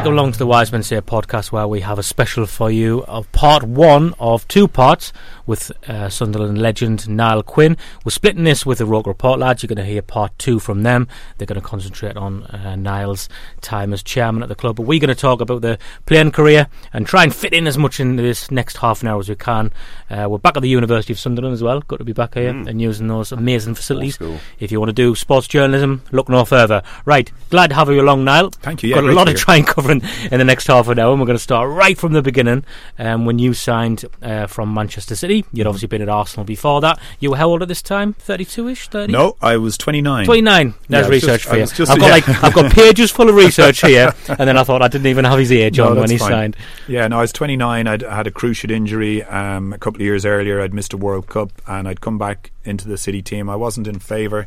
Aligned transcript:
Welcome 0.00 0.14
along 0.14 0.32
to 0.32 0.38
the 0.38 0.46
Wise 0.46 0.72
Men 0.72 0.82
Say 0.82 0.98
podcast, 1.02 1.52
where 1.52 1.68
we 1.68 1.82
have 1.82 1.98
a 1.98 2.02
special 2.02 2.46
for 2.46 2.70
you 2.70 3.04
of 3.04 3.30
part 3.32 3.62
one 3.64 4.14
of 4.18 4.48
two 4.48 4.66
parts 4.66 5.12
with 5.46 5.70
uh, 5.90 6.08
Sunderland 6.08 6.56
legend 6.56 7.06
Niall 7.06 7.42
Quinn. 7.42 7.76
We're 8.02 8.10
splitting 8.10 8.44
this 8.44 8.64
with 8.64 8.78
the 8.78 8.86
Roker 8.86 9.10
Report 9.10 9.38
lads. 9.38 9.62
You're 9.62 9.68
going 9.68 9.76
to 9.76 9.84
hear 9.84 10.00
part 10.00 10.38
two 10.38 10.58
from 10.58 10.84
them. 10.84 11.06
They're 11.36 11.46
going 11.46 11.60
to 11.60 11.66
concentrate 11.66 12.16
on 12.16 12.44
uh, 12.44 12.76
Niall's 12.76 13.28
time 13.60 13.92
as 13.92 14.02
chairman 14.02 14.42
at 14.42 14.48
the 14.48 14.54
club. 14.54 14.76
But 14.76 14.84
we're 14.86 15.00
going 15.00 15.08
to 15.08 15.14
talk 15.14 15.42
about 15.42 15.60
the 15.60 15.78
playing 16.06 16.30
career 16.32 16.68
and 16.94 17.06
try 17.06 17.22
and 17.22 17.34
fit 17.34 17.52
in 17.52 17.66
as 17.66 17.76
much 17.76 18.00
in 18.00 18.16
this 18.16 18.50
next 18.50 18.78
half 18.78 19.02
an 19.02 19.08
hour 19.08 19.20
as 19.20 19.28
we 19.28 19.34
can. 19.36 19.70
Uh, 20.08 20.28
we're 20.30 20.38
back 20.38 20.56
at 20.56 20.62
the 20.62 20.68
University 20.70 21.12
of 21.12 21.18
Sunderland 21.18 21.52
as 21.52 21.62
well. 21.62 21.80
Good 21.82 21.98
to 21.98 22.04
be 22.04 22.14
back 22.14 22.34
here 22.34 22.54
Mm. 22.54 22.68
and 22.68 22.80
using 22.80 23.08
those 23.08 23.32
amazing 23.32 23.74
facilities. 23.74 24.16
Cool. 24.16 24.38
If 24.60 24.72
you 24.72 24.80
want 24.80 24.88
to 24.88 24.94
do 24.94 25.14
sports 25.14 25.46
journalism, 25.46 26.02
look 26.10 26.30
no 26.30 26.46
further. 26.46 26.82
Right, 27.04 27.30
glad 27.50 27.68
to 27.68 27.76
have 27.76 27.90
you 27.90 28.00
along, 28.00 28.24
Niall. 28.24 28.48
Thank 28.50 28.82
you, 28.82 28.88
yeah, 28.88 28.94
Got 28.96 29.04
a 29.04 29.12
lot 29.12 29.26
to 29.26 29.34
try 29.34 29.56
and 29.56 29.66
cover 29.66 29.89
in, 29.90 30.02
in 30.30 30.38
the 30.38 30.44
next 30.44 30.66
half 30.66 30.88
an 30.88 30.98
hour, 30.98 31.10
and 31.12 31.20
we're 31.20 31.26
going 31.26 31.38
to 31.38 31.42
start 31.42 31.68
right 31.68 31.96
from 31.98 32.12
the 32.12 32.22
beginning. 32.22 32.64
Um, 32.98 33.24
when 33.24 33.38
you 33.38 33.54
signed 33.54 34.04
uh, 34.22 34.46
from 34.46 34.72
Manchester 34.74 35.14
City, 35.14 35.44
you'd 35.52 35.66
obviously 35.66 35.88
been 35.88 36.02
at 36.02 36.08
Arsenal 36.08 36.44
before 36.44 36.80
that. 36.80 36.98
You 37.18 37.30
were 37.30 37.36
how 37.36 37.48
old 37.48 37.62
at 37.62 37.68
this 37.68 37.82
time? 37.82 38.14
Thirty-two-ish, 38.14 38.88
thirty. 38.88 39.12
No, 39.12 39.36
I 39.40 39.56
was 39.56 39.76
29. 39.78 40.24
29. 40.26 40.74
There's 40.88 41.06
Yeah, 41.06 41.10
research 41.10 41.42
just, 41.42 41.44
for 41.50 41.56
you. 41.56 41.66
Just, 41.66 41.90
I've, 41.90 41.98
got 41.98 42.06
yeah. 42.06 42.12
like 42.12 42.44
I've 42.44 42.54
got 42.54 42.72
pages 42.74 43.10
full 43.10 43.28
of 43.28 43.34
research 43.34 43.80
here, 43.80 44.14
and 44.28 44.38
then 44.40 44.56
I 44.56 44.64
thought 44.64 44.82
I 44.82 44.88
didn't 44.88 45.06
even 45.06 45.24
have 45.24 45.38
his 45.38 45.52
age 45.52 45.78
No, 45.78 45.94
when 45.94 46.10
he 46.10 46.18
fine. 46.18 46.30
signed. 46.30 46.56
Yeah, 46.88 47.06
no, 47.08 47.18
I 47.18 47.20
was 47.22 47.32
29. 47.32 47.86
I'd 47.86 48.02
had 48.02 48.26
a 48.26 48.30
cruciate 48.30 48.70
injury 48.70 49.22
um, 49.24 49.72
a 49.72 49.78
couple 49.78 49.98
of 50.00 50.04
years 50.04 50.24
earlier. 50.24 50.60
I'd 50.60 50.74
missed 50.74 50.92
a 50.92 50.96
World 50.96 51.26
Cup 51.28 51.50
and 51.66 51.88
I'd 51.88 52.00
come 52.00 52.18
back 52.18 52.50
into 52.64 52.88
the 52.88 52.98
City 52.98 53.22
team. 53.22 53.48
I 53.48 53.56
wasn't 53.56 53.86
in 53.86 53.98
favour. 53.98 54.46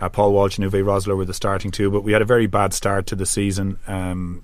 Uh, 0.00 0.08
Paul 0.08 0.32
Walsh 0.32 0.58
and 0.58 0.68
Uwe 0.70 0.82
Rosler 0.82 1.16
were 1.16 1.24
the 1.24 1.34
starting 1.34 1.70
two, 1.70 1.90
but 1.90 2.02
we 2.02 2.12
had 2.12 2.22
a 2.22 2.24
very 2.24 2.46
bad 2.46 2.74
start 2.74 3.06
to 3.08 3.14
the 3.16 3.26
season. 3.26 3.78
Um, 3.86 4.42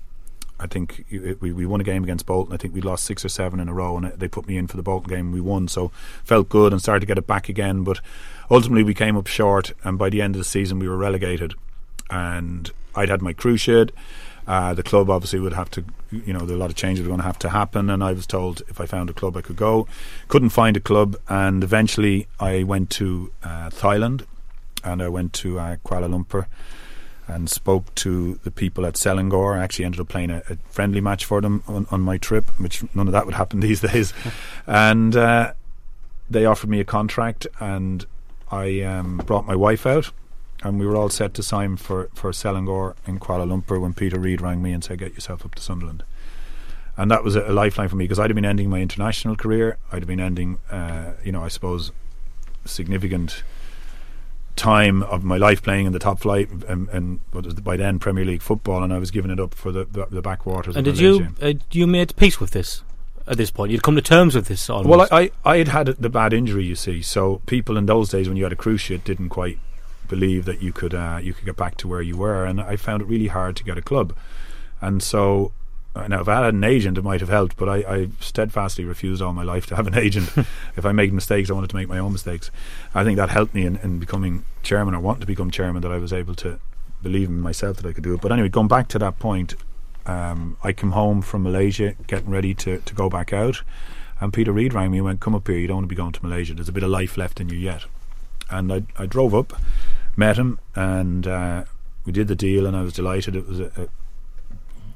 I 0.59 0.67
think 0.67 1.05
we, 1.09 1.53
we 1.53 1.65
won 1.65 1.79
a 1.79 1.85
game 1.85 2.03
against 2.03 2.25
Bolton. 2.25 2.53
I 2.53 2.57
think 2.57 2.73
we 2.73 2.81
lost 2.81 3.05
six 3.05 3.23
or 3.23 3.29
seven 3.29 3.59
in 3.59 3.69
a 3.69 3.73
row, 3.73 3.95
and 3.97 4.11
they 4.11 4.27
put 4.27 4.47
me 4.47 4.57
in 4.57 4.67
for 4.67 4.77
the 4.77 4.83
Bolton 4.83 5.09
game. 5.09 5.31
We 5.31 5.41
won, 5.41 5.67
so 5.67 5.91
felt 6.23 6.49
good 6.49 6.73
and 6.73 6.81
started 6.81 7.01
to 7.01 7.05
get 7.05 7.17
it 7.17 7.27
back 7.27 7.47
again. 7.47 7.83
But 7.83 8.01
ultimately, 8.51 8.83
we 8.83 8.93
came 8.93 9.15
up 9.15 9.27
short, 9.27 9.71
and 9.83 9.97
by 9.97 10.09
the 10.09 10.21
end 10.21 10.35
of 10.35 10.39
the 10.39 10.45
season, 10.45 10.79
we 10.79 10.89
were 10.89 10.97
relegated. 10.97 11.53
And 12.09 12.71
I'd 12.95 13.09
had 13.09 13.21
my 13.21 13.33
cruciate. 13.33 13.91
Uh, 14.47 14.73
the 14.73 14.83
club 14.83 15.09
obviously 15.09 15.39
would 15.39 15.53
have 15.53 15.69
to, 15.69 15.85
you 16.11 16.33
know, 16.33 16.39
there 16.39 16.55
are 16.55 16.57
a 16.57 16.59
lot 16.59 16.71
of 16.71 16.75
changes 16.75 17.05
were 17.05 17.09
going 17.09 17.19
to 17.19 17.25
have 17.25 17.39
to 17.39 17.49
happen. 17.49 17.89
And 17.89 18.03
I 18.03 18.13
was 18.13 18.25
told 18.25 18.61
if 18.67 18.81
I 18.81 18.85
found 18.85 19.09
a 19.09 19.13
club, 19.13 19.37
I 19.37 19.41
could 19.41 19.55
go. 19.55 19.87
Couldn't 20.27 20.49
find 20.49 20.75
a 20.75 20.79
club, 20.81 21.15
and 21.29 21.63
eventually 21.63 22.27
I 22.39 22.63
went 22.63 22.89
to 22.91 23.31
uh, 23.43 23.69
Thailand, 23.69 24.25
and 24.83 25.01
I 25.01 25.07
went 25.07 25.33
to 25.33 25.59
uh, 25.59 25.75
Kuala 25.85 26.09
Lumpur 26.09 26.47
and 27.29 27.49
spoke 27.49 27.93
to 27.95 28.39
the 28.43 28.51
people 28.51 28.85
at 28.85 28.95
Selangor. 28.95 29.57
I 29.57 29.63
actually 29.63 29.85
ended 29.85 30.01
up 30.01 30.09
playing 30.09 30.31
a, 30.31 30.41
a 30.49 30.57
friendly 30.69 30.99
match 30.99 31.25
for 31.25 31.41
them 31.41 31.63
on, 31.67 31.85
on 31.91 32.01
my 32.01 32.17
trip, 32.17 32.49
which 32.59 32.83
none 32.95 33.07
of 33.07 33.13
that 33.13 33.25
would 33.25 33.35
happen 33.35 33.59
these 33.61 33.81
days. 33.81 34.13
and 34.65 35.15
uh, 35.15 35.53
they 36.29 36.45
offered 36.45 36.69
me 36.69 36.79
a 36.79 36.85
contract, 36.85 37.47
and 37.59 38.05
I 38.51 38.81
um, 38.81 39.17
brought 39.25 39.45
my 39.45 39.55
wife 39.55 39.85
out, 39.85 40.11
and 40.63 40.79
we 40.79 40.85
were 40.85 40.95
all 40.95 41.09
set 41.09 41.33
to 41.35 41.43
sign 41.43 41.77
for, 41.77 42.09
for 42.13 42.31
Selangor 42.31 42.95
in 43.05 43.19
Kuala 43.19 43.47
Lumpur 43.47 43.79
when 43.79 43.93
Peter 43.93 44.19
Reid 44.19 44.41
rang 44.41 44.61
me 44.61 44.73
and 44.73 44.83
said, 44.83 44.99
Get 44.99 45.13
yourself 45.13 45.45
up 45.45 45.55
to 45.55 45.61
Sunderland. 45.61 46.03
And 46.97 47.09
that 47.11 47.23
was 47.23 47.37
a, 47.37 47.53
lifeline 47.53 47.87
for 47.87 47.95
me 47.95 48.03
because 48.03 48.19
I'd 48.19 48.29
have 48.29 48.35
been 48.35 48.43
ending 48.43 48.69
my 48.69 48.81
international 48.81 49.37
career. 49.37 49.77
I'd 49.91 49.99
have 49.99 50.07
been 50.07 50.19
ending, 50.19 50.57
uh, 50.69 51.13
you 51.23 51.31
know, 51.31 51.43
I 51.43 51.47
suppose, 51.47 51.93
significant 52.65 53.43
time 54.59 55.03
of 55.03 55.23
my 55.23 55.37
life 55.37 55.63
playing 55.63 55.85
in 55.85 55.93
the 55.93 55.99
top 55.99 56.19
flight 56.19 56.49
and, 56.67 56.89
and 56.89 57.19
by 57.63 57.77
then 57.77 57.97
Premier 57.97 58.25
League 58.25 58.41
football, 58.41 58.83
and 58.83 58.93
I 58.93 58.99
was 58.99 59.09
giving 59.09 59.31
it 59.31 59.39
up 59.39 59.55
for 59.55 59.71
the 59.71 59.85
the, 59.85 60.05
the 60.07 60.21
backwaters. 60.21 60.75
And 60.75 60.85
did 60.85 60.99
you 60.99 61.29
uh, 61.41 61.53
you 61.71 61.87
made 61.87 62.15
peace 62.15 62.39
with 62.39 62.51
this 62.51 62.83
at 63.25 63.37
this 63.37 63.51
point? 63.51 63.71
You'd 63.71 63.83
come 63.83 63.95
to 63.95 64.01
terms 64.01 64.35
with 64.35 64.47
this. 64.47 64.69
Almost. 64.69 64.89
Well, 64.89 65.07
I, 65.11 65.23
I 65.23 65.31
I 65.45 65.57
had 65.57 65.67
had 65.69 65.87
the 65.87 66.09
bad 66.09 66.33
injury, 66.33 66.65
you 66.65 66.75
see. 66.75 67.01
So 67.01 67.41
people 67.45 67.77
in 67.77 67.85
those 67.85 68.09
days 68.09 68.27
when 68.27 68.37
you 68.37 68.43
had 68.43 68.53
a 68.53 68.57
cruciate 68.57 69.03
didn't 69.03 69.29
quite 69.29 69.57
believe 70.07 70.45
that 70.45 70.61
you 70.61 70.73
could 70.73 70.93
uh, 70.93 71.19
you 71.21 71.33
could 71.33 71.45
get 71.45 71.55
back 71.55 71.77
to 71.77 71.87
where 71.87 72.01
you 72.01 72.17
were, 72.17 72.45
and 72.45 72.59
I 72.59 72.75
found 72.75 73.01
it 73.01 73.05
really 73.05 73.27
hard 73.27 73.55
to 73.55 73.63
get 73.63 73.77
a 73.77 73.81
club. 73.81 74.13
And 74.81 75.01
so 75.01 75.51
now, 75.95 76.21
if 76.21 76.27
I 76.27 76.43
had 76.43 76.53
an 76.53 76.63
agent, 76.63 76.97
it 76.97 77.03
might 77.03 77.19
have 77.19 77.29
helped, 77.29 77.57
but 77.57 77.67
I, 77.67 77.77
I 77.77 78.07
steadfastly 78.19 78.85
refused 78.85 79.21
all 79.21 79.33
my 79.33 79.43
life 79.43 79.65
to 79.67 79.75
have 79.75 79.87
an 79.87 79.97
agent. 79.97 80.31
if 80.75 80.85
I 80.85 80.91
made 80.91 81.11
mistakes, 81.13 81.49
I 81.49 81.53
wanted 81.53 81.71
to 81.71 81.75
make 81.75 81.89
my 81.89 81.97
own 81.97 82.11
mistakes. 82.11 82.51
I 82.93 83.03
think 83.03 83.17
that 83.17 83.29
helped 83.29 83.55
me 83.55 83.65
in, 83.65 83.77
in 83.77 83.99
becoming 83.99 84.45
chairman 84.61 84.93
or 84.93 84.99
wanting 84.99 85.21
to 85.21 85.27
become 85.27 85.51
chairman, 85.51 85.81
that 85.81 85.91
I 85.91 85.97
was 85.97 86.13
able 86.13 86.35
to 86.35 86.59
believe 87.01 87.29
in 87.29 87.39
myself 87.39 87.77
that 87.77 87.87
I 87.87 87.93
could 87.93 88.03
do 88.03 88.13
it. 88.13 88.21
But 88.21 88.31
anyway, 88.31 88.49
going 88.49 88.67
back 88.67 88.87
to 88.89 88.99
that 88.99 89.19
point, 89.19 89.55
um, 90.05 90.57
I 90.63 90.73
came 90.73 90.91
home 90.91 91.21
from 91.21 91.43
Malaysia, 91.43 91.95
getting 92.07 92.29
ready 92.29 92.53
to, 92.55 92.79
to 92.79 92.95
go 92.95 93.09
back 93.09 93.33
out, 93.33 93.61
and 94.19 94.33
Peter 94.33 94.51
Reid 94.51 94.73
rang 94.73 94.91
me 94.91 94.97
and 94.97 95.05
went, 95.05 95.19
"Come 95.19 95.35
up 95.35 95.47
here. 95.47 95.57
You 95.57 95.67
don't 95.67 95.77
want 95.77 95.85
to 95.85 95.89
be 95.89 95.95
going 95.95 96.11
to 96.11 96.25
Malaysia. 96.25 96.53
There's 96.53 96.69
a 96.69 96.73
bit 96.73 96.83
of 96.83 96.89
life 96.89 97.17
left 97.17 97.39
in 97.39 97.49
you 97.49 97.57
yet." 97.57 97.85
And 98.49 98.73
I, 98.73 98.83
I 98.97 99.05
drove 99.05 99.35
up, 99.35 99.53
met 100.17 100.37
him, 100.37 100.59
and 100.75 101.27
uh, 101.27 101.63
we 102.05 102.11
did 102.11 102.27
the 102.27 102.35
deal, 102.35 102.65
and 102.65 102.75
I 102.75 102.81
was 102.81 102.93
delighted. 102.93 103.35
It 103.35 103.47
was 103.47 103.59
a, 103.59 103.71
a 103.77 103.87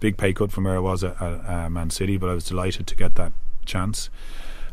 big 0.04 0.18
pay 0.18 0.34
cut 0.34 0.52
from 0.52 0.66
where 0.66 0.76
I 0.76 0.80
was 0.80 1.02
at, 1.02 1.16
at 1.22 1.50
uh, 1.50 1.70
Man 1.70 1.90
City, 1.90 2.18
but 2.18 2.30
I 2.30 2.34
was 2.34 2.44
delighted 2.44 2.88
to 2.88 2.96
get 2.96 3.16
that 3.16 3.32
chance. 3.66 4.10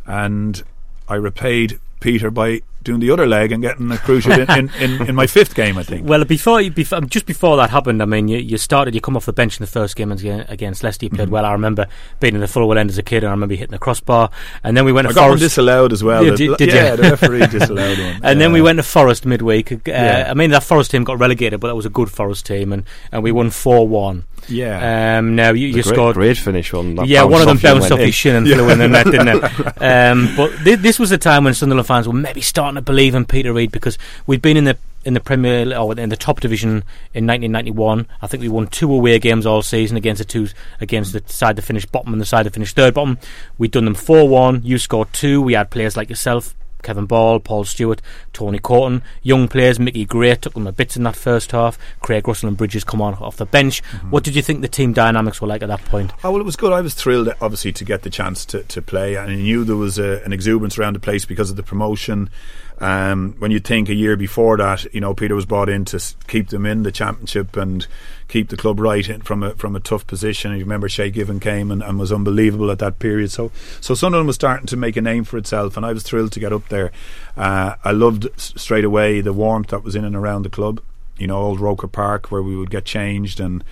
And 0.05 0.63
I 1.09 1.15
repaid 1.15 1.79
Peter 2.01 2.31
by 2.33 2.63
doing 2.83 2.99
the 2.99 3.11
other 3.11 3.27
leg 3.27 3.53
and 3.53 3.61
getting 3.63 3.91
a 3.93 3.97
cruciate 3.97 4.49
in, 4.57 4.71
in, 4.83 5.03
in, 5.03 5.09
in 5.11 5.15
my 5.15 5.27
fifth 5.27 5.55
game, 5.55 5.77
I 5.77 5.83
think. 5.83 6.09
Well, 6.09 6.25
before, 6.25 6.63
you, 6.63 6.71
before 6.71 7.03
just 7.03 7.27
before 7.27 7.59
that 7.59 7.69
happened, 7.69 8.01
I 8.01 8.07
mean, 8.07 8.27
you, 8.27 8.39
you 8.39 8.57
started, 8.57 8.95
you 8.95 9.03
come 9.03 9.19
off 9.19 9.27
the 9.27 9.35
bench 9.35 9.61
in 9.61 9.63
the 9.63 9.71
first 9.71 9.97
game 9.97 10.11
against, 10.11 10.83
Leicester. 10.83 11.05
You 11.05 11.11
played 11.11 11.27
Mm-hmm. 11.27 11.31
well. 11.33 11.45
I 11.45 11.53
remember 11.53 11.87
being 12.21 12.35
in 12.35 12.41
the 12.41 12.47
Fulwell 12.47 12.79
end 12.79 12.89
as 12.89 12.97
a 12.97 13.03
kid, 13.03 13.23
and 13.23 13.29
I 13.29 13.33
remember 13.33 13.55
hitting 13.55 13.73
the 13.73 13.79
crossbar. 13.79 14.31
And 14.65 14.75
then 14.79 14.87
we 14.87 14.93
went 14.93 15.09
I 15.09 15.11
to 15.11 15.15
got 15.15 15.27
Forest. 15.27 15.43
disallowed 15.43 15.93
as 15.93 16.03
well. 16.03 16.25
Yeah, 16.25 16.31
The- 16.31 16.37
did- 16.39 16.57
did 16.57 16.69
yeah, 16.71 16.91
you? 16.93 16.97
the 16.97 17.03
referee 17.11 17.47
disallowed 17.49 17.99
one. 17.99 18.21
And 18.25 18.41
then 18.41 18.51
we 18.55 18.63
went 18.63 18.79
to 18.79 18.83
Forest 18.83 19.27
midweek. 19.27 19.71
Uh, 19.73 19.77
Yeah. 19.87 20.29
I 20.31 20.33
mean, 20.35 20.51
that 20.53 20.63
Forest 20.65 20.91
team 20.93 21.05
got 21.05 21.19
relegated, 21.19 21.61
but 21.61 21.69
that 21.69 21.77
was 21.77 21.85
a 21.87 21.91
good 21.91 22.11
Forest 22.11 22.47
team, 22.47 22.73
and, 22.73 22.85
and 23.13 23.23
we 23.23 23.31
won 23.31 23.51
four 23.51 23.87
one. 23.87 24.25
Yeah. 24.49 25.19
Um, 25.19 25.37
now 25.37 25.53
you, 25.53 25.69
you 25.69 25.75
great, 25.75 25.84
scored. 25.84 26.15
great 26.15 26.39
finish 26.39 26.73
one. 26.73 26.95
that 26.97 27.06
Yeah, 27.06 27.25
one 27.25 27.41
of 27.41 27.47
them 27.47 27.56
bounced 27.56 27.65
off 27.65 27.73
and 27.73 27.81
bounced 27.81 27.93
off 27.93 27.99
his 28.01 28.15
shin 28.15 28.37
and 28.37 28.47
flew 28.47 28.69
in 28.71 28.78
the 28.78 28.89
net, 28.89 29.06
didn't 29.06 29.28
it? 29.28 29.41
Um, 29.81 30.28
but 30.37 30.51
th- 30.65 30.78
this 30.81 30.99
was 30.99 31.11
the 31.11 31.19
time 31.19 31.45
when 31.45 31.55
Sunderland 31.55 31.87
fans 31.87 32.06
were 32.06 32.12
maybe 32.15 32.41
starting 32.41 32.77
to 32.77 32.83
believe 32.83 33.15
in 33.15 33.25
Peter 33.25 33.53
Reid 33.53 33.73
because 33.73 33.97
we'd 34.27 34.43
been 34.43 34.56
in 34.56 34.65
the 34.65 34.77
in 35.05 35.15
the 35.15 35.21
Premier 35.21 35.77
or 35.77 35.99
in 35.99 36.11
the 36.11 36.17
top 36.17 36.41
division 36.41 36.84
in 37.15 37.27
1991. 37.27 38.06
I 38.21 38.27
think 38.27 38.43
we 38.43 38.49
won 38.49 38.67
two 38.67 38.93
away 38.93 39.19
games 39.19 39.47
all 39.47 39.63
season 39.63 39.97
against 39.97 40.19
the 40.19 40.25
two 40.25 40.48
against 40.81 41.13
the 41.13 41.22
side 41.27 41.57
that 41.57 41.63
finished 41.63 41.91
bottom 41.91 42.13
and 42.13 42.21
the 42.21 42.27
side 42.27 42.47
that 42.47 42.54
finished 42.54 42.77
third 42.77 42.95
bottom. 42.95 43.19
We'd 43.59 43.71
done 43.71 43.84
them 43.84 43.95
four 43.95 44.28
one. 44.28 44.63
You 44.63 44.78
scored 44.78 45.13
two. 45.13 45.41
We 45.41 45.54
had 45.54 45.71
players 45.71 45.97
like 45.97 46.10
yourself. 46.10 46.54
Kevin 46.82 47.06
Ball, 47.06 47.41
Paul 47.41 47.65
Stewart, 47.65 48.00
Tony 48.32 48.59
Coton, 48.59 49.03
young 49.22 49.48
players. 49.48 49.78
Mickey 49.78 50.04
Gray 50.04 50.34
took 50.34 50.54
them 50.54 50.66
a 50.66 50.72
bit 50.72 50.97
in 50.97 51.03
that 51.04 51.16
first 51.16 51.53
half. 51.53 51.78
Craig 52.00 52.27
Russell 52.27 52.48
and 52.48 52.56
Bridges 52.56 52.84
come 52.84 53.03
on 53.03 53.15
off 53.15 53.36
the 53.36 53.47
bench. 53.47 53.82
What 54.10 54.24
did 54.24 54.34
you 54.34 54.42
think 54.42 54.60
the 54.60 54.68
team 54.68 54.92
dynamics 54.92 55.41
were 55.41 55.48
like 55.48 55.62
at 55.62 55.68
that 55.68 55.84
point? 55.86 56.12
Oh 56.24 56.32
well, 56.32 56.41
it 56.41 56.44
was 56.44 56.56
good. 56.56 56.72
I 56.72 56.80
was 56.80 56.94
thrilled, 56.94 57.28
obviously, 57.41 57.72
to 57.72 57.84
get 57.84 58.03
the 58.03 58.10
chance 58.10 58.44
to, 58.47 58.62
to 58.65 58.82
play, 58.82 59.16
and 59.16 59.30
I 59.30 59.34
knew 59.34 59.65
there 59.65 59.77
was 59.77 59.98
a, 59.98 60.22
an 60.24 60.32
exuberance 60.32 60.78
around 60.78 60.94
the 60.94 61.00
place 61.00 61.24
because 61.24 61.50
of 61.50 61.56
the 61.56 61.62
promotion. 61.62 62.30
Um, 62.78 63.34
when 63.38 63.50
you 63.50 63.60
think 63.60 63.91
a 63.91 63.94
year 63.94 64.16
before 64.16 64.56
that, 64.56 64.92
you 64.94 65.03
know, 65.03 65.12
Peter 65.12 65.34
was 65.34 65.44
brought 65.44 65.68
in 65.68 65.84
to 65.86 66.03
keep 66.28 66.48
them 66.48 66.65
in 66.65 66.82
the 66.82 66.91
championship 66.91 67.54
and 67.56 67.86
keep 68.30 68.48
the 68.48 68.56
club 68.56 68.80
right 68.80 69.24
from 69.24 69.42
a 69.42 69.54
from 69.56 69.77
a 69.77 69.80
tough 69.80 70.06
position. 70.06 70.53
And 70.53 70.59
you 70.59 70.65
remember 70.65 70.88
Shay 70.88 71.10
Given 71.10 71.41
came 71.41 71.71
and, 71.71 71.82
and 71.82 71.98
was 71.98 72.12
unbelievable 72.12 72.71
at 72.71 72.78
that 72.78 72.98
period. 72.98 73.30
So, 73.30 73.50
so 73.80 73.94
Sunderland 73.94 74.27
was 74.27 74.36
starting 74.36 74.66
to 74.68 74.77
make 74.77 74.97
a 74.97 75.03
name 75.03 75.24
for 75.24 75.36
itself, 75.36 75.77
and 75.77 75.84
I 75.84 75.92
was 75.92 76.03
thrilled 76.03 76.32
to 76.32 76.41
get 76.41 76.53
up 76.53 76.68
there. 76.68 76.92
Uh, 77.36 77.74
I 77.84 77.92
loved 77.92 78.28
straight 78.36 78.84
away 78.84 79.21
the 79.21 79.32
warmth 79.32 79.68
that 79.68 79.84
was 79.84 79.94
in 79.97 80.04
and 80.04 80.16
around 80.16 80.42
the 80.42 80.50
club. 80.50 80.80
you 81.21 81.27
know, 81.27 81.36
old 81.36 81.60
Roker 81.60 81.86
Park 81.86 82.32
where 82.32 82.42
we 82.42 82.56
would 82.56 82.71
get 82.71 82.84
changed 82.84 83.41
and 83.41 83.62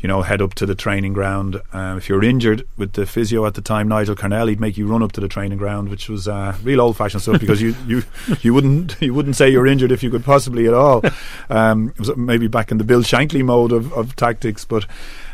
you 0.00 0.06
know, 0.06 0.22
head 0.22 0.40
up 0.40 0.54
to 0.54 0.66
the 0.66 0.74
training 0.74 1.12
ground. 1.12 1.60
Um, 1.72 1.98
if 1.98 2.08
you 2.08 2.14
were 2.14 2.22
injured 2.22 2.66
with 2.76 2.92
the 2.92 3.04
physio 3.04 3.46
at 3.46 3.54
the 3.54 3.60
time, 3.60 3.88
Nigel 3.88 4.14
Carnell, 4.14 4.48
he'd 4.48 4.60
make 4.60 4.76
you 4.76 4.86
run 4.86 5.02
up 5.02 5.12
to 5.12 5.20
the 5.20 5.28
training 5.28 5.58
ground, 5.58 5.88
which 5.88 6.08
was 6.08 6.28
uh, 6.28 6.56
real 6.62 6.80
old-fashioned 6.80 7.22
stuff 7.22 7.40
because 7.40 7.60
you, 7.60 7.74
you 7.86 8.02
you 8.42 8.54
wouldn't 8.54 8.96
you 9.00 9.12
wouldn't 9.12 9.36
say 9.36 9.50
you 9.50 9.58
were 9.58 9.66
injured 9.66 9.90
if 9.90 10.02
you 10.02 10.10
could 10.10 10.24
possibly 10.24 10.66
at 10.66 10.74
all. 10.74 11.02
Um, 11.50 11.88
it 11.90 11.98
was 11.98 12.16
maybe 12.16 12.46
back 12.46 12.70
in 12.70 12.78
the 12.78 12.84
Bill 12.84 13.02
Shankly 13.02 13.44
mode 13.44 13.72
of, 13.72 13.92
of 13.92 14.14
tactics, 14.14 14.64
but 14.64 14.84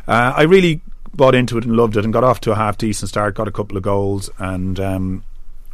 uh, 0.08 0.32
I 0.36 0.42
really 0.42 0.80
bought 1.12 1.34
into 1.34 1.58
it 1.58 1.64
and 1.64 1.76
loved 1.76 1.96
it 1.96 2.04
and 2.04 2.12
got 2.12 2.24
off 2.24 2.40
to 2.40 2.52
a 2.52 2.56
half 2.56 2.78
decent 2.78 3.08
start, 3.08 3.34
got 3.34 3.48
a 3.48 3.52
couple 3.52 3.76
of 3.76 3.82
goals, 3.82 4.30
and 4.38 4.80
um, 4.80 5.24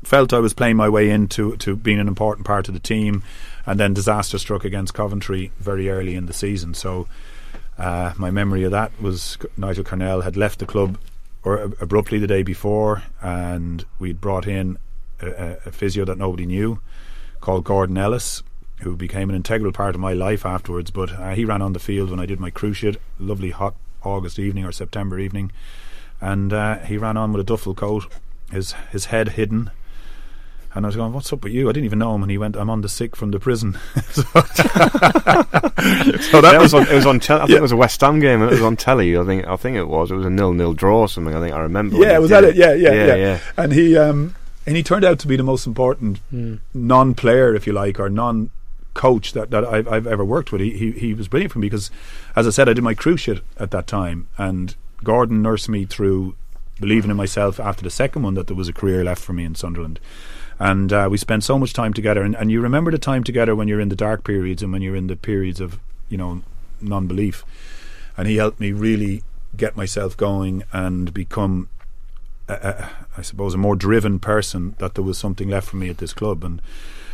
felt 0.03 0.33
I 0.33 0.39
was 0.41 0.53
playing 0.53 0.77
my 0.77 0.89
way 0.89 1.11
into 1.11 1.57
to 1.59 1.77
being 1.77 2.01
an 2.01 2.09
important 2.09 2.47
part 2.47 2.69
of 2.69 2.75
the 2.75 2.81
team. 2.81 3.23
And 3.67 3.79
then 3.79 3.95
disaster 3.95 4.39
struck 4.39 4.65
against 4.65 4.95
Coventry 4.95 5.53
very 5.61 5.91
early 5.91 6.17
in 6.17 6.27
the 6.27 6.33
season, 6.33 6.75
so. 6.75 7.07
Uh, 7.81 8.12
my 8.19 8.31
memory 8.31 8.62
of 8.65 8.73
that 8.73 8.93
was 9.00 9.38
Nigel 9.56 9.85
Carnell 9.85 10.23
had 10.23 10.37
left 10.37 10.59
the 10.59 10.67
club 10.67 10.99
or 11.43 11.56
abruptly 11.81 12.19
the 12.19 12.27
day 12.27 12.43
before, 12.43 13.03
and 13.23 13.87
we'd 13.99 14.21
brought 14.21 14.47
in 14.47 14.77
a, 15.23 15.56
a, 15.65 15.73
physio 15.73 16.05
that 16.05 16.19
nobody 16.19 16.44
knew 16.44 16.79
called 17.41 17.65
Gordon 17.65 17.97
Ellis, 17.97 18.43
who 18.82 18.97
became 18.97 19.31
an 19.31 19.37
integral 19.37 19.73
part 19.73 19.94
of 19.94 20.00
my 20.00 20.12
life 20.12 20.44
afterwards. 20.44 20.91
But 20.91 21.12
uh, 21.12 21.31
he 21.31 21.47
ran 21.47 21.62
on 21.62 21.73
the 21.73 21.79
field 21.79 22.11
when 22.11 22.21
I 22.21 22.27
did 22.27 22.38
my 22.38 22.50
cruciate, 22.50 22.99
lovely 23.19 23.50
hot 23.50 23.75
August 24.05 24.38
evening 24.38 24.67
or 24.67 24.73
September 24.73 25.19
evening, 25.19 25.50
and 26.21 26.53
uh, 26.53 26.81
he 26.81 26.99
ran 26.99 27.17
on 27.17 27.33
with 27.33 27.41
a 27.41 27.44
duffel 27.44 27.75
coat, 27.75 28.12
his 28.53 28.73
his 28.93 29.06
head 29.06 29.31
hidden, 29.31 29.71
and 30.75 30.87
I 30.87 30.89
was 30.89 30.97
going, 30.97 31.13
"What's 31.13 31.33
up 31.33 31.43
with 31.43 31.53
you?" 31.53 31.69
I 31.69 31.73
didn't 31.73 31.87
even 31.87 31.99
know 31.99 32.15
him, 32.15 32.23
and 32.23 32.31
he 32.31 32.39
went, 32.39 32.57
"I'm 32.57 32.71
on 32.71 32.81
the 32.81 32.89
sick 32.89 33.17
from 33.17 33.33
the 33.33 33.41
prison." 33.41 33.77
so, 34.13 34.23
so 34.33 34.41
that 36.41 36.51
yeah, 36.53 36.59
was, 36.59 36.75
on, 36.75 36.87
it 36.87 36.95
was 36.95 37.07
on. 37.07 37.19
Te- 37.19 37.35
I 37.35 37.39
think 37.39 37.51
yeah. 37.51 37.57
it 37.57 37.63
was 37.63 37.73
a 37.73 37.77
West 37.77 38.01
Ham 38.01 38.21
game. 38.21 38.43
It 38.43 38.51
was 38.51 38.63
on 38.63 38.77
telly. 38.77 39.17
I 39.17 39.25
think. 39.25 39.47
I 39.47 39.57
think 39.57 39.77
it 39.77 39.89
was. 39.89 40.11
It 40.11 40.15
was 40.15 40.27
a 40.27 40.31
nil-nil 40.31 40.75
draw 40.75 41.01
or 41.01 41.09
something. 41.09 41.35
I 41.35 41.41
think 41.41 41.55
I 41.55 41.61
remember. 41.61 41.97
Yeah, 41.97 42.19
was 42.19 42.31
that 42.31 42.45
it? 42.45 42.57
Yeah, 42.57 42.75
yeah, 42.75 42.93
yeah, 42.93 43.15
yeah, 43.15 43.41
And 43.57 43.73
he 43.73 43.97
um, 43.97 44.37
and 44.67 44.77
he 44.77 44.83
turned 44.83 45.05
out 45.05 45.19
to 45.21 45.27
be 45.27 45.37
the 45.37 45.43
most 45.43 45.67
important 45.67 46.21
mm. 46.33 46.61
non-player, 46.73 47.55
if 47.55 47.67
you 47.67 47.73
like, 47.73 47.99
or 47.99 48.09
non 48.09 48.51
coach 48.95 49.33
that, 49.33 49.51
that 49.51 49.65
I've, 49.65 49.89
I've, 49.89 50.07
ever 50.07 50.25
worked 50.25 50.53
with. 50.53 50.61
He, 50.61 50.71
he 50.77 50.93
he 50.93 51.15
was 51.15 51.27
brilliant 51.27 51.53
for 51.53 51.59
me 51.59 51.69
because, 51.69 51.91
as 52.37 52.47
I 52.47 52.51
said, 52.51 52.69
I 52.69 52.75
did 52.75 52.85
my 52.85 52.95
cruciate 52.95 53.41
at 53.59 53.73
that 53.73 53.87
time, 53.89 54.29
and 54.39 54.77
Gordon 55.03 55.43
nursed 55.43 55.69
me 55.69 55.85
through 55.85 56.37
believing 56.79 57.11
in 57.11 57.17
myself 57.17 57.61
after 57.61 57.83
the 57.83 57.91
second 57.91 58.23
one 58.23 58.35
that 58.35 58.47
there 58.47 58.57
was 58.57 58.69
a 58.69 58.73
career 58.73 59.05
left 59.05 59.23
for 59.23 59.33
me 59.33 59.45
in 59.45 59.55
Sunderland 59.55 60.01
and 60.61 60.93
uh, 60.93 61.09
we 61.11 61.17
spent 61.17 61.43
so 61.43 61.59
much 61.59 61.73
time 61.73 61.95
together. 61.95 62.23
And, 62.23 62.37
and 62.37 62.51
you 62.51 62.61
remember 62.61 62.91
the 62.91 62.99
time 62.99 63.25
together 63.25 63.57
when 63.57 63.67
you're 63.67 63.81
in 63.81 63.89
the 63.89 63.97
dark 63.97 64.25
periods 64.25 64.62
and 64.62 64.71
when 64.73 64.83
you're 64.83 64.95
in 64.95 65.07
the 65.07 65.17
periods 65.17 65.59
of 65.59 65.81
you 66.09 66.19
know 66.19 66.43
non-belief. 66.81 67.45
And 68.17 68.29
he 68.29 68.37
helped 68.37 68.61
me 68.61 68.73
really 68.73 69.25
get 69.57 69.77
myself 69.77 70.17
going 70.17 70.62
and 70.73 71.12
become, 71.15 71.71
a, 72.49 72.53
a, 72.53 72.91
I 73.17 73.23
suppose, 73.23 73.55
a 73.55 73.59
more 73.59 73.75
driven 73.75 74.19
person. 74.19 74.77
That 74.79 74.95
there 74.95 75.05
was 75.05 75.17
something 75.17 75.49
left 75.49 75.69
for 75.69 75.77
me 75.77 75.89
at 75.89 75.97
this 75.97 76.12
club, 76.12 76.45
and 76.45 76.61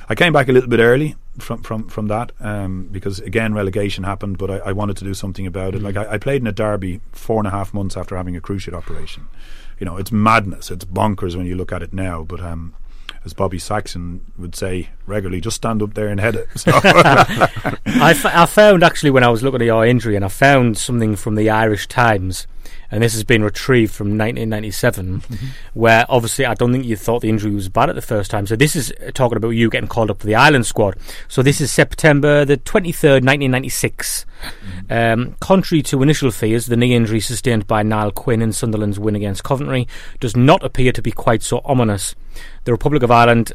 I 0.09 0.17
came 0.17 0.33
back 0.33 0.49
a 0.49 0.53
little 0.53 0.69
bit 0.69 0.81
early 0.81 1.15
from 1.39 1.63
from 1.63 1.89
from 1.89 2.09
that 2.09 2.33
um, 2.41 2.89
because 2.91 3.21
again 3.21 3.55
relegation 3.55 4.03
happened, 4.03 4.39
but 4.39 4.51
I, 4.51 4.59
I, 4.59 4.73
wanted 4.73 4.97
to 4.97 5.05
do 5.05 5.15
something 5.15 5.47
about 5.47 5.77
it. 5.77 5.83
Mm. 5.83 5.85
Like 5.85 5.97
I, 5.97 6.15
I, 6.15 6.19
played 6.19 6.41
in 6.41 6.47
a 6.49 6.53
derby 6.53 7.01
four 7.13 7.39
and 7.39 7.47
a 7.47 7.51
half 7.51 7.73
months 7.73 7.97
after 7.97 8.17
having 8.17 8.35
a 8.35 8.41
cruciate 8.41 8.73
operation. 8.73 9.29
You 9.79 9.85
know, 9.85 9.99
it's 9.99 10.11
madness. 10.11 10.71
It's 10.71 10.85
bonkers 10.85 11.37
when 11.37 11.47
you 11.47 11.55
look 11.55 11.71
at 11.71 11.83
it 11.83 11.93
now, 11.93 12.25
but 12.25 12.41
um, 12.41 12.75
as 13.27 13.35
Bobby 13.35 13.59
Saxton 13.59 14.21
would 14.39 14.55
say 14.55 14.89
regularly, 15.05 15.41
just 15.43 15.57
stand 15.57 15.83
up 15.83 15.93
there 15.95 16.09
and 16.09 16.19
head 16.21 16.37
it. 16.37 16.49
So. 16.57 16.71
I, 16.83 18.11
f- 18.13 18.25
I 18.25 18.47
found 18.47 18.83
actually 18.83 19.11
when 19.11 19.25
I 19.25 19.29
was 19.29 19.43
looking 19.43 19.61
at 19.61 19.67
your 19.67 19.85
injury, 19.85 20.17
and 20.17 20.25
I 20.25 20.29
found 20.29 20.79
something 20.79 21.17
from 21.17 21.35
the 21.35 21.51
Irish 21.51 21.89
Times 21.89 22.47
and 22.91 23.03
this 23.03 23.15
has 23.15 23.25
been 23.25 23.43
retrieved 23.43 23.95
from 23.95 24.09
1997, 24.09 25.21
mm-hmm. 25.21 25.47
where 25.75 26.07
obviously 26.09 26.47
I 26.47 26.55
don't 26.55 26.73
think 26.73 26.85
you 26.85 26.97
thought 26.97 27.23
the 27.23 27.29
injury 27.29 27.55
was 27.55 27.69
bad 27.69 27.89
at 27.89 27.95
the 27.95 28.03
first 28.03 28.31
time. 28.31 28.47
So 28.47 28.57
this 28.57 28.77
is 28.77 28.93
talking 29.15 29.37
about 29.37 29.51
you 29.51 29.71
getting 29.71 29.89
called 29.89 30.11
up 30.11 30.21
for 30.21 30.27
the 30.27 30.35
Ireland 30.35 30.67
squad. 30.67 30.97
So 31.29 31.43
this 31.43 31.61
is 31.61 31.71
September 31.73 32.45
the 32.45 32.57
23rd, 32.57 33.25
1996. 33.25 34.27
Mm-hmm. 34.43 34.93
Um, 34.93 35.37
contrary 35.41 35.83
to 35.85 36.03
initial 36.03 36.31
fears, 36.31 36.67
the 36.67 36.77
knee 36.77 36.95
injury 36.95 37.21
sustained 37.21 37.67
by 37.67 37.83
Niall 37.83 38.13
Quinn 38.13 38.43
in 38.43 38.53
Sunderland's 38.53 38.99
win 38.99 39.17
against 39.17 39.45
Coventry 39.45 39.89
does 40.21 40.37
not 40.37 40.65
appear 40.65 40.93
to 40.93 41.03
be 41.03 41.11
quite 41.11 41.43
so 41.43 41.61
ominous. 41.65 42.15
The 42.65 42.73
Republic 42.73 43.03
of 43.03 43.11
Ireland 43.11 43.53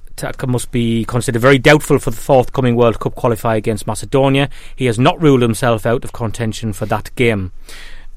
must 0.47 0.71
be 0.71 1.05
considered 1.05 1.41
very 1.41 1.59
doubtful 1.59 1.99
for 1.99 2.11
the 2.11 2.17
forthcoming 2.17 2.75
World 2.75 2.99
Cup 2.99 3.15
qualifier 3.15 3.57
against 3.57 3.87
Macedonia. 3.87 4.49
He 4.75 4.85
has 4.85 4.97
not 4.97 5.21
ruled 5.21 5.41
himself 5.41 5.85
out 5.85 6.03
of 6.03 6.13
contention 6.13 6.73
for 6.73 6.85
that 6.87 7.13
game. 7.15 7.51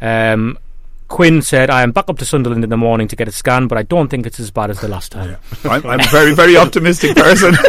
Um, 0.01 0.59
Quinn 1.09 1.43
said, 1.43 1.71
I 1.71 1.83
am 1.83 1.93
back 1.93 2.09
up 2.09 2.19
to 2.19 2.25
Sunderland 2.25 2.65
in 2.65 2.71
the 2.71 2.77
morning 2.77 3.09
to 3.09 3.17
get 3.17 3.29
a 3.29 3.33
scan, 3.33 3.69
but 3.69 3.77
I 3.77 3.83
don't 3.83 4.09
think 4.09 4.27
it's 4.27 4.41
as 4.41 4.51
bad 4.51 4.71
as 4.71 4.81
the 4.81 4.89
last 4.89 5.13
time. 5.13 5.37
Yeah. 5.65 5.71
I'm, 5.71 5.87
I'm, 5.87 6.01
a 6.01 6.05
very, 6.05 6.35
very 6.35 6.57
optimistic 6.57 7.15
person. 7.15 7.55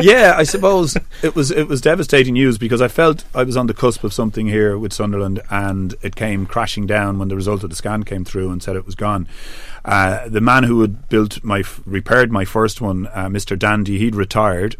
yeah, 0.00 0.34
I 0.36 0.42
suppose 0.42 0.96
it 1.22 1.34
was 1.34 1.50
it 1.50 1.68
was 1.68 1.80
devastating 1.80 2.34
news 2.34 2.58
because 2.58 2.82
I 2.82 2.88
felt 2.88 3.24
I 3.34 3.44
was 3.44 3.56
on 3.56 3.68
the 3.68 3.74
cusp 3.74 4.02
of 4.02 4.12
something 4.12 4.48
here 4.48 4.76
with 4.76 4.92
Sunderland, 4.92 5.40
and 5.50 5.94
it 6.02 6.16
came 6.16 6.46
crashing 6.46 6.86
down 6.86 7.18
when 7.18 7.28
the 7.28 7.36
result 7.36 7.62
of 7.62 7.70
the 7.70 7.76
scan 7.76 8.02
came 8.02 8.24
through 8.24 8.50
and 8.50 8.62
said 8.62 8.76
it 8.76 8.86
was 8.86 8.96
gone. 8.96 9.28
Uh, 9.84 10.28
the 10.28 10.40
man 10.40 10.64
who 10.64 10.80
had 10.80 11.08
built 11.08 11.42
my 11.44 11.62
repaired 11.86 12.32
my 12.32 12.44
first 12.44 12.80
one, 12.80 13.06
uh, 13.08 13.26
Mr. 13.28 13.58
Dandy, 13.58 13.98
he'd 13.98 14.16
retired 14.16 14.76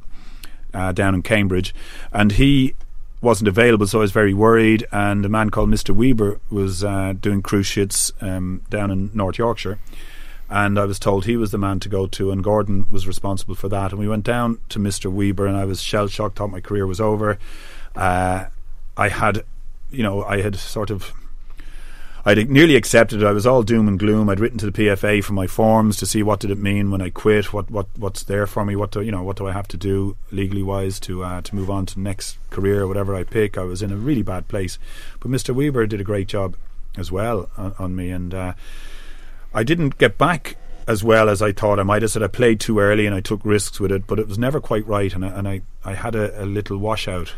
uh, 0.75 0.93
down 0.93 1.15
in 1.15 1.23
Cambridge, 1.23 1.75
and 2.13 2.33
he 2.33 2.75
wasn't 3.21 3.49
available, 3.49 3.87
so 3.87 3.99
I 3.99 4.03
was 4.03 4.13
very 4.13 4.35
worried. 4.35 4.87
And 4.93 5.25
a 5.25 5.29
man 5.29 5.51
called 5.51 5.69
Mr. 5.69 5.95
Weber 5.95 6.41
was 6.51 6.83
uh, 6.83 7.15
doing 7.21 7.43
cruciates 7.43 8.13
um, 8.21 8.63
down 8.71 8.91
in 8.91 9.11
North 9.15 9.39
Yorkshire. 9.39 9.79
And 10.49 10.79
I 10.79 10.85
was 10.85 10.99
told 10.99 11.25
he 11.25 11.37
was 11.37 11.53
the 11.53 11.59
man 11.59 11.79
to 11.81 11.89
go 11.89 12.07
to, 12.09 12.33
and 12.33 12.43
Gordon 12.43 12.87
was 12.91 13.07
responsible 13.07 13.55
for 13.55 13.69
that. 13.69 13.93
And 13.93 14.01
we 14.01 14.09
went 14.09 14.25
down 14.25 14.59
to 14.71 14.79
Mr. 14.79 15.11
Weber, 15.11 15.47
and 15.47 15.57
I 15.57 15.65
was 15.65 15.81
shell 15.81 16.09
shocked, 16.09 16.39
thought 16.39 16.51
my 16.51 16.61
career 16.61 16.87
was 16.87 17.01
over. 17.01 17.39
Uh, 17.95 18.47
I 18.97 19.09
had, 19.09 19.45
you 19.91 20.03
know, 20.03 20.25
I 20.25 20.41
had 20.41 20.57
sort 20.57 20.91
of 20.91 21.13
I'd 22.25 22.51
nearly 22.51 22.77
accepted 22.77 23.23
it. 23.23 23.27
I 23.27 23.33
was 23.33 23.47
all 23.47 23.63
doom 23.63 23.89
and 23.89 23.99
gloom. 23.99 24.29
I'd 24.29 24.41
written 24.41 24.59
to 24.59 24.71
the 24.71 24.87
PFA 24.87 25.25
for 25.25 25.33
my 25.33 25.47
forms 25.47 25.97
to 25.99 26.07
see 26.07 26.23
what 26.23 26.41
did 26.41 26.51
it 26.51 26.59
mean 26.59 26.91
when 26.91 27.01
I 27.01 27.09
quit. 27.11 27.53
What 27.53 27.71
what 27.71 27.87
what's 27.97 28.25
there 28.25 28.47
for 28.47 28.65
me? 28.65 28.77
What 28.77 28.91
do 28.91 29.01
you 29.01 29.11
know? 29.11 29.23
What 29.23 29.37
do 29.37 29.47
I 29.47 29.53
have 29.53 29.69
to 29.69 29.77
do 29.77 30.17
legally 30.31 30.63
wise 30.63 31.01
to 31.01 31.25
uh, 31.25 31.41
to 31.43 31.55
move 31.55 31.71
on 31.71 31.87
to 31.87 31.95
the 31.95 32.01
next 32.01 32.37
career 32.51 32.87
whatever 32.87 33.15
I 33.15 33.25
pick? 33.25 33.57
I 33.57 33.63
was 33.63 33.83
in 33.83 33.91
a 33.91 33.97
really 33.97 34.23
bad 34.23 34.49
place, 34.49 34.79
but 35.19 35.31
Mr. 35.31 35.55
Weber 35.55 35.87
did 35.87 36.01
a 36.01 36.05
great 36.05 36.29
job 36.29 36.57
as 36.97 37.11
well 37.11 37.49
on, 37.57 37.75
on 37.79 37.97
me, 37.97 38.11
and 38.11 38.35
uh, 38.35 38.53
I 39.55 39.63
didn't 39.63 39.99
get 39.99 40.19
back 40.19 40.57
as 40.87 41.05
well 41.05 41.29
as 41.29 41.41
I 41.41 41.53
thought 41.53 41.79
I 41.79 41.85
might 41.85 42.03
have 42.03 42.11
said. 42.11 42.23
I 42.23 42.29
played 42.29 42.61
too 42.61 42.81
early 42.81 43.07
and 43.07 43.15
I 43.15 43.21
took 43.21 43.41
risks 43.45 43.81
with 43.81 43.93
it, 43.93 44.07
but 44.07 44.19
it 44.19 44.29
was 44.29 44.39
never 44.39 44.61
quite 44.61 44.87
right, 44.87 45.15
and 45.15 45.25
I, 45.25 45.29
and 45.29 45.49
I, 45.49 45.63
I 45.85 45.95
had 45.95 46.15
a, 46.15 46.43
a 46.43 46.45
little 46.45 46.79
washout. 46.79 47.35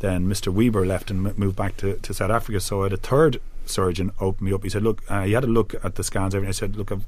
Then 0.00 0.28
Mr. 0.28 0.52
Weber 0.52 0.86
left 0.86 1.10
and 1.10 1.36
moved 1.36 1.56
back 1.56 1.76
to, 1.78 1.96
to 1.96 2.14
South 2.14 2.30
Africa, 2.30 2.60
so 2.60 2.80
I 2.80 2.84
had 2.84 2.92
a 2.92 2.96
third 2.96 3.40
surgeon 3.64 4.12
opened 4.20 4.48
me 4.48 4.52
up. 4.52 4.62
He 4.62 4.68
said, 4.68 4.82
"Look, 4.82 5.02
uh, 5.08 5.22
he 5.22 5.32
had 5.32 5.44
a 5.44 5.48
look 5.48 5.74
at 5.84 5.94
the 5.94 6.04
scans. 6.04 6.34
Everything. 6.34 6.48
I 6.48 6.52
said, 6.52 6.76
look, 6.76 6.92
I've, 6.92 7.04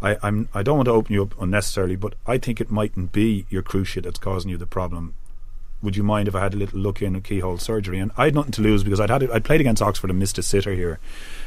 I, 0.00 0.16
I'm 0.22 0.48
I 0.54 0.62
don't 0.62 0.76
want 0.76 0.86
to 0.86 0.92
open 0.92 1.14
you 1.14 1.22
up 1.22 1.40
unnecessarily, 1.40 1.96
but 1.96 2.14
I 2.26 2.38
think 2.38 2.60
it 2.60 2.70
mightn't 2.70 3.12
be 3.12 3.46
your 3.48 3.62
cruciate 3.62 4.04
that's 4.04 4.18
causing 4.18 4.50
you 4.50 4.56
the 4.56 4.66
problem. 4.66 5.14
Would 5.80 5.96
you 5.96 6.02
mind 6.02 6.26
if 6.26 6.34
I 6.34 6.40
had 6.40 6.54
a 6.54 6.56
little 6.56 6.80
look 6.80 7.00
in 7.00 7.14
a 7.14 7.20
keyhole 7.20 7.58
surgery? 7.58 8.00
And 8.00 8.10
I 8.16 8.24
had 8.24 8.34
nothing 8.34 8.52
to 8.52 8.62
lose 8.62 8.82
because 8.82 8.98
I'd 8.98 9.10
had 9.10 9.22
it, 9.22 9.30
I'd 9.30 9.44
played 9.44 9.60
against 9.60 9.80
Oxford 9.80 10.10
and 10.10 10.18
missed 10.18 10.36
a 10.36 10.42
sitter 10.42 10.74
here, 10.74 10.98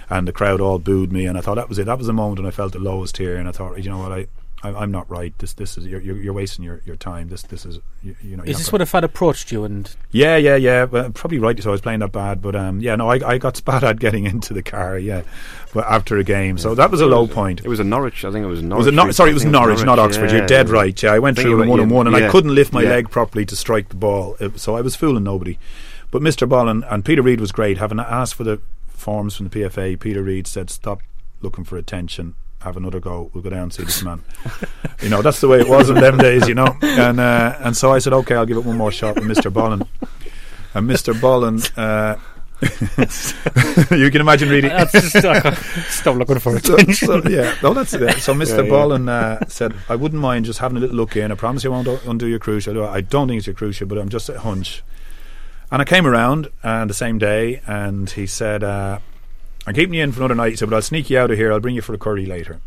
and 0.09 0.25
the 0.27 0.31
crowd 0.31 0.61
all 0.61 0.79
booed 0.79 1.11
me, 1.11 1.25
and 1.25 1.38
I 1.38 1.41
thought 1.41 1.55
that 1.55 1.67
was 1.67 1.79
it. 1.79 1.85
That 1.85 1.97
was 1.97 2.07
the 2.07 2.13
moment 2.13 2.39
when 2.39 2.47
I 2.47 2.51
felt 2.51 2.71
the 2.71 2.79
lowest 2.79 3.17
here, 3.17 3.35
and 3.35 3.47
I 3.47 3.51
thought, 3.51 3.83
you 3.83 3.89
know 3.89 4.00
what, 4.00 4.13
I 4.13 4.27
I, 4.63 4.83
am 4.83 4.91
not 4.91 5.09
right. 5.09 5.35
This 5.39 5.53
this 5.53 5.77
is 5.77 5.87
you're, 5.87 5.99
you're, 6.01 6.33
wasting 6.33 6.63
your, 6.63 6.81
your 6.85 6.95
time. 6.95 7.29
This 7.29 7.41
this 7.43 7.65
is 7.65 7.79
you, 8.03 8.15
you 8.21 8.37
know. 8.37 8.43
Is 8.43 8.57
this 8.57 8.71
what 8.71 8.81
if 8.81 8.93
I'd 8.93 9.03
approached 9.03 9.51
you 9.51 9.63
and? 9.63 9.93
Yeah, 10.11 10.35
yeah, 10.37 10.55
yeah. 10.55 10.83
Well, 10.83 11.09
probably 11.11 11.39
right. 11.39 11.61
So 11.61 11.69
I 11.69 11.71
was 11.71 11.81
playing 11.81 11.99
that 11.99 12.11
bad, 12.11 12.41
but 12.41 12.55
um, 12.55 12.79
yeah, 12.79 12.95
no, 12.95 13.09
I 13.09 13.15
I 13.27 13.37
got 13.39 13.57
spat 13.61 13.83
at 13.83 13.99
getting 13.99 14.25
into 14.25 14.53
the 14.53 14.61
car. 14.61 14.99
Yeah, 14.99 15.23
but 15.73 15.85
after 15.85 16.17
a 16.17 16.23
game, 16.23 16.57
yeah. 16.57 16.63
so 16.63 16.75
that 16.75 16.91
was 16.91 17.01
a 17.01 17.07
low 17.07 17.25
point. 17.27 17.61
It 17.61 17.69
was 17.69 17.79
a 17.79 17.83
Norwich. 17.83 18.23
I 18.23 18.31
think 18.31 18.43
it 18.43 18.47
was 18.47 18.61
Norwich. 18.61 18.85
Was 18.85 18.87
it 18.87 18.93
not, 18.93 19.15
sorry, 19.15 19.31
it 19.31 19.33
was 19.33 19.45
Norwich, 19.45 19.79
Norwich, 19.79 19.85
not 19.85 19.99
Oxford. 19.99 20.29
Yeah, 20.29 20.37
you're 20.37 20.47
dead 20.47 20.67
yeah. 20.67 20.73
right. 20.73 21.03
Yeah, 21.03 21.13
I 21.13 21.19
went 21.19 21.39
through 21.39 21.67
one 21.67 21.79
and 21.79 21.89
one, 21.89 22.05
and 22.05 22.15
I 22.15 22.29
couldn't 22.29 22.53
lift 22.53 22.71
my 22.71 22.83
leg 22.83 23.09
properly 23.09 23.45
to 23.45 23.55
strike 23.55 23.89
the 23.89 23.95
ball, 23.95 24.35
it, 24.39 24.59
so 24.59 24.75
I 24.75 24.81
was 24.81 24.95
fooling 24.95 25.23
nobody. 25.23 25.57
But 26.11 26.21
Mr. 26.21 26.47
Bollen 26.47 26.83
and 26.91 27.05
Peter 27.05 27.21
Reid 27.21 27.39
was 27.39 27.51
great. 27.51 27.77
Having 27.77 28.01
asked 28.01 28.35
for 28.35 28.43
the 28.43 28.61
forms 28.89 29.35
from 29.35 29.47
the 29.47 29.61
PFA, 29.61 29.99
Peter 29.99 30.21
Reid 30.21 30.45
said, 30.45 30.69
"Stop 30.69 31.01
looking 31.41 31.63
for 31.63 31.77
attention 31.77 32.35
have 32.61 32.77
another 32.77 32.99
go. 32.99 33.29
We'll 33.33 33.43
go 33.43 33.49
down 33.49 33.63
and 33.63 33.73
see 33.73 33.83
this 33.83 34.03
man. 34.03 34.23
you 35.01 35.09
know, 35.09 35.21
that's 35.21 35.41
the 35.41 35.47
way 35.47 35.59
it 35.59 35.67
was 35.67 35.89
in 35.89 35.95
them 35.95 36.17
days, 36.17 36.47
you 36.47 36.55
know. 36.55 36.77
And 36.81 37.19
uh, 37.19 37.57
and 37.59 37.75
so 37.75 37.91
I 37.91 37.99
said, 37.99 38.13
okay, 38.13 38.35
I'll 38.35 38.45
give 38.45 38.57
it 38.57 38.65
one 38.65 38.77
more 38.77 38.91
shot 38.91 39.15
with 39.15 39.25
Mr. 39.25 39.51
Bollen. 39.51 39.87
And 40.73 40.89
Mr. 40.89 41.13
Bollen, 41.13 41.59
uh, 41.77 42.17
you 43.95 44.11
can 44.11 44.21
imagine 44.21 44.49
reading. 44.49 44.71
stop 45.89 46.15
looking 46.15 46.39
for 46.39 46.55
attention. 46.55 46.93
So, 46.93 47.21
so, 47.21 47.29
yeah, 47.29 47.55
no, 47.63 47.73
that's 47.73 47.93
it. 47.93 48.19
So 48.19 48.33
Mr. 48.33 48.65
Yeah, 48.67 48.97
yeah. 48.97 49.37
Uh, 49.41 49.45
said, 49.47 49.73
I 49.89 49.95
wouldn't 49.95 50.21
mind 50.21 50.45
just 50.45 50.59
having 50.59 50.77
a 50.77 50.79
little 50.79 50.95
look 50.95 51.17
in. 51.17 51.31
I 51.31 51.35
promise 51.35 51.63
you 51.63 51.73
I 51.73 51.81
won't 51.81 52.05
undo 52.05 52.27
your 52.27 52.39
cruciate. 52.39 52.87
I 52.87 53.01
don't 53.01 53.27
think 53.27 53.39
it's 53.39 53.47
your 53.47 53.55
cruciate, 53.55 53.87
but 53.87 53.97
I'm 53.97 54.09
just 54.09 54.29
a 54.29 54.39
hunch. 54.39 54.83
And 55.71 55.81
I 55.81 55.85
came 55.85 56.05
around 56.05 56.49
uh, 56.63 56.85
the 56.85 56.93
same 56.93 57.17
day, 57.17 57.61
and 57.65 58.09
he 58.09 58.27
said, 58.27 58.63
uh, 58.63 58.99
"I'm 59.67 59.73
keeping 59.73 59.93
you 59.93 60.03
in 60.03 60.11
for 60.11 60.19
another 60.19 60.35
night." 60.35 60.51
He 60.51 60.55
said, 60.55 60.69
"But 60.69 60.75
I'll 60.75 60.81
sneak 60.81 61.09
you 61.09 61.19
out 61.19 61.31
of 61.31 61.37
here. 61.37 61.51
I'll 61.51 61.59
bring 61.59 61.75
you 61.75 61.81
for 61.81 61.93
a 61.93 61.97
curry 61.97 62.25
later." 62.25 62.59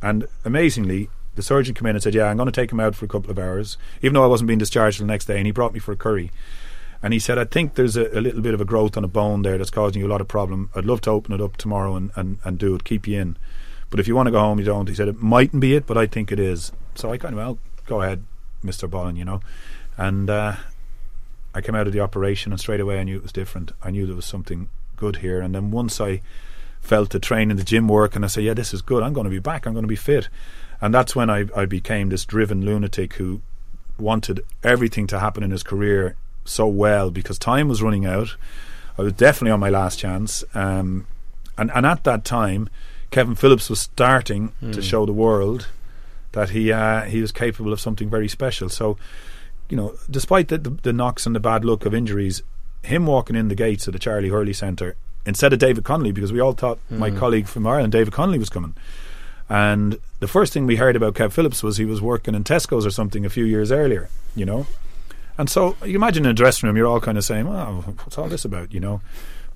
And 0.00 0.26
amazingly, 0.44 1.08
the 1.36 1.42
surgeon 1.42 1.74
came 1.74 1.86
in 1.86 1.96
and 1.96 2.02
said, 2.02 2.14
"Yeah, 2.14 2.26
I'm 2.26 2.36
going 2.36 2.46
to 2.46 2.52
take 2.52 2.72
him 2.72 2.80
out 2.80 2.94
for 2.94 3.04
a 3.04 3.08
couple 3.08 3.30
of 3.30 3.38
hours, 3.38 3.78
even 4.02 4.14
though 4.14 4.24
I 4.24 4.28
wasn't 4.28 4.48
being 4.48 4.58
discharged 4.58 5.00
the 5.00 5.04
next 5.04 5.26
day." 5.26 5.36
And 5.36 5.46
he 5.46 5.52
brought 5.52 5.72
me 5.72 5.78
for 5.78 5.92
a 5.92 5.96
curry. 5.96 6.30
And 7.02 7.12
he 7.12 7.18
said, 7.18 7.38
"I 7.38 7.44
think 7.44 7.74
there's 7.74 7.96
a, 7.96 8.06
a 8.16 8.20
little 8.20 8.40
bit 8.40 8.54
of 8.54 8.60
a 8.60 8.64
growth 8.64 8.96
on 8.96 9.04
a 9.04 9.08
bone 9.08 9.42
there 9.42 9.58
that's 9.58 9.70
causing 9.70 10.00
you 10.00 10.08
a 10.08 10.10
lot 10.10 10.20
of 10.20 10.28
problem. 10.28 10.70
I'd 10.74 10.84
love 10.84 11.00
to 11.02 11.10
open 11.10 11.34
it 11.34 11.40
up 11.40 11.56
tomorrow 11.56 11.96
and, 11.96 12.10
and, 12.16 12.38
and 12.44 12.58
do 12.58 12.74
it, 12.74 12.84
keep 12.84 13.06
you 13.06 13.20
in. 13.20 13.36
But 13.90 14.00
if 14.00 14.08
you 14.08 14.16
want 14.16 14.26
to 14.26 14.32
go 14.32 14.40
home, 14.40 14.58
you 14.58 14.64
don't." 14.64 14.88
He 14.88 14.94
said, 14.94 15.08
"It 15.08 15.22
mightn't 15.22 15.60
be 15.60 15.74
it, 15.74 15.86
but 15.86 15.96
I 15.96 16.06
think 16.06 16.32
it 16.32 16.40
is." 16.40 16.72
So 16.94 17.12
I 17.12 17.18
kind 17.18 17.34
of 17.34 17.38
well, 17.38 17.58
go 17.86 18.02
ahead, 18.02 18.24
Mister 18.62 18.88
Bollen, 18.88 19.16
you 19.16 19.24
know, 19.24 19.40
and. 19.96 20.28
Uh, 20.28 20.56
I 21.54 21.60
came 21.60 21.74
out 21.74 21.86
of 21.86 21.92
the 21.92 22.00
operation 22.00 22.50
and 22.50 22.58
straight 22.58 22.80
away 22.80 22.98
I 22.98 23.04
knew 23.04 23.16
it 23.16 23.22
was 23.22 23.30
different. 23.30 23.72
I 23.82 23.90
knew 23.90 24.06
there 24.06 24.16
was 24.16 24.24
something 24.24 24.70
good 25.02 25.16
here. 25.16 25.40
And 25.40 25.52
then 25.54 25.72
once 25.72 26.00
I 26.00 26.20
felt 26.80 27.10
the 27.10 27.18
train 27.18 27.50
in 27.50 27.56
the 27.56 27.64
gym 27.72 27.88
work 27.88 28.14
and 28.14 28.24
I 28.24 28.28
said, 28.28 28.44
yeah, 28.44 28.54
this 28.54 28.72
is 28.72 28.82
good. 28.82 29.02
I'm 29.02 29.12
going 29.12 29.30
to 29.30 29.38
be 29.38 29.48
back. 29.50 29.66
I'm 29.66 29.72
going 29.72 29.88
to 29.88 29.96
be 29.98 30.04
fit. 30.10 30.28
And 30.80 30.94
that's 30.94 31.16
when 31.16 31.28
I, 31.28 31.46
I 31.56 31.64
became 31.66 32.08
this 32.08 32.24
driven 32.24 32.64
lunatic 32.64 33.14
who 33.14 33.40
wanted 33.98 34.40
everything 34.62 35.06
to 35.08 35.18
happen 35.18 35.42
in 35.42 35.50
his 35.50 35.64
career 35.64 36.16
so 36.44 36.66
well 36.66 37.10
because 37.10 37.38
time 37.38 37.68
was 37.68 37.82
running 37.82 38.06
out. 38.06 38.36
I 38.96 39.02
was 39.02 39.12
definitely 39.14 39.52
on 39.52 39.60
my 39.60 39.70
last 39.70 39.98
chance. 39.98 40.44
Um, 40.54 41.06
and, 41.58 41.70
and 41.74 41.84
at 41.84 42.04
that 42.04 42.24
time, 42.24 42.68
Kevin 43.10 43.34
Phillips 43.34 43.68
was 43.68 43.80
starting 43.80 44.52
mm. 44.62 44.72
to 44.72 44.80
show 44.80 45.04
the 45.04 45.12
world 45.12 45.66
that 46.32 46.50
he 46.50 46.72
uh, 46.72 47.02
he 47.02 47.20
was 47.20 47.30
capable 47.30 47.72
of 47.72 47.80
something 47.80 48.08
very 48.08 48.28
special. 48.28 48.68
So 48.70 48.96
you 49.68 49.76
know, 49.76 49.94
despite 50.10 50.48
the, 50.48 50.58
the, 50.58 50.70
the 50.70 50.92
knocks 50.92 51.26
and 51.26 51.34
the 51.34 51.40
bad 51.40 51.64
luck 51.64 51.86
of 51.86 51.94
injuries, 51.94 52.42
him 52.82 53.06
walking 53.06 53.36
in 53.36 53.48
the 53.48 53.54
gates 53.54 53.86
of 53.86 53.92
the 53.92 53.98
Charlie 53.98 54.28
Hurley 54.28 54.52
Centre 54.52 54.96
instead 55.24 55.52
of 55.52 55.58
David 55.58 55.84
Connolly, 55.84 56.12
because 56.12 56.32
we 56.32 56.40
all 56.40 56.52
thought 56.52 56.78
mm. 56.90 56.98
my 56.98 57.10
colleague 57.10 57.46
from 57.46 57.66
Ireland, 57.66 57.92
David 57.92 58.12
Connolly, 58.12 58.38
was 58.38 58.50
coming. 58.50 58.74
And 59.48 59.98
the 60.20 60.28
first 60.28 60.52
thing 60.52 60.66
we 60.66 60.76
heard 60.76 60.96
about 60.96 61.14
Kev 61.14 61.32
Phillips 61.32 61.62
was 61.62 61.76
he 61.76 61.84
was 61.84 62.00
working 62.00 62.34
in 62.34 62.44
Tesco's 62.44 62.86
or 62.86 62.90
something 62.90 63.24
a 63.24 63.30
few 63.30 63.44
years 63.44 63.70
earlier, 63.70 64.08
you 64.34 64.44
know. 64.44 64.66
And 65.38 65.48
so 65.48 65.76
you 65.84 65.96
imagine 65.96 66.24
in 66.24 66.30
a 66.30 66.34
dressing 66.34 66.66
room, 66.66 66.76
you're 66.76 66.86
all 66.86 67.00
kind 67.00 67.18
of 67.18 67.24
saying, 67.24 67.48
"Well, 67.48 67.82
what's 67.82 68.18
all 68.18 68.28
this 68.28 68.44
about?" 68.44 68.72
You 68.72 68.80
know. 68.80 69.00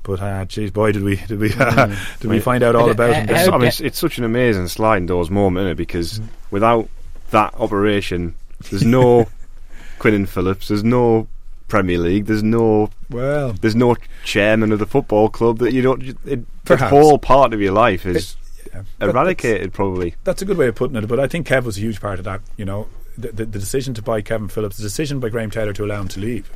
But 0.03 0.21
uh, 0.21 0.45
geez, 0.45 0.71
boy, 0.71 0.93
did 0.93 1.03
we 1.03 1.17
did 1.29 1.39
we 1.39 1.53
uh, 1.53 1.87
mm. 1.87 2.19
did 2.21 2.31
we 2.31 2.41
find 2.41 2.63
out 2.63 2.77
all 2.77 2.91
about 2.91 3.15
him? 3.15 3.29
I 3.31 3.59
mean, 3.59 3.69
it's, 3.69 3.81
it's, 3.81 3.99
such 3.99 4.19
an 4.19 4.25
amazing 4.25 4.69
sliding 4.69 5.07
doors 5.07 5.31
moment, 5.31 5.65
isn't 5.65 5.73
it? 5.73 5.77
Because 5.77 6.21
mm. 6.21 6.29
without 6.51 6.89
that 7.31 7.55
operation, 7.55 8.35
there's 8.71 8.85
no 8.85 9.29
Quinn 9.99 10.15
and 10.15 10.29
Phillips. 10.29 10.69
There's 10.69 10.85
no 10.85 11.27
Premier 11.69 11.99
League. 11.99 12.27
There's 12.27 12.43
no 12.43 12.91
well. 13.11 13.53
There's 13.53 13.75
no 13.75 13.97
chairman 14.25 14.73
of 14.73 14.79
the 14.79 14.87
football 14.87 15.29
club 15.29 15.59
that 15.59 15.73
you 15.73 15.83
don't. 15.83 16.03
It, 16.25 16.65
the 16.65 16.77
whole 16.77 17.19
part 17.19 17.53
of 17.53 17.61
your 17.61 17.73
life 17.73 18.07
is 18.07 18.37
it, 18.65 18.73
yeah, 19.01 19.09
eradicated. 19.09 19.73
Probably 19.73 20.15
that's 20.25 20.43
a 20.43 20.45
good 20.45 20.57
way 20.57 20.69
of 20.69 20.75
putting 20.75 20.97
it. 20.97 21.07
But 21.09 21.21
I 21.21 21.27
think 21.27 21.47
Kev 21.47 21.65
was 21.65 21.77
a 21.77 21.81
huge 21.81 22.01
part 22.01 22.19
of 22.19 22.25
that. 22.25 22.41
You 22.57 22.65
know, 22.65 22.89
the, 23.19 23.29
the, 23.33 23.45
the 23.47 23.59
decision 23.59 23.95
to 23.95 24.03
buy 24.03 24.23
Kevin 24.23 24.49
Phillips, 24.49 24.77
the 24.77 24.83
decision 24.83 25.21
by 25.21 25.29
Graham 25.29 25.51
Taylor 25.51 25.73
to 25.73 25.85
allow 25.85 26.01
him 26.01 26.09
to 26.09 26.21
leave. 26.21 26.51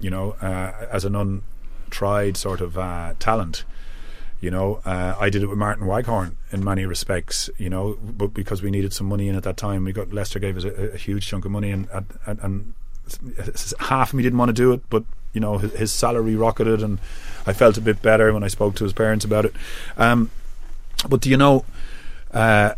You 0.00 0.10
know, 0.10 0.32
uh, 0.40 0.86
as 0.90 1.04
an 1.04 1.14
untried 1.14 2.36
sort 2.36 2.60
of 2.60 2.78
uh, 2.78 3.14
talent. 3.18 3.64
You 4.40 4.50
know, 4.50 4.82
uh, 4.84 5.16
I 5.18 5.30
did 5.30 5.42
it 5.42 5.46
with 5.46 5.56
Martin 5.56 5.86
Waghorn 5.86 6.36
in 6.52 6.62
many 6.62 6.84
respects. 6.84 7.48
You 7.56 7.70
know, 7.70 7.98
but 8.02 8.34
because 8.34 8.62
we 8.62 8.70
needed 8.70 8.92
some 8.92 9.06
money 9.06 9.28
in 9.28 9.36
at 9.36 9.42
that 9.44 9.56
time, 9.56 9.84
we 9.84 9.92
got 9.92 10.12
Leicester 10.12 10.38
gave 10.38 10.56
us 10.56 10.64
a, 10.64 10.92
a 10.92 10.96
huge 10.98 11.26
chunk 11.26 11.44
of 11.44 11.50
money, 11.50 11.70
and 11.70 11.88
and, 12.26 12.38
and 12.40 12.74
half 13.78 14.10
of 14.10 14.14
me 14.14 14.22
didn't 14.22 14.38
want 14.38 14.48
to 14.48 14.54
do 14.54 14.72
it, 14.72 14.82
but 14.90 15.04
you 15.32 15.40
know 15.40 15.58
his, 15.58 15.72
his, 15.74 15.92
salary 15.92 16.36
rocketed, 16.36 16.82
and 16.82 16.98
I 17.46 17.52
felt 17.52 17.76
a 17.76 17.80
bit 17.80 18.00
better 18.02 18.32
when 18.32 18.44
I 18.44 18.48
spoke 18.48 18.76
to 18.76 18.84
his 18.84 18.92
parents 18.92 19.24
about 19.24 19.44
it. 19.44 19.54
Um, 19.96 20.30
but 21.08 21.20
do 21.20 21.28
you 21.28 21.36
know, 21.36 21.64
uh, 22.32 22.74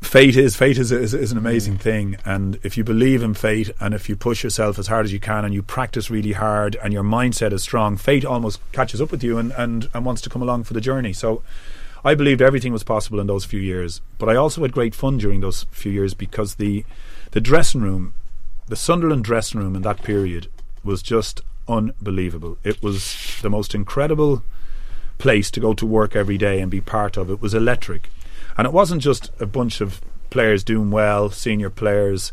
fate 0.00 0.36
is 0.36 0.56
fate 0.56 0.78
is, 0.78 0.92
is, 0.92 1.14
is 1.14 1.32
an 1.32 1.38
amazing 1.38 1.78
thing, 1.78 2.16
and 2.24 2.58
if 2.62 2.76
you 2.76 2.84
believe 2.84 3.22
in 3.22 3.34
fate, 3.34 3.70
and 3.80 3.94
if 3.94 4.08
you 4.08 4.16
push 4.16 4.42
yourself 4.42 4.78
as 4.78 4.86
hard 4.86 5.04
as 5.04 5.12
you 5.12 5.20
can, 5.20 5.44
and 5.44 5.52
you 5.52 5.62
practice 5.62 6.10
really 6.10 6.32
hard, 6.32 6.76
and 6.82 6.92
your 6.92 7.04
mindset 7.04 7.52
is 7.52 7.62
strong, 7.62 7.96
fate 7.96 8.24
almost 8.24 8.60
catches 8.72 9.00
up 9.00 9.10
with 9.10 9.22
you 9.22 9.38
and 9.38 9.52
and, 9.52 9.90
and 9.92 10.04
wants 10.04 10.22
to 10.22 10.30
come 10.30 10.42
along 10.42 10.64
for 10.64 10.74
the 10.74 10.80
journey. 10.80 11.12
So. 11.12 11.42
I 12.04 12.16
believed 12.16 12.42
everything 12.42 12.72
was 12.72 12.82
possible 12.82 13.20
in 13.20 13.28
those 13.28 13.44
few 13.44 13.60
years, 13.60 14.00
but 14.18 14.28
I 14.28 14.34
also 14.34 14.62
had 14.62 14.72
great 14.72 14.92
fun 14.92 15.18
during 15.18 15.38
those 15.40 15.66
few 15.70 15.92
years 15.92 16.14
because 16.14 16.56
the 16.56 16.84
the 17.30 17.40
dressing 17.40 17.80
room 17.80 18.12
the 18.72 18.76
Sunderland 18.76 19.22
dressing 19.22 19.60
room 19.60 19.76
in 19.76 19.82
that 19.82 20.02
period 20.02 20.48
was 20.82 21.02
just 21.02 21.42
unbelievable. 21.68 22.56
It 22.64 22.82
was 22.82 23.38
the 23.42 23.50
most 23.50 23.74
incredible 23.74 24.42
place 25.18 25.50
to 25.50 25.60
go 25.60 25.74
to 25.74 25.84
work 25.84 26.16
every 26.16 26.38
day 26.38 26.58
and 26.58 26.70
be 26.70 26.80
part 26.80 27.18
of. 27.18 27.28
It 27.28 27.42
was 27.42 27.52
electric. 27.52 28.08
And 28.56 28.66
it 28.66 28.72
wasn't 28.72 29.02
just 29.02 29.30
a 29.38 29.44
bunch 29.44 29.82
of 29.82 30.00
players 30.30 30.64
doing 30.64 30.90
well, 30.90 31.28
senior 31.28 31.68
players 31.68 32.32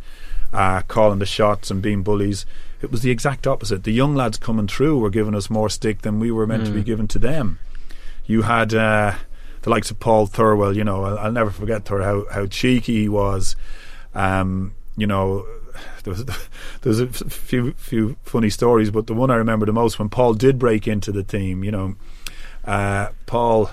uh, 0.53 0.83
calling 0.83 1.19
the 1.19 1.25
shots 1.25 1.69
and 1.69 1.81
being 1.81 2.03
bullies. 2.03 2.45
It 2.81 2.89
was 2.89 3.01
the 3.01 3.11
exact 3.11 3.45
opposite. 3.45 3.83
The 3.83 3.91
young 3.91 4.15
lads 4.15 4.37
coming 4.37 4.69
through 4.69 4.97
were 4.97 5.09
giving 5.09 5.35
us 5.35 5.49
more 5.49 5.69
stick 5.69 6.03
than 6.03 6.21
we 6.21 6.31
were 6.31 6.47
meant 6.47 6.63
mm. 6.63 6.67
to 6.67 6.71
be 6.71 6.83
mm. 6.83 6.85
given 6.85 7.07
to 7.09 7.19
them. 7.19 7.59
You 8.27 8.43
had 8.43 8.73
uh, 8.73 9.15
the 9.63 9.69
likes 9.69 9.91
of 9.91 9.99
Paul 9.99 10.25
Thirlwell, 10.25 10.73
you 10.73 10.85
know, 10.85 11.03
I'll, 11.03 11.19
I'll 11.19 11.31
never 11.33 11.51
forget 11.51 11.83
Thur, 11.83 12.01
how, 12.01 12.27
how 12.31 12.45
cheeky 12.45 13.01
he 13.01 13.09
was. 13.09 13.57
Um, 14.15 14.73
you 14.95 15.05
know, 15.05 15.45
there 16.03 16.13
was 16.13 16.25
there's 16.81 16.99
a 16.99 17.07
few 17.07 17.73
few 17.73 18.17
funny 18.23 18.49
stories, 18.49 18.91
but 18.91 19.07
the 19.07 19.13
one 19.13 19.31
I 19.31 19.35
remember 19.35 19.65
the 19.65 19.73
most 19.73 19.99
when 19.99 20.09
Paul 20.09 20.33
did 20.33 20.59
break 20.59 20.87
into 20.87 21.11
the 21.11 21.23
team. 21.23 21.63
You 21.63 21.71
know, 21.71 21.95
uh, 22.65 23.09
Paul 23.25 23.71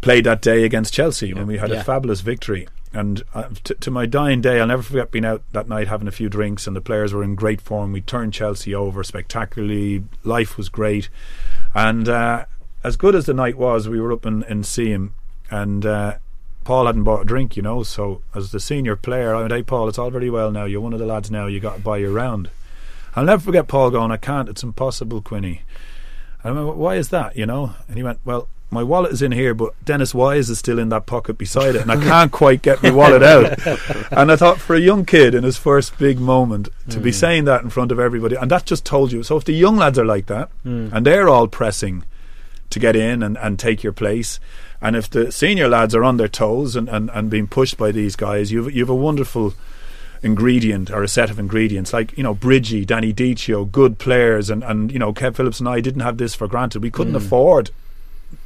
played 0.00 0.24
that 0.24 0.42
day 0.42 0.64
against 0.64 0.92
Chelsea 0.92 1.28
yeah. 1.28 1.34
when 1.34 1.46
we 1.46 1.58
had 1.58 1.70
yeah. 1.70 1.80
a 1.80 1.84
fabulous 1.84 2.20
victory. 2.20 2.68
And 2.92 3.24
uh, 3.34 3.48
t- 3.64 3.74
to 3.74 3.90
my 3.90 4.06
dying 4.06 4.40
day, 4.40 4.60
I'll 4.60 4.68
never 4.68 4.82
forget 4.82 5.10
being 5.10 5.24
out 5.24 5.42
that 5.50 5.68
night 5.68 5.88
having 5.88 6.06
a 6.06 6.12
few 6.12 6.28
drinks, 6.28 6.68
and 6.68 6.76
the 6.76 6.80
players 6.80 7.12
were 7.12 7.24
in 7.24 7.34
great 7.34 7.60
form. 7.60 7.90
We 7.90 8.00
turned 8.00 8.32
Chelsea 8.32 8.72
over 8.72 9.02
spectacularly. 9.02 10.04
Life 10.22 10.56
was 10.56 10.68
great, 10.68 11.08
and 11.74 12.08
uh, 12.08 12.44
as 12.84 12.96
good 12.96 13.16
as 13.16 13.26
the 13.26 13.34
night 13.34 13.58
was, 13.58 13.88
we 13.88 14.00
were 14.00 14.12
up 14.12 14.24
in 14.24 14.44
in 14.44 14.62
Seaham, 14.62 15.10
and 15.50 15.84
uh, 15.84 16.18
Paul 16.64 16.86
hadn't 16.86 17.04
bought 17.04 17.22
a 17.22 17.24
drink, 17.24 17.56
you 17.56 17.62
know. 17.62 17.82
So 17.82 18.22
as 18.34 18.50
the 18.50 18.60
senior 18.60 18.96
player, 18.96 19.34
I 19.34 19.40
went, 19.40 19.52
"Hey, 19.52 19.62
Paul, 19.62 19.88
it's 19.88 19.98
all 19.98 20.10
very 20.10 20.30
well 20.30 20.50
now. 20.50 20.64
You're 20.64 20.80
one 20.80 20.92
of 20.92 20.98
the 20.98 21.06
lads 21.06 21.30
now. 21.30 21.46
You 21.46 21.60
got 21.60 21.76
to 21.76 21.82
buy 21.82 21.98
your 21.98 22.12
round." 22.12 22.48
I'll 23.16 23.24
never 23.24 23.42
forget 23.42 23.68
Paul 23.68 23.90
going, 23.90 24.10
"I 24.10 24.16
can't. 24.16 24.48
It's 24.48 24.62
impossible, 24.62 25.20
Quinny." 25.20 25.62
I 26.42 26.50
went, 26.50 26.76
"Why 26.76 26.96
is 26.96 27.10
that?" 27.10 27.36
You 27.36 27.46
know. 27.46 27.74
And 27.86 27.96
he 27.96 28.02
went, 28.02 28.18
"Well, 28.24 28.48
my 28.70 28.82
wallet 28.82 29.12
is 29.12 29.22
in 29.22 29.32
here, 29.32 29.54
but 29.54 29.72
Dennis 29.84 30.14
Wise 30.14 30.50
is 30.50 30.58
still 30.58 30.78
in 30.78 30.88
that 30.88 31.06
pocket 31.06 31.38
beside 31.38 31.76
it, 31.76 31.82
and 31.82 31.92
I 31.92 31.96
can't 31.96 32.32
quite 32.32 32.62
get 32.62 32.82
my 32.82 32.90
wallet 32.90 33.22
out." 33.22 33.58
and 34.10 34.32
I 34.32 34.36
thought, 34.36 34.58
for 34.58 34.74
a 34.74 34.80
young 34.80 35.04
kid 35.04 35.34
in 35.34 35.44
his 35.44 35.56
first 35.56 35.96
big 35.98 36.18
moment, 36.18 36.68
to 36.88 36.98
mm. 36.98 37.02
be 37.02 37.12
saying 37.12 37.44
that 37.44 37.62
in 37.62 37.70
front 37.70 37.92
of 37.92 38.00
everybody, 38.00 38.36
and 38.36 38.50
that 38.50 38.66
just 38.66 38.84
told 38.84 39.12
you. 39.12 39.22
So 39.22 39.36
if 39.36 39.44
the 39.44 39.52
young 39.52 39.76
lads 39.76 39.98
are 39.98 40.04
like 40.04 40.26
that, 40.26 40.50
mm. 40.64 40.92
and 40.92 41.06
they're 41.06 41.28
all 41.28 41.46
pressing 41.46 42.04
to 42.70 42.80
get 42.80 42.96
in 42.96 43.22
and, 43.22 43.38
and 43.38 43.58
take 43.58 43.82
your 43.82 43.92
place. 43.92 44.40
And 44.84 44.96
if 44.96 45.08
the 45.08 45.32
senior 45.32 45.66
lads 45.66 45.94
are 45.94 46.04
on 46.04 46.18
their 46.18 46.28
toes 46.28 46.76
and, 46.76 46.90
and, 46.90 47.10
and 47.14 47.30
being 47.30 47.46
pushed 47.46 47.78
by 47.78 47.90
these 47.90 48.16
guys, 48.16 48.52
you've 48.52 48.70
you've 48.70 48.90
a 48.90 48.94
wonderful 48.94 49.54
ingredient 50.22 50.90
or 50.90 51.02
a 51.02 51.08
set 51.08 51.30
of 51.30 51.38
ingredients 51.38 51.94
like 51.94 52.16
you 52.18 52.22
know 52.22 52.34
Bridgie, 52.34 52.84
Danny 52.84 53.10
Dichio, 53.10 53.70
good 53.72 53.98
players, 53.98 54.50
and 54.50 54.62
and 54.62 54.92
you 54.92 54.98
know 54.98 55.14
Kev 55.14 55.36
Phillips 55.36 55.58
and 55.58 55.70
I 55.70 55.80
didn't 55.80 56.02
have 56.02 56.18
this 56.18 56.34
for 56.34 56.46
granted. 56.46 56.82
We 56.82 56.90
couldn't 56.90 57.14
mm. 57.14 57.24
afford 57.24 57.70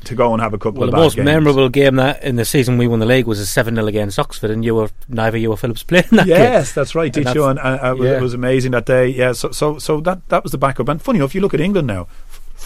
to 0.05 0.15
go 0.15 0.33
and 0.33 0.41
have 0.41 0.55
a 0.55 0.59
couple 0.59 0.79
well, 0.79 0.91
of 0.91 0.95
the 0.95 1.01
most 1.01 1.17
games. 1.17 1.25
memorable 1.25 1.69
game 1.69 1.97
that 1.97 2.23
in 2.23 2.37
the 2.37 2.45
season 2.45 2.79
we 2.79 2.87
won 2.87 3.01
the 3.01 3.07
league 3.07 3.27
was 3.27 3.41
a 3.41 3.47
7 3.47 3.75
0 3.75 3.85
against 3.89 4.17
Oxford, 4.17 4.53
and 4.53 4.65
you 4.65 4.77
were 4.77 4.91
neither 5.09 5.39
you 5.39 5.51
or 5.51 5.57
Phillips 5.57 5.83
playing 5.91 6.07
that 6.13 6.29
Yes, 6.29 6.69
game. 6.69 6.81
that's 6.81 6.95
right. 6.95 7.13
Did 7.13 7.35
you? 7.35 7.47
And 7.47 7.59
uh, 7.59 7.97
yeah. 7.99 8.19
it 8.19 8.23
was 8.23 8.33
amazing 8.33 8.71
that 8.73 8.87
day. 8.87 9.09
Yeah, 9.09 9.33
so 9.33 9.51
so 9.51 9.81
so 9.81 10.01
that 10.03 10.29
that 10.29 10.45
was 10.45 10.53
the 10.53 10.59
backup. 10.59 10.89
And 10.89 11.03
funny 11.03 11.19
enough, 11.19 11.35
you 11.35 11.41
look 11.41 11.55
at 11.55 11.61
England 11.61 11.89
now, 11.89 12.07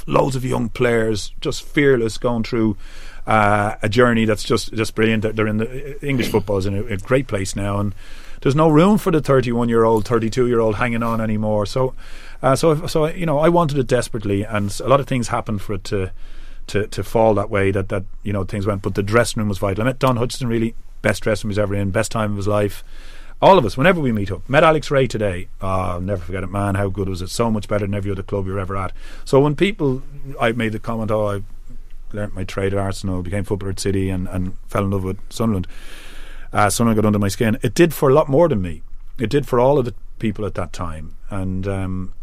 loads 0.07 0.37
of 0.37 0.45
young 0.45 0.69
players, 0.69 1.33
just 1.41 1.62
fearless, 1.62 2.19
going 2.19 2.43
through 2.43 2.76
uh, 3.26 3.76
a 3.83 3.88
journey 3.88 4.25
that's 4.25 4.43
just 4.43 4.73
just 4.75 4.95
brilliant. 4.95 5.23
They're 5.37 5.47
in 5.47 5.59
the 5.59 6.07
English 6.07 6.31
football 6.31 6.59
is 6.59 6.67
in 6.67 6.75
a, 6.75 6.85
a 6.85 6.97
great 6.97 7.26
place 7.26 7.55
now, 7.55 7.79
and 7.79 7.95
there's 8.41 8.57
no 8.57 8.69
room 8.69 8.99
for 8.99 9.11
the 9.11 9.21
31 9.21 9.69
year 9.69 9.85
old, 9.85 10.07
32 10.07 10.47
year 10.49 10.61
old 10.61 10.76
hanging 10.76 11.02
on 11.02 11.21
anymore. 11.21 11.67
So, 11.67 11.95
uh, 12.43 12.57
so 12.57 12.87
so 12.87 13.07
you 13.07 13.26
know, 13.26 13.38
I 13.38 13.49
wanted 13.49 13.79
it 13.79 13.87
desperately, 13.87 14.43
and 14.43 14.79
a 14.81 14.88
lot 14.88 15.00
of 15.00 15.07
things 15.07 15.29
happened 15.29 15.62
for 15.62 15.75
it 15.75 15.85
to 15.85 16.12
to 16.69 16.87
to 16.88 17.05
fall 17.05 17.35
that 17.35 17.50
way. 17.50 17.71
That 17.71 17.88
that 17.91 18.05
you 18.23 18.33
know 18.33 18.45
things 18.45 18.67
went, 18.67 18.83
but 18.83 18.95
the 18.95 19.02
dressing 19.02 19.41
room 19.41 19.49
was 19.49 19.59
vital. 19.59 19.83
I 19.83 19.87
met 19.87 19.99
Don 19.99 20.17
Hutchison 20.17 20.49
really 20.49 20.75
best 21.02 21.23
dressing 21.23 21.49
room 21.49 21.52
he's 21.52 21.59
ever 21.59 21.75
in, 21.75 21.91
best 21.91 22.12
time 22.12 22.33
of 22.33 22.37
his 22.37 22.49
life 22.49 22.85
all 23.43 23.59
of 23.59 23.67
us, 23.67 23.76
whenever 23.76 24.00
we 24.00 24.12
meet 24.12 24.31
up, 24.31 24.49
met 24.49 24.62
Alex 24.62 24.88
Rae 24.88 25.09
today. 25.09 25.49
Oh, 25.61 25.67
I'll 25.67 26.00
never 26.00 26.23
forget 26.23 26.45
it, 26.45 26.50
man. 26.50 26.76
How 26.76 26.88
good 26.88 27.09
was 27.09 27.21
it? 27.21 27.29
So 27.29 27.50
much 27.50 27.67
better 27.67 27.85
than 27.85 27.95
every 27.95 28.12
other 28.12 28.23
club 28.23 28.47
you're 28.47 28.61
ever 28.61 28.76
at. 28.76 28.93
So 29.25 29.41
when 29.41 29.57
people, 29.57 30.00
I 30.41 30.52
made 30.52 30.71
the 30.71 30.79
comment, 30.79 31.11
oh, 31.11 31.26
I 31.26 31.43
learnt 32.12 32.35
my 32.35 32.45
trade 32.45 32.73
at 32.73 32.78
Arsenal, 32.78 33.23
became 33.23 33.45
footballer 33.45 33.73
at 33.73 33.81
City, 33.81 34.11
and, 34.11 34.28
and 34.28 34.57
fell 34.69 34.85
in 34.85 34.90
love 34.90 35.04
with 35.04 35.19
Sunderland. 35.31 35.66
Uh, 36.52 36.69
Sunderland 36.71 37.00
got 37.00 37.07
under 37.07 37.19
my 37.19 37.28
skin. 37.28 37.59
It 37.62 37.75
did 37.75 37.95
for 37.95 38.11
a 38.11 38.14
lot 38.14 38.28
more 38.28 38.49
than 38.49 38.61
me. 38.61 38.83
It 39.19 39.31
did 39.31 39.47
for 39.47 39.59
all 39.59 39.78
of 39.78 39.85
the 39.85 39.95
people 40.19 40.45
at 40.45 40.54
that 40.54 40.73
time. 40.73 41.16
And 41.31 41.66
um, 41.66 42.14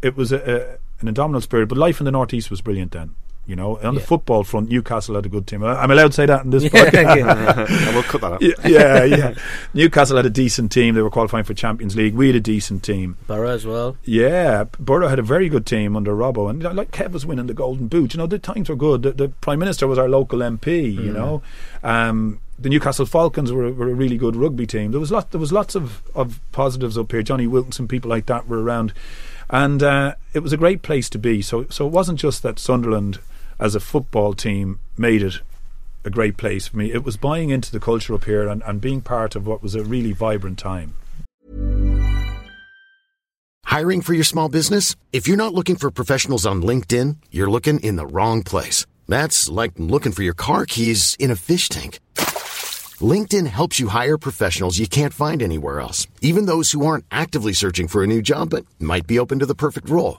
it 0.00 0.16
was 0.16 0.32
a, 0.32 0.38
a, 0.38 0.78
an 1.00 1.08
indomitable 1.08 1.40
spirit. 1.42 1.68
But 1.68 1.78
life 1.78 2.00
in 2.00 2.04
the 2.04 2.10
northeast 2.10 2.50
was 2.50 2.60
brilliant 2.60 2.92
then. 2.92 3.14
You 3.44 3.56
know, 3.56 3.76
on 3.80 3.96
the 3.96 4.00
football 4.00 4.44
front, 4.44 4.68
Newcastle 4.68 5.16
had 5.16 5.26
a 5.26 5.28
good 5.28 5.48
team. 5.48 5.64
I'm 5.64 5.90
allowed 5.90 6.08
to 6.08 6.12
say 6.12 6.26
that 6.26 6.44
in 6.44 6.50
this 6.50 6.62
Yeah, 6.62 6.70
podcast. 6.70 7.68
I 7.88 7.94
will 7.94 8.04
cut 8.04 8.20
that 8.20 8.32
up. 8.34 8.40
yeah, 8.40 8.54
yeah, 8.64 9.04
yeah. 9.04 9.34
Newcastle 9.74 10.16
had 10.16 10.24
a 10.26 10.30
decent 10.30 10.70
team. 10.70 10.94
They 10.94 11.02
were 11.02 11.10
qualifying 11.10 11.42
for 11.42 11.52
Champions 11.52 11.96
League. 11.96 12.14
We 12.14 12.28
had 12.28 12.36
a 12.36 12.40
decent 12.40 12.84
team. 12.84 13.16
Borough 13.26 13.48
as 13.50 13.66
well. 13.66 13.96
Yeah, 14.04 14.64
Borough 14.78 15.08
had 15.08 15.18
a 15.18 15.22
very 15.22 15.48
good 15.48 15.66
team 15.66 15.96
under 15.96 16.12
Robbo, 16.14 16.48
and 16.48 16.62
like 16.76 16.92
Kev 16.92 17.10
was 17.10 17.26
winning 17.26 17.48
the 17.48 17.52
Golden 17.54 17.88
Boot. 17.88 18.14
You 18.14 18.18
know, 18.18 18.28
the 18.28 18.38
times 18.38 18.68
were 18.68 18.76
good. 18.76 19.02
The, 19.02 19.10
the 19.10 19.28
Prime 19.28 19.58
Minister 19.58 19.88
was 19.88 19.98
our 19.98 20.08
local 20.08 20.38
MP. 20.38 20.94
You 20.94 21.12
know, 21.12 21.42
um, 21.82 22.38
the 22.60 22.68
Newcastle 22.68 23.06
Falcons 23.06 23.50
were, 23.50 23.72
were 23.72 23.90
a 23.90 23.94
really 23.94 24.16
good 24.18 24.36
rugby 24.36 24.68
team. 24.68 24.92
There 24.92 25.00
was 25.00 25.10
lot. 25.10 25.32
There 25.32 25.40
was 25.40 25.52
lots 25.52 25.74
of, 25.74 26.00
of 26.14 26.38
positives 26.52 26.96
up 26.96 27.10
here. 27.10 27.24
Jonny 27.24 27.48
Wilkinson, 27.48 27.88
people 27.88 28.08
like 28.08 28.26
that 28.26 28.46
were 28.46 28.62
around, 28.62 28.92
and 29.50 29.82
uh, 29.82 30.14
it 30.32 30.44
was 30.44 30.52
a 30.52 30.56
great 30.56 30.82
place 30.82 31.10
to 31.10 31.18
be. 31.18 31.42
So, 31.42 31.66
so 31.70 31.86
it 31.88 31.92
wasn't 31.92 32.20
just 32.20 32.44
that 32.44 32.60
Sunderland 32.60 33.18
as 33.62 33.76
a 33.76 33.80
football 33.80 34.34
team 34.34 34.80
made 34.98 35.22
it 35.22 35.40
a 36.04 36.10
great 36.10 36.36
place 36.36 36.66
for 36.66 36.76
me. 36.76 36.92
It 36.92 37.04
was 37.04 37.16
buying 37.16 37.50
into 37.50 37.70
the 37.70 37.78
culture 37.78 38.12
up 38.12 38.24
here 38.24 38.48
and, 38.48 38.60
and 38.66 38.80
being 38.80 39.00
part 39.00 39.36
of 39.36 39.46
what 39.46 39.62
was 39.62 39.76
a 39.76 39.84
really 39.84 40.12
vibrant 40.12 40.58
time. 40.58 40.94
Hiring 43.64 44.02
for 44.02 44.14
your 44.14 44.24
small 44.24 44.48
business? 44.48 44.96
If 45.12 45.28
you're 45.28 45.36
not 45.36 45.54
looking 45.54 45.76
for 45.76 45.90
professionals 45.92 46.44
on 46.44 46.62
LinkedIn, 46.62 47.16
you're 47.30 47.50
looking 47.50 47.78
in 47.80 47.94
the 47.94 48.06
wrong 48.06 48.42
place. 48.42 48.84
That's 49.06 49.48
like 49.48 49.72
looking 49.78 50.12
for 50.12 50.24
your 50.24 50.34
car 50.34 50.66
keys 50.66 51.16
in 51.20 51.30
a 51.30 51.36
fish 51.36 51.68
tank. 51.68 52.00
LinkedIn 53.00 53.46
helps 53.46 53.78
you 53.78 53.88
hire 53.88 54.18
professionals 54.18 54.78
you 54.78 54.88
can't 54.88 55.14
find 55.14 55.40
anywhere 55.40 55.80
else, 55.80 56.08
even 56.20 56.46
those 56.46 56.72
who 56.72 56.84
aren't 56.84 57.06
actively 57.12 57.52
searching 57.52 57.88
for 57.88 58.02
a 58.02 58.08
new 58.08 58.22
job 58.22 58.50
but 58.50 58.66
might 58.80 59.06
be 59.06 59.20
open 59.20 59.38
to 59.38 59.46
the 59.46 59.54
perfect 59.54 59.88
role. 59.88 60.18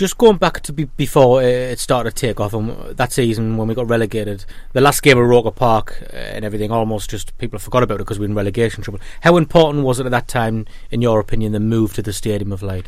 Just 0.00 0.16
going 0.16 0.38
back 0.38 0.60
to 0.60 0.72
be, 0.72 0.84
before 0.84 1.42
uh, 1.42 1.44
it 1.44 1.78
started 1.78 2.16
to 2.16 2.16
take 2.16 2.40
off, 2.40 2.54
and 2.54 2.96
that 2.96 3.12
season 3.12 3.58
when 3.58 3.68
we 3.68 3.74
got 3.74 3.86
relegated, 3.86 4.46
the 4.72 4.80
last 4.80 5.02
game 5.02 5.18
of 5.18 5.28
Roker 5.28 5.50
Park 5.50 6.02
uh, 6.10 6.16
and 6.16 6.42
everything, 6.42 6.70
almost 6.70 7.10
just 7.10 7.36
people 7.36 7.58
forgot 7.58 7.82
about 7.82 7.96
it 7.96 8.04
because 8.04 8.18
we 8.18 8.24
were 8.24 8.30
in 8.30 8.34
relegation 8.34 8.82
trouble. 8.82 8.98
How 9.20 9.36
important 9.36 9.84
was 9.84 10.00
it 10.00 10.06
at 10.06 10.12
that 10.12 10.26
time, 10.26 10.64
in 10.90 11.02
your 11.02 11.20
opinion, 11.20 11.52
the 11.52 11.60
move 11.60 11.92
to 11.92 12.00
the 12.00 12.14
Stadium 12.14 12.50
of 12.50 12.62
Light? 12.62 12.86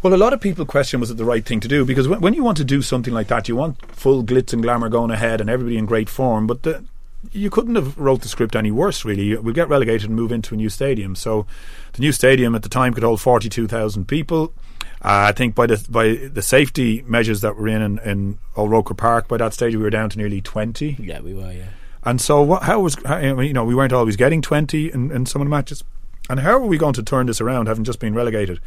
Well, 0.00 0.14
a 0.14 0.16
lot 0.16 0.32
of 0.32 0.40
people 0.40 0.64
question 0.64 1.00
was 1.00 1.10
it 1.10 1.16
the 1.16 1.24
right 1.24 1.44
thing 1.44 1.58
to 1.58 1.66
do 1.66 1.84
because 1.84 2.06
when, 2.06 2.20
when 2.20 2.34
you 2.34 2.44
want 2.44 2.58
to 2.58 2.64
do 2.64 2.82
something 2.82 3.12
like 3.12 3.26
that, 3.26 3.48
you 3.48 3.56
want 3.56 3.84
full 3.90 4.22
glitz 4.22 4.52
and 4.52 4.62
glamour 4.62 4.88
going 4.88 5.10
ahead 5.10 5.40
and 5.40 5.50
everybody 5.50 5.76
in 5.76 5.86
great 5.86 6.08
form. 6.08 6.46
But 6.46 6.62
the, 6.62 6.84
you 7.32 7.50
couldn't 7.50 7.74
have 7.74 7.98
wrote 7.98 8.22
the 8.22 8.28
script 8.28 8.54
any 8.54 8.70
worse, 8.70 9.04
really. 9.04 9.36
We'll 9.36 9.54
get 9.54 9.68
relegated 9.68 10.08
and 10.08 10.14
move 10.14 10.30
into 10.30 10.54
a 10.54 10.56
new 10.56 10.68
stadium. 10.68 11.16
So 11.16 11.48
the 11.94 12.00
new 12.00 12.12
stadium 12.12 12.54
at 12.54 12.62
the 12.62 12.68
time 12.68 12.94
could 12.94 13.02
hold 13.02 13.20
forty-two 13.20 13.66
thousand 13.66 14.06
people. 14.06 14.54
Uh, 15.02 15.30
I 15.30 15.32
think 15.32 15.54
by 15.54 15.66
the 15.66 15.84
by 15.88 16.14
the 16.28 16.42
safety 16.42 17.02
measures 17.06 17.40
that 17.42 17.56
were 17.56 17.68
in 17.68 17.82
in, 17.82 17.98
in 18.00 18.38
Old 18.56 18.70
Roker 18.70 18.94
Park, 18.94 19.28
by 19.28 19.36
that 19.36 19.54
stage 19.54 19.76
we 19.76 19.82
were 19.82 19.90
down 19.90 20.10
to 20.10 20.18
nearly 20.18 20.40
twenty. 20.40 20.96
Yeah, 20.98 21.20
we 21.20 21.34
were. 21.34 21.52
Yeah. 21.52 21.68
And 22.04 22.20
so, 22.20 22.42
what, 22.42 22.64
how 22.64 22.80
was 22.80 22.96
how, 23.04 23.18
you 23.18 23.52
know 23.52 23.64
we 23.64 23.74
weren't 23.74 23.92
always 23.92 24.16
getting 24.16 24.42
twenty 24.42 24.90
in, 24.90 25.10
in 25.12 25.26
some 25.26 25.42
of 25.42 25.46
the 25.46 25.50
matches, 25.50 25.84
and 26.28 26.40
how 26.40 26.52
are 26.52 26.66
we 26.66 26.78
going 26.78 26.94
to 26.94 27.02
turn 27.02 27.26
this 27.26 27.40
around, 27.40 27.66
having 27.66 27.84
just 27.84 28.00
been 28.00 28.14
relegated? 28.14 28.60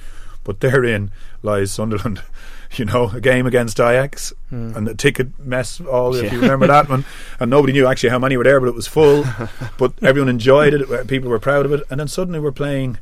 But 0.44 0.60
therein 0.60 1.12
lies 1.44 1.72
Sunderland. 1.72 2.22
You 2.78 2.86
know, 2.86 3.10
a 3.10 3.20
game 3.20 3.46
against 3.46 3.82
Ajax 3.82 4.32
and 4.50 4.88
the 4.88 4.96
ticket 4.96 5.38
mess. 5.38 5.82
All 5.82 6.16
if 6.16 6.32
you 6.32 6.40
remember 6.40 6.68
that 6.68 6.88
one, 6.88 7.04
and 7.42 7.52
nobody 7.52 7.74
knew 7.74 7.86
actually 7.86 8.12
how 8.12 8.20
many 8.20 8.38
were 8.38 8.46
there, 8.46 8.62
but 8.62 8.70
it 8.70 8.76
was 8.76 8.88
full. 8.88 9.26
but 9.78 9.92
everyone 10.02 10.30
enjoyed 10.30 10.74
it. 10.74 11.08
People 11.10 11.30
were 11.30 11.38
proud 11.38 11.66
of 11.66 11.74
it, 11.74 11.84
and 11.90 12.00
then 12.00 12.08
suddenly 12.08 12.40
we're 12.40 12.54
playing 12.54 12.98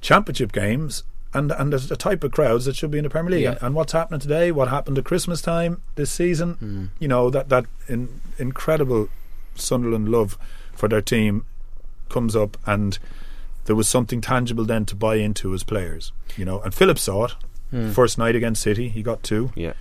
championship 0.00 0.50
games. 0.50 1.04
And 1.34 1.50
and 1.52 1.72
there's 1.72 1.90
a 1.90 1.96
type 1.96 2.24
of 2.24 2.32
crowds 2.32 2.66
that 2.66 2.76
should 2.76 2.90
be 2.90 2.98
in 2.98 3.04
the 3.04 3.10
Premier 3.10 3.30
League. 3.32 3.42
Yeah. 3.42 3.52
And, 3.52 3.62
and 3.62 3.74
what's 3.74 3.92
happening 3.92 4.20
today? 4.20 4.52
What 4.52 4.68
happened 4.68 4.98
at 4.98 5.04
Christmas 5.04 5.40
time 5.40 5.82
this 5.94 6.10
season? 6.10 6.54
Hmm. 6.54 6.84
You 6.98 7.08
know 7.08 7.30
that 7.30 7.48
that 7.48 7.66
in, 7.88 8.20
incredible 8.38 9.08
Sunderland 9.54 10.08
love 10.08 10.38
for 10.74 10.88
their 10.88 11.00
team 11.00 11.46
comes 12.08 12.36
up, 12.36 12.56
and 12.66 12.98
there 13.64 13.76
was 13.76 13.88
something 13.88 14.20
tangible 14.20 14.64
then 14.64 14.84
to 14.86 14.96
buy 14.96 15.16
into 15.16 15.54
as 15.54 15.62
players. 15.62 16.12
You 16.36 16.44
know, 16.44 16.60
and 16.60 16.74
Philip 16.74 16.98
saw 16.98 17.26
it 17.26 17.34
hmm. 17.70 17.90
first 17.92 18.18
night 18.18 18.36
against 18.36 18.62
City. 18.62 18.88
He 18.88 19.02
got 19.02 19.22
two, 19.22 19.52
Yeah. 19.54 19.72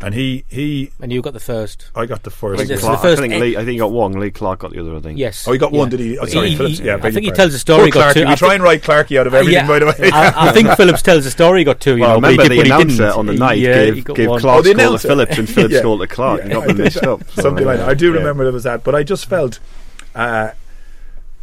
And 0.00 0.14
he 0.14 0.44
he 0.48 0.90
And 1.00 1.10
you 1.12 1.22
got 1.22 1.32
the 1.32 1.40
first. 1.40 1.90
I 1.94 2.04
got 2.06 2.22
the 2.22 2.30
I 2.30 2.34
first. 2.34 2.66
think, 2.66 2.80
Clark, 2.80 2.98
the 3.00 3.02
first 3.08 3.18
I, 3.22 3.28
think 3.28 3.40
Lee, 3.40 3.56
I 3.56 3.60
think 3.60 3.70
he 3.72 3.78
got 3.78 3.92
one. 3.92 4.12
Lee 4.12 4.30
Clark 4.30 4.58
got 4.60 4.72
the 4.72 4.80
other. 4.80 4.94
I 4.96 5.00
think. 5.00 5.18
Yes. 5.18 5.48
Oh, 5.48 5.52
he 5.52 5.58
got 5.58 5.72
one, 5.72 5.88
did 5.88 6.00
he? 6.00 6.18
Oh, 6.18 6.26
sorry, 6.26 6.50
He- 6.50 6.56
Phillips. 6.56 6.78
he- 6.78 6.84
Yeah, 6.84 6.96
I 6.96 7.10
think 7.10 7.20
he 7.20 7.26
your 7.26 7.34
tells 7.34 7.52
the 7.52 7.58
pardon. 7.58 7.60
story. 7.60 7.84
he 7.86 7.90
Poor 7.92 8.02
got 8.02 8.10
Clarkey. 8.10 8.14
two. 8.14 8.20
We 8.26 8.32
I 8.32 8.34
try 8.34 8.54
and 8.54 8.62
write 8.62 8.82
Clarkey 8.82 9.18
out 9.18 9.26
of 9.26 9.34
everything, 9.34 9.54
yeah, 9.54 9.66
by 9.66 9.78
the 9.78 9.86
way. 9.86 10.10
I, 10.12 10.48
I 10.48 10.52
think 10.52 10.68
Phillips 10.76 11.02
tells 11.02 11.24
the 11.24 11.30
story. 11.30 11.64
Got 11.64 11.80
two. 11.80 11.96
You 11.96 12.02
Well, 12.02 12.20
know, 12.20 12.28
I 12.28 12.32
he 12.32 12.36
remember 12.38 12.54
the 12.54 12.60
announcer 12.74 13.10
on 13.12 13.26
the 13.26 13.32
night 13.34 13.58
Yeah, 13.58 13.86
gave, 13.86 14.04
gave 14.04 14.28
one. 14.28 14.38
Oh, 14.38 14.40
Clark's 14.40 14.64
the 14.68 14.74
to 14.74 14.80
announcer. 14.80 15.08
Phillips 15.08 15.38
and 15.38 15.48
Phillips 15.54 15.74
Yeah. 15.74 15.82
goal 15.82 15.98
to 15.98 16.06
Clark 16.06 16.42
and 16.42 16.52
got 16.52 16.66
them 16.66 16.76
mixed 16.78 17.02
up. 17.02 17.28
Something 17.30 17.64
like 17.64 17.78
that. 17.78 17.88
I 17.88 17.94
do 17.94 18.12
remember 18.12 18.44
there 18.44 18.52
was 18.52 18.64
that, 18.64 18.84
but 18.84 18.94
I 18.94 19.02
just 19.02 19.26
felt 19.26 19.58
uh, 20.14 20.50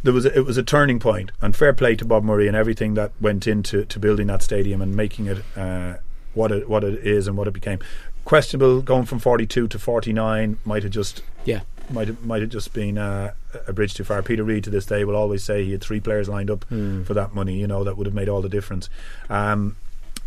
there 0.04 0.12
was 0.12 0.26
a, 0.26 0.36
it 0.38 0.44
was 0.44 0.56
a 0.58 0.62
turning 0.62 1.00
point, 1.00 1.32
and 1.40 1.56
fair 1.56 1.72
play 1.72 1.96
to 1.96 2.04
Bob 2.04 2.22
Murray 2.24 2.46
and 2.46 2.56
everything 2.56 2.94
that 2.94 3.10
went 3.20 3.46
into 3.46 3.84
to 3.86 3.98
building 3.98 4.26
that 4.28 4.42
stadium 4.42 4.80
and 4.82 4.94
making 4.94 5.26
it 5.26 5.38
uh, 5.56 5.94
what 6.34 6.52
it 6.52 6.68
what 6.68 6.84
it 6.84 7.04
is 7.06 7.26
and 7.26 7.36
what 7.36 7.48
it 7.48 7.52
became. 7.54 7.78
Questionable 8.24 8.80
going 8.82 9.04
from 9.04 9.18
forty 9.18 9.46
two 9.46 9.68
to 9.68 9.78
forty 9.78 10.12
nine 10.12 10.56
might 10.64 10.82
have 10.82 10.92
just 10.92 11.22
Yeah. 11.44 11.60
might 11.90 12.08
have, 12.08 12.24
might 12.24 12.40
have 12.40 12.50
just 12.50 12.72
been 12.72 12.96
uh, 12.96 13.34
a 13.66 13.72
bridge 13.72 13.92
too 13.94 14.04
far. 14.04 14.22
Peter 14.22 14.42
Reid 14.42 14.64
to 14.64 14.70
this 14.70 14.86
day 14.86 15.04
will 15.04 15.16
always 15.16 15.44
say 15.44 15.64
he 15.64 15.72
had 15.72 15.82
three 15.82 16.00
players 16.00 16.28
lined 16.28 16.50
up 16.50 16.64
for 16.68 17.12
that 17.14 17.34
money. 17.34 17.58
You 17.58 17.66
know 17.66 17.84
that 17.84 17.96
would 17.98 18.06
have 18.06 18.14
made 18.14 18.28
all 18.30 18.40
the 18.40 18.48
difference. 18.48 18.88
Um, 19.28 19.76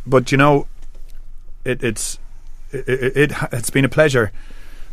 but 0.06 0.32
you 0.32 0.38
know, 0.38 0.68
it, 1.66 1.84
it's 1.84 2.20
it, 2.72 2.88
it, 2.88 3.18
it 3.18 3.32
it's 3.52 3.72
been 3.72 3.86
a 3.86 3.90
pleasure 3.90 4.32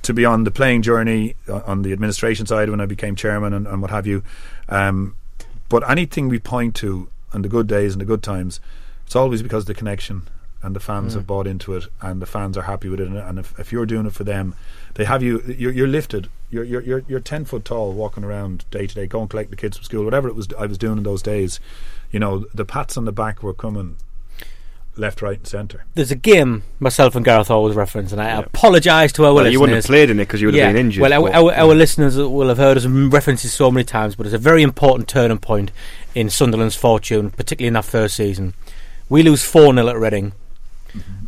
to 0.03 0.15
be 0.15 0.25
on 0.25 0.45
the 0.45 0.51
playing 0.51 0.81
journey 0.83 1.35
uh, 1.49 1.61
on 1.67 1.83
the 1.83 1.93
administration 1.93 2.47
side 2.47 2.69
when 2.71 2.81
I 2.81 2.87
became 2.87 3.17
chairman 3.17 3.53
and, 3.53 3.67
and 3.67 3.83
what 3.83 3.91
have 3.91 4.07
you. 4.07 4.23
Um, 4.71 5.17
but 5.69 5.89
anything 5.91 6.29
we 6.29 6.39
point 6.39 6.75
to 6.77 7.09
and 7.33 7.45
the 7.45 7.49
good 7.49 7.67
days 7.67 7.93
and 7.93 8.01
the 8.01 8.05
good 8.07 8.23
times, 8.23 8.61
it's 9.07 9.17
always 9.17 9.43
because 9.43 9.65
of 9.65 9.67
the 9.67 9.75
connection 9.75 10.23
and 10.65 10.75
the 10.75 10.81
fans 10.81 11.15
have 11.15 11.25
mm. 11.25 11.27
bought 11.27 11.47
into 11.47 11.75
it 11.75 11.85
and 12.01 12.23
the 12.23 12.27
fans 12.27 12.57
are 12.57 12.63
happy 12.63 12.89
with 12.89 12.99
it. 12.99 13.07
And, 13.09 13.19
and 13.19 13.39
if, 13.39 13.59
if 13.59 13.71
you're 13.71 13.87
doing 13.87 14.07
it 14.07 14.15
for 14.15 14.25
them, 14.25 14.55
they 14.95 15.05
have 15.05 15.23
you. 15.23 15.41
You're, 15.43 15.73
you're 15.73 15.87
lifted. 15.87 16.29
You're, 16.51 16.65
you're 16.65 16.81
you're 16.81 17.05
you're 17.07 17.21
ten 17.21 17.45
foot 17.45 17.65
tall, 17.65 17.93
walking 17.93 18.25
around 18.25 18.65
day 18.71 18.87
to 18.87 18.95
day, 18.95 19.07
going 19.07 19.29
collect 19.29 19.51
the 19.51 19.57
kids 19.57 19.77
from 19.77 19.85
school, 19.85 20.05
whatever 20.05 20.29
it 20.29 20.35
was 20.35 20.49
I 20.59 20.67
was 20.67 20.79
doing 20.79 20.99
in 20.99 21.05
those 21.05 21.23
days. 21.23 21.61
You 22.11 22.21
know, 22.21 22.47
the 22.55 22.65
pats 22.65 22.97
on 22.97 23.05
the 23.05 23.13
back 23.13 23.43
were 23.43 23.55
coming 23.55 23.97
left, 24.97 25.23
right, 25.23 25.39
and 25.39 25.47
centre. 25.47 25.85
There's 25.95 26.11
a 26.11 26.17
game 26.17 26.63
myself 26.79 27.15
and 27.17 27.25
Gareth 27.25 27.51
always 27.51 27.75
reference, 27.75 28.13
and 28.13 28.21
I 28.21 28.31
apologise 28.31 29.13
to 29.13 29.25
our 29.25 29.35
Well, 29.35 29.45
listeners. 29.45 29.53
you 29.53 29.61
wouldn't 29.61 29.77
have 29.77 29.85
played 29.85 30.11
in 30.11 30.21
it 30.21 30.25
because 30.25 30.41
you 30.41 30.49
would 30.49 30.55
have 30.55 30.73
been 30.73 30.77
injured. 30.77 31.03
Well, 31.03 31.13
our, 31.13 31.23
but- 31.23 31.35
our, 31.35 31.53
our 31.53 31.75
listeners 31.75 32.17
will 32.17 32.49
have 32.49 32.59
heard 32.59 32.77
us 32.77 32.87
reference 32.87 33.43
this 33.43 33.53
so 33.53 33.71
many 33.71 33.85
times, 33.85 34.15
but 34.15 34.27
it's 34.27 34.35
a 34.35 34.39
very 34.39 34.63
important 34.63 35.09
turning 35.09 35.39
point 35.39 35.73
in 36.15 36.31
Sunderland's 36.31 36.77
fortune, 36.77 37.31
particularly 37.31 37.69
in 37.69 37.75
that 37.75 37.85
first 37.85 38.17
season. 38.17 38.55
We 39.09 39.23
lose 39.23 39.45
4 39.45 39.75
0 39.75 39.89
at 39.89 39.97
Reading. 39.97 40.33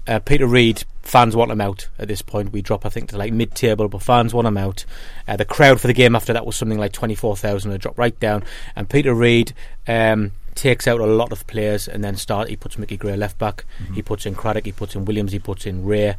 Uh, 0.07 0.19
Peter 0.21 0.47
Reid, 0.47 0.85
fans 1.03 1.35
want 1.35 1.51
him 1.51 1.61
out 1.61 1.89
at 1.99 2.07
this 2.09 2.23
point. 2.23 2.53
We 2.53 2.63
drop, 2.63 2.87
I 2.87 2.89
think, 2.89 3.09
to 3.11 3.19
like 3.19 3.33
mid 3.33 3.55
table, 3.55 3.89
but 3.89 4.03
fans 4.03 4.33
want 4.33 4.47
him 4.47 4.57
out. 4.57 4.85
Uh, 5.27 5.37
the 5.37 5.45
crowd 5.45 5.81
for 5.81 5.87
the 5.89 5.93
game 5.93 6.15
after 6.15 6.33
that 6.33 6.47
was 6.47 6.55
something 6.57 6.79
like 6.79 6.93
24,000. 6.93 7.73
It 7.73 7.79
dropped 7.81 7.99
right 7.99 8.19
down. 8.21 8.45
And 8.77 8.89
Peter 8.89 9.13
Reid 9.15 9.53
um, 9.89 10.33
takes 10.55 10.87
out 10.87 11.01
a 11.01 11.07
lot 11.07 11.33
of 11.33 11.47
players 11.49 11.89
and 11.89 12.05
then 12.05 12.17
start. 12.17 12.49
He 12.49 12.57
puts 12.57 12.79
Mickey 12.79 12.97
Gray 12.97 13.17
left 13.17 13.39
back. 13.39 13.65
He 13.95 14.03
puts 14.03 14.27
in 14.27 14.35
Craddock. 14.37 14.65
He 14.65 14.73
puts 14.73 14.95
in 14.95 15.05
Williams. 15.05 15.33
He 15.33 15.39
puts 15.41 15.67
in 15.67 15.85
Rae. 15.85 16.15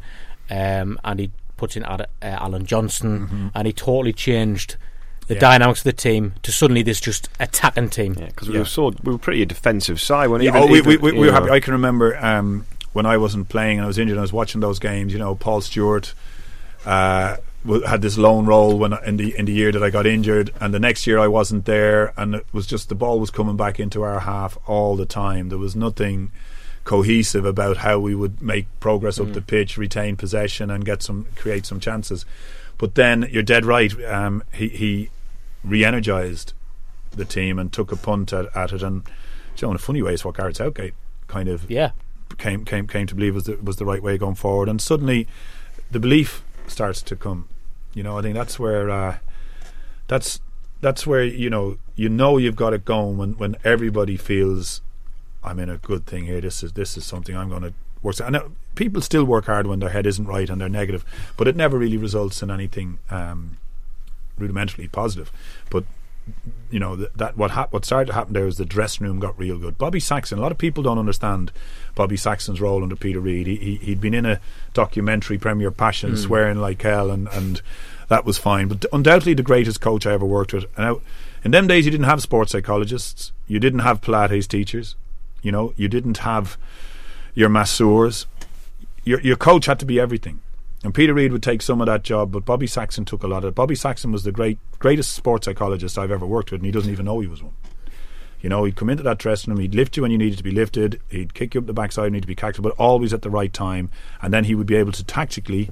Um, 0.50 0.98
and 1.04 1.20
he 1.20 1.30
puts 1.56 1.76
in 1.76 1.84
Ad- 1.84 2.02
uh, 2.02 2.06
Allan 2.24 2.66
Johnston. 2.66 3.50
And 3.54 3.66
he 3.66 3.72
totally 3.72 4.12
changed 4.12 4.76
the 5.28 5.34
Yeah. 5.34 5.40
dynamics 5.40 5.80
of 5.80 5.84
the 5.84 5.92
team 5.92 6.34
to 6.42 6.50
suddenly 6.52 6.82
this 6.82 7.00
just 7.00 7.28
attacking 7.40 7.90
team. 7.90 8.16
Yeah, 8.18 8.26
because 8.26 8.48
we 8.48 8.54
Yeah. 8.54 8.60
were 8.60 8.66
so 8.66 8.92
we 9.02 9.12
were 9.12 9.18
pretty 9.18 9.42
a 9.42 9.46
defensive 9.46 10.00
side. 10.00 10.28
When 10.28 10.40
Yeah, 10.40 10.50
even, 10.50 10.62
oh, 10.62 10.66
we, 10.66 10.78
even, 10.78 10.88
we, 10.88 10.96
we, 10.96 11.12
we 11.18 11.26
were 11.26 11.32
happy. 11.32 11.50
I 11.50 11.60
can 11.60 11.72
remember 11.74 12.16
um, 12.24 12.64
when 12.98 13.06
I 13.06 13.16
wasn't 13.16 13.48
playing 13.48 13.78
and 13.78 13.84
I 13.84 13.86
was 13.86 13.96
injured 13.96 14.16
and 14.16 14.20
I 14.20 14.22
was 14.22 14.32
watching 14.32 14.60
those 14.60 14.80
games, 14.80 15.12
you 15.12 15.20
know, 15.20 15.36
Paul 15.36 15.60
Stewart 15.60 16.14
uh, 16.84 17.36
had 17.86 18.02
this 18.02 18.18
lone 18.18 18.44
role 18.44 18.76
when 18.76 18.92
in 19.06 19.18
the 19.18 19.38
in 19.38 19.44
the 19.44 19.52
year 19.52 19.70
that 19.70 19.84
I 19.84 19.90
got 19.90 20.04
injured, 20.04 20.52
and 20.60 20.74
the 20.74 20.80
next 20.80 21.06
year 21.06 21.20
I 21.20 21.28
wasn't 21.28 21.64
there, 21.64 22.12
and 22.16 22.34
it 22.34 22.46
was 22.52 22.66
just 22.66 22.88
the 22.88 22.96
ball 22.96 23.20
was 23.20 23.30
coming 23.30 23.56
back 23.56 23.78
into 23.78 24.02
our 24.02 24.18
half 24.18 24.58
all 24.66 24.96
the 24.96 25.06
time. 25.06 25.48
There 25.48 25.58
was 25.58 25.76
nothing 25.76 26.32
cohesive 26.82 27.44
about 27.44 27.76
how 27.76 28.00
we 28.00 28.16
would 28.16 28.42
make 28.42 28.66
progress 28.80 29.18
mm. 29.20 29.28
up 29.28 29.32
the 29.32 29.42
pitch, 29.42 29.78
retain 29.78 30.16
possession, 30.16 30.68
and 30.68 30.84
get 30.84 31.00
some 31.00 31.28
create 31.36 31.66
some 31.66 31.78
chances. 31.78 32.26
But 32.78 32.96
then 32.96 33.28
you're 33.30 33.44
dead 33.44 33.64
right. 33.64 33.94
Um, 34.06 34.42
he 34.52 34.70
he 34.70 35.10
re-energized 35.62 36.52
the 37.12 37.24
team 37.24 37.60
and 37.60 37.72
took 37.72 37.92
a 37.92 37.96
punt 37.96 38.32
at, 38.32 38.46
at 38.56 38.72
it, 38.72 38.82
and 38.82 39.04
you 39.56 39.66
know, 39.66 39.70
in 39.70 39.76
a 39.76 39.78
funny 39.78 40.02
way, 40.02 40.14
it's 40.14 40.24
what 40.24 40.36
Gareth 40.36 40.56
Southgate 40.56 40.94
kind 41.28 41.48
of 41.48 41.70
yeah 41.70 41.92
came 42.36 42.64
came 42.64 42.86
came 42.86 43.06
to 43.06 43.14
believe 43.14 43.34
was 43.34 43.44
the, 43.44 43.56
was 43.56 43.76
the 43.76 43.84
right 43.84 44.02
way 44.02 44.18
going 44.18 44.34
forward, 44.34 44.68
and 44.68 44.80
suddenly 44.80 45.26
the 45.90 46.00
belief 46.00 46.44
starts 46.66 47.02
to 47.02 47.16
come. 47.16 47.48
You 47.94 48.02
know, 48.02 48.18
I 48.18 48.22
think 48.22 48.34
that's 48.34 48.58
where 48.58 48.90
uh, 48.90 49.18
that's 50.06 50.40
that's 50.80 51.06
where 51.06 51.24
you 51.24 51.50
know 51.50 51.78
you 51.96 52.08
know 52.08 52.36
you've 52.36 52.56
got 52.56 52.72
it 52.72 52.84
going 52.84 53.16
when 53.16 53.32
when 53.32 53.56
everybody 53.64 54.16
feels 54.16 54.82
I'm 55.42 55.58
in 55.58 55.70
a 55.70 55.78
good 55.78 56.06
thing 56.06 56.26
here. 56.26 56.40
This 56.40 56.62
is 56.62 56.72
this 56.72 56.96
is 56.96 57.04
something 57.04 57.36
I'm 57.36 57.48
going 57.48 57.62
to 57.62 57.72
work. 58.02 58.20
And 58.20 58.36
uh, 58.36 58.48
people 58.74 59.00
still 59.00 59.24
work 59.24 59.46
hard 59.46 59.66
when 59.66 59.80
their 59.80 59.90
head 59.90 60.06
isn't 60.06 60.26
right 60.26 60.48
and 60.48 60.60
they're 60.60 60.68
negative, 60.68 61.04
but 61.36 61.48
it 61.48 61.56
never 61.56 61.78
really 61.78 61.96
results 61.96 62.42
in 62.42 62.50
anything 62.50 62.98
um, 63.10 63.58
rudimentarily 64.38 64.90
positive. 64.90 65.32
But 65.70 65.84
you 66.70 66.78
know 66.78 66.96
that, 66.96 67.16
that 67.16 67.36
what 67.36 67.50
what 67.72 67.84
started 67.84 68.06
to 68.06 68.12
happen 68.12 68.32
there 68.32 68.44
was 68.44 68.56
the 68.56 68.64
dressing 68.64 69.06
room 69.06 69.18
got 69.18 69.38
real 69.38 69.58
good. 69.58 69.78
Bobby 69.78 70.00
Saxton. 70.00 70.38
A 70.38 70.42
lot 70.42 70.52
of 70.52 70.58
people 70.58 70.82
don't 70.82 70.98
understand 70.98 71.52
Bobby 71.94 72.16
Saxton's 72.16 72.60
role 72.60 72.82
under 72.82 72.96
Peter 72.96 73.20
Reid. 73.20 73.46
He, 73.46 73.76
he 73.76 73.90
had 73.90 74.00
been 74.00 74.14
in 74.14 74.26
a 74.26 74.40
documentary, 74.74 75.38
Premier 75.38 75.70
Passion, 75.70 76.12
mm. 76.12 76.18
swearing 76.18 76.58
like 76.58 76.82
hell, 76.82 77.10
and 77.10 77.28
and 77.28 77.62
that 78.08 78.24
was 78.24 78.38
fine. 78.38 78.68
But 78.68 78.84
undoubtedly 78.92 79.34
the 79.34 79.42
greatest 79.42 79.80
coach 79.80 80.06
I 80.06 80.12
ever 80.12 80.26
worked 80.26 80.52
with. 80.52 80.64
And 80.76 80.86
now, 80.86 81.00
in 81.44 81.50
them 81.50 81.66
days, 81.66 81.84
you 81.84 81.90
didn't 81.90 82.06
have 82.06 82.22
sports 82.22 82.52
psychologists. 82.52 83.32
You 83.46 83.60
didn't 83.60 83.80
have 83.80 84.00
Pilates 84.00 84.48
teachers. 84.48 84.96
You 85.42 85.52
know, 85.52 85.72
you 85.76 85.88
didn't 85.88 86.18
have 86.18 86.56
your 87.34 87.48
masseurs. 87.48 88.26
Your 89.04 89.20
your 89.20 89.36
coach 89.36 89.66
had 89.66 89.78
to 89.80 89.86
be 89.86 90.00
everything. 90.00 90.40
And 90.84 90.94
Peter 90.94 91.12
Reid 91.12 91.32
would 91.32 91.42
take 91.42 91.60
some 91.60 91.80
of 91.80 91.86
that 91.86 92.04
job, 92.04 92.30
but 92.30 92.44
Bobby 92.44 92.68
Saxton 92.68 93.04
took 93.04 93.24
a 93.24 93.26
lot 93.26 93.42
of 93.42 93.48
it. 93.48 93.54
Bobby 93.54 93.74
Saxton 93.74 94.12
was 94.12 94.22
the 94.22 94.32
great 94.32 94.58
greatest 94.78 95.12
sports 95.12 95.46
psychologist 95.46 95.98
I've 95.98 96.12
ever 96.12 96.26
worked 96.26 96.52
with, 96.52 96.60
and 96.60 96.66
he 96.66 96.72
doesn't 96.72 96.92
even 96.92 97.06
know 97.06 97.20
he 97.20 97.26
was 97.26 97.42
one. 97.42 97.54
You 98.40 98.48
know, 98.48 98.62
he'd 98.62 98.76
come 98.76 98.88
into 98.88 99.02
that 99.02 99.18
dressing 99.18 99.52
room, 99.52 99.60
he'd 99.60 99.74
lift 99.74 99.96
you 99.96 100.02
when 100.02 100.12
you 100.12 100.18
needed 100.18 100.38
to 100.38 100.44
be 100.44 100.52
lifted, 100.52 101.00
he'd 101.08 101.34
kick 101.34 101.54
you 101.54 101.60
up 101.60 101.66
the 101.66 101.72
backside 101.72 102.04
when 102.04 102.12
you 102.12 102.16
need 102.18 102.20
to 102.22 102.28
be 102.28 102.36
kicked, 102.36 102.62
but 102.62 102.72
always 102.78 103.12
at 103.12 103.22
the 103.22 103.30
right 103.30 103.52
time. 103.52 103.90
And 104.22 104.32
then 104.32 104.44
he 104.44 104.54
would 104.54 104.68
be 104.68 104.76
able 104.76 104.92
to 104.92 105.02
tactically 105.02 105.70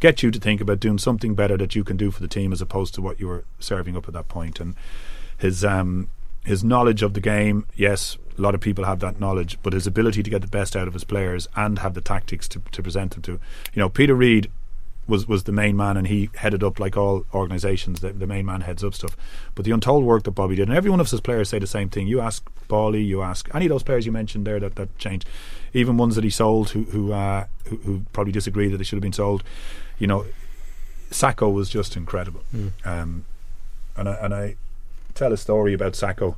get 0.00 0.22
you 0.22 0.32
to 0.32 0.40
think 0.40 0.60
about 0.60 0.80
doing 0.80 0.98
something 0.98 1.34
better 1.34 1.56
that 1.58 1.76
you 1.76 1.84
can 1.84 1.96
do 1.96 2.10
for 2.10 2.20
the 2.20 2.26
team 2.26 2.52
as 2.52 2.60
opposed 2.60 2.94
to 2.94 3.02
what 3.02 3.20
you 3.20 3.28
were 3.28 3.44
serving 3.60 3.96
up 3.96 4.08
at 4.08 4.14
that 4.14 4.26
point. 4.26 4.58
And 4.58 4.74
his 5.38 5.64
um, 5.64 6.08
his 6.44 6.64
knowledge 6.64 7.02
of 7.02 7.14
the 7.14 7.20
game, 7.20 7.66
yes, 7.76 8.18
a 8.40 8.42
lot 8.42 8.54
of 8.54 8.60
people 8.60 8.84
have 8.84 9.00
that 9.00 9.20
knowledge, 9.20 9.58
but 9.62 9.74
his 9.74 9.86
ability 9.86 10.22
to 10.22 10.30
get 10.30 10.40
the 10.40 10.48
best 10.48 10.74
out 10.74 10.88
of 10.88 10.94
his 10.94 11.04
players 11.04 11.46
and 11.54 11.78
have 11.80 11.92
the 11.92 12.00
tactics 12.00 12.48
to, 12.48 12.62
to 12.72 12.82
present 12.82 13.12
them 13.12 13.22
to. 13.22 13.32
You 13.32 13.80
know, 13.80 13.88
Peter 13.90 14.14
Reid 14.14 14.50
was 15.06 15.28
was 15.28 15.44
the 15.44 15.52
main 15.52 15.76
man, 15.76 15.98
and 15.98 16.06
he 16.06 16.30
headed 16.36 16.64
up 16.64 16.80
like 16.80 16.96
all 16.96 17.26
organisations. 17.34 18.00
The, 18.00 18.12
the, 18.12 18.26
main 18.26 18.46
man 18.46 18.62
heads 18.62 18.82
up 18.82 18.94
stuff. 18.94 19.16
But 19.54 19.66
the 19.66 19.72
untold 19.72 20.04
work 20.04 20.22
that 20.22 20.30
Bobby 20.30 20.56
did, 20.56 20.68
and 20.68 20.76
every 20.76 20.90
one 20.90 21.00
of 21.00 21.10
his 21.10 21.20
players 21.20 21.50
say 21.50 21.58
the 21.58 21.66
same 21.66 21.90
thing. 21.90 22.06
You 22.06 22.20
ask 22.20 22.48
Bally, 22.68 23.02
you 23.02 23.20
ask 23.20 23.48
any 23.54 23.66
of 23.66 23.70
those 23.70 23.82
players 23.82 24.06
you 24.06 24.12
mentioned 24.12 24.46
there 24.46 24.60
that 24.60 24.76
that 24.76 24.96
changed, 24.96 25.28
even 25.74 25.98
ones 25.98 26.14
that 26.14 26.24
he 26.24 26.30
sold 26.30 26.70
who 26.70 26.84
who 26.84 27.12
uh, 27.12 27.46
who, 27.66 27.76
who, 27.78 28.02
probably 28.12 28.32
disagree 28.32 28.68
that 28.68 28.78
they 28.78 28.84
should 28.84 28.96
have 28.96 29.02
been 29.02 29.12
sold. 29.12 29.42
You 29.98 30.06
know, 30.06 30.24
Sakho 31.10 31.52
was 31.52 31.68
just 31.68 31.96
incredible. 31.96 32.42
Mm. 32.54 32.72
Um, 32.84 33.24
and 33.96 34.08
I, 34.08 34.12
and 34.14 34.34
I 34.34 34.56
tell 35.12 35.32
a 35.32 35.36
story 35.36 35.74
about 35.74 35.92
Sakho. 35.92 36.36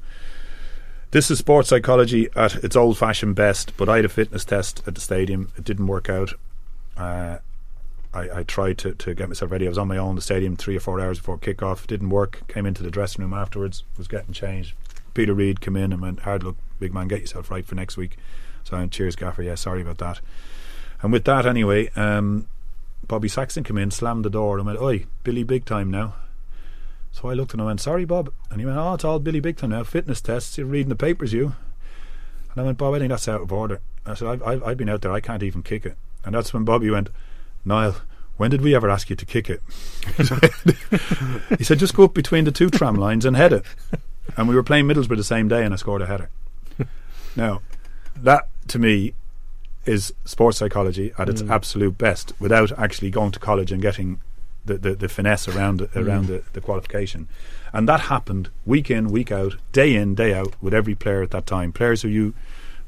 This 1.12 1.30
is 1.30 1.38
sports 1.38 1.68
psychology 1.68 2.30
at 2.34 2.64
its 2.64 2.74
old 2.74 2.96
fashioned 2.96 3.34
best, 3.34 3.76
but 3.76 3.86
I 3.86 3.96
had 3.96 4.06
a 4.06 4.08
fitness 4.08 4.46
test 4.46 4.82
at 4.86 4.94
the 4.94 5.00
stadium. 5.02 5.52
It 5.58 5.64
didn't 5.64 5.86
work 5.86 6.08
out. 6.08 6.32
Uh, 6.96 7.36
I, 8.14 8.38
I, 8.38 8.42
tried 8.44 8.78
to, 8.78 8.94
to 8.94 9.12
get 9.12 9.28
myself 9.28 9.50
ready. 9.50 9.66
I 9.66 9.68
was 9.68 9.76
on 9.76 9.88
my 9.88 9.98
own 9.98 10.10
in 10.10 10.16
the 10.16 10.22
stadium 10.22 10.56
three 10.56 10.74
or 10.74 10.80
four 10.80 11.02
hours 11.02 11.18
before 11.18 11.36
kickoff. 11.36 11.86
Didn't 11.86 12.08
work. 12.08 12.40
Came 12.48 12.64
into 12.64 12.82
the 12.82 12.90
dressing 12.90 13.22
room 13.22 13.34
afterwards. 13.34 13.84
Was 13.98 14.08
getting 14.08 14.32
changed. 14.32 14.74
Peter 15.12 15.34
Reid 15.34 15.60
came 15.60 15.76
in 15.76 15.92
and 15.92 16.00
went, 16.00 16.20
"Hard 16.20 16.44
look, 16.44 16.56
big 16.80 16.94
man. 16.94 17.08
Get 17.08 17.20
yourself 17.20 17.50
right 17.50 17.66
for 17.66 17.74
next 17.74 17.98
week." 17.98 18.16
So 18.64 18.78
I 18.78 18.80
went, 18.80 18.92
"Cheers, 18.92 19.14
Gaffer. 19.14 19.42
Yeah, 19.42 19.56
sorry 19.56 19.82
about 19.82 19.98
that." 19.98 20.20
And 21.02 21.12
with 21.12 21.24
that, 21.24 21.44
anyway, 21.44 21.90
um, 21.94 22.46
Bobby 23.06 23.28
Saxton 23.28 23.64
came 23.64 23.76
in, 23.76 23.90
slammed 23.90 24.24
the 24.24 24.30
door, 24.30 24.56
and 24.56 24.66
went, 24.66 24.80
"Oi, 24.80 25.04
Billy, 25.24 25.42
big 25.42 25.66
time 25.66 25.90
now." 25.90 26.14
So 27.12 27.28
I 27.28 27.34
looked 27.34 27.52
and 27.52 27.62
I 27.62 27.66
went, 27.66 27.80
"Sorry, 27.80 28.04
Bob." 28.04 28.32
And 28.50 28.60
he 28.60 28.66
went, 28.66 28.78
"Oh, 28.78 28.94
it's 28.94 29.04
all 29.04 29.18
Billy 29.18 29.40
Big 29.40 29.56
Time 29.56 29.70
now. 29.70 29.84
Fitness 29.84 30.20
tests. 30.20 30.56
You're 30.58 30.66
reading 30.66 30.88
the 30.88 30.96
papers, 30.96 31.32
you." 31.32 31.54
And 32.50 32.60
I 32.60 32.62
went, 32.62 32.78
"Bob, 32.78 32.94
I 32.94 32.98
think 32.98 33.10
that's 33.10 33.28
out 33.28 33.42
of 33.42 33.52
order." 33.52 33.80
I 34.04 34.14
said, 34.14 34.28
"I've, 34.28 34.42
I've, 34.42 34.62
I've 34.64 34.76
been 34.78 34.88
out 34.88 35.02
there. 35.02 35.12
I 35.12 35.20
can't 35.20 35.42
even 35.42 35.62
kick 35.62 35.86
it." 35.86 35.96
And 36.24 36.34
that's 36.34 36.52
when 36.52 36.64
Bobby 36.64 36.90
went, 36.90 37.10
"Niall." 37.64 37.96
When 38.38 38.50
did 38.50 38.62
we 38.62 38.74
ever 38.74 38.90
ask 38.90 39.10
you 39.10 39.16
to 39.16 39.26
kick 39.26 39.48
it? 39.50 39.62
he 41.58 41.64
said, 41.64 41.78
just 41.78 41.94
go 41.94 42.04
up 42.04 42.14
between 42.14 42.44
the 42.44 42.50
two 42.50 42.70
tram 42.70 42.96
lines 42.96 43.24
and 43.24 43.36
head 43.36 43.52
it. 43.52 43.64
And 44.36 44.48
we 44.48 44.54
were 44.54 44.62
playing 44.62 44.86
Middlesbrough 44.86 45.16
the 45.16 45.22
same 45.22 45.48
day 45.48 45.64
and 45.64 45.72
I 45.72 45.76
scored 45.76 46.02
a 46.02 46.06
header. 46.06 46.30
now, 47.36 47.60
that 48.16 48.48
to 48.68 48.78
me 48.78 49.14
is 49.84 50.14
sports 50.24 50.58
psychology 50.58 51.12
at 51.18 51.28
its 51.28 51.42
mm. 51.42 51.50
absolute 51.50 51.98
best 51.98 52.32
without 52.40 52.76
actually 52.78 53.10
going 53.10 53.32
to 53.32 53.38
college 53.38 53.70
and 53.70 53.82
getting 53.82 54.20
the, 54.64 54.78
the, 54.78 54.94
the 54.94 55.08
finesse 55.08 55.48
around 55.48 55.80
mm. 55.80 55.96
around 55.96 56.26
the, 56.26 56.42
the 56.52 56.60
qualification. 56.60 57.28
And 57.72 57.88
that 57.88 58.00
happened 58.00 58.50
week 58.66 58.90
in, 58.90 59.10
week 59.10 59.32
out, 59.32 59.56
day 59.72 59.94
in, 59.94 60.14
day 60.14 60.34
out 60.34 60.54
with 60.60 60.74
every 60.74 60.94
player 60.94 61.22
at 61.22 61.30
that 61.30 61.46
time. 61.46 61.72
Players 61.72 62.02
who 62.02 62.08
you 62.08 62.34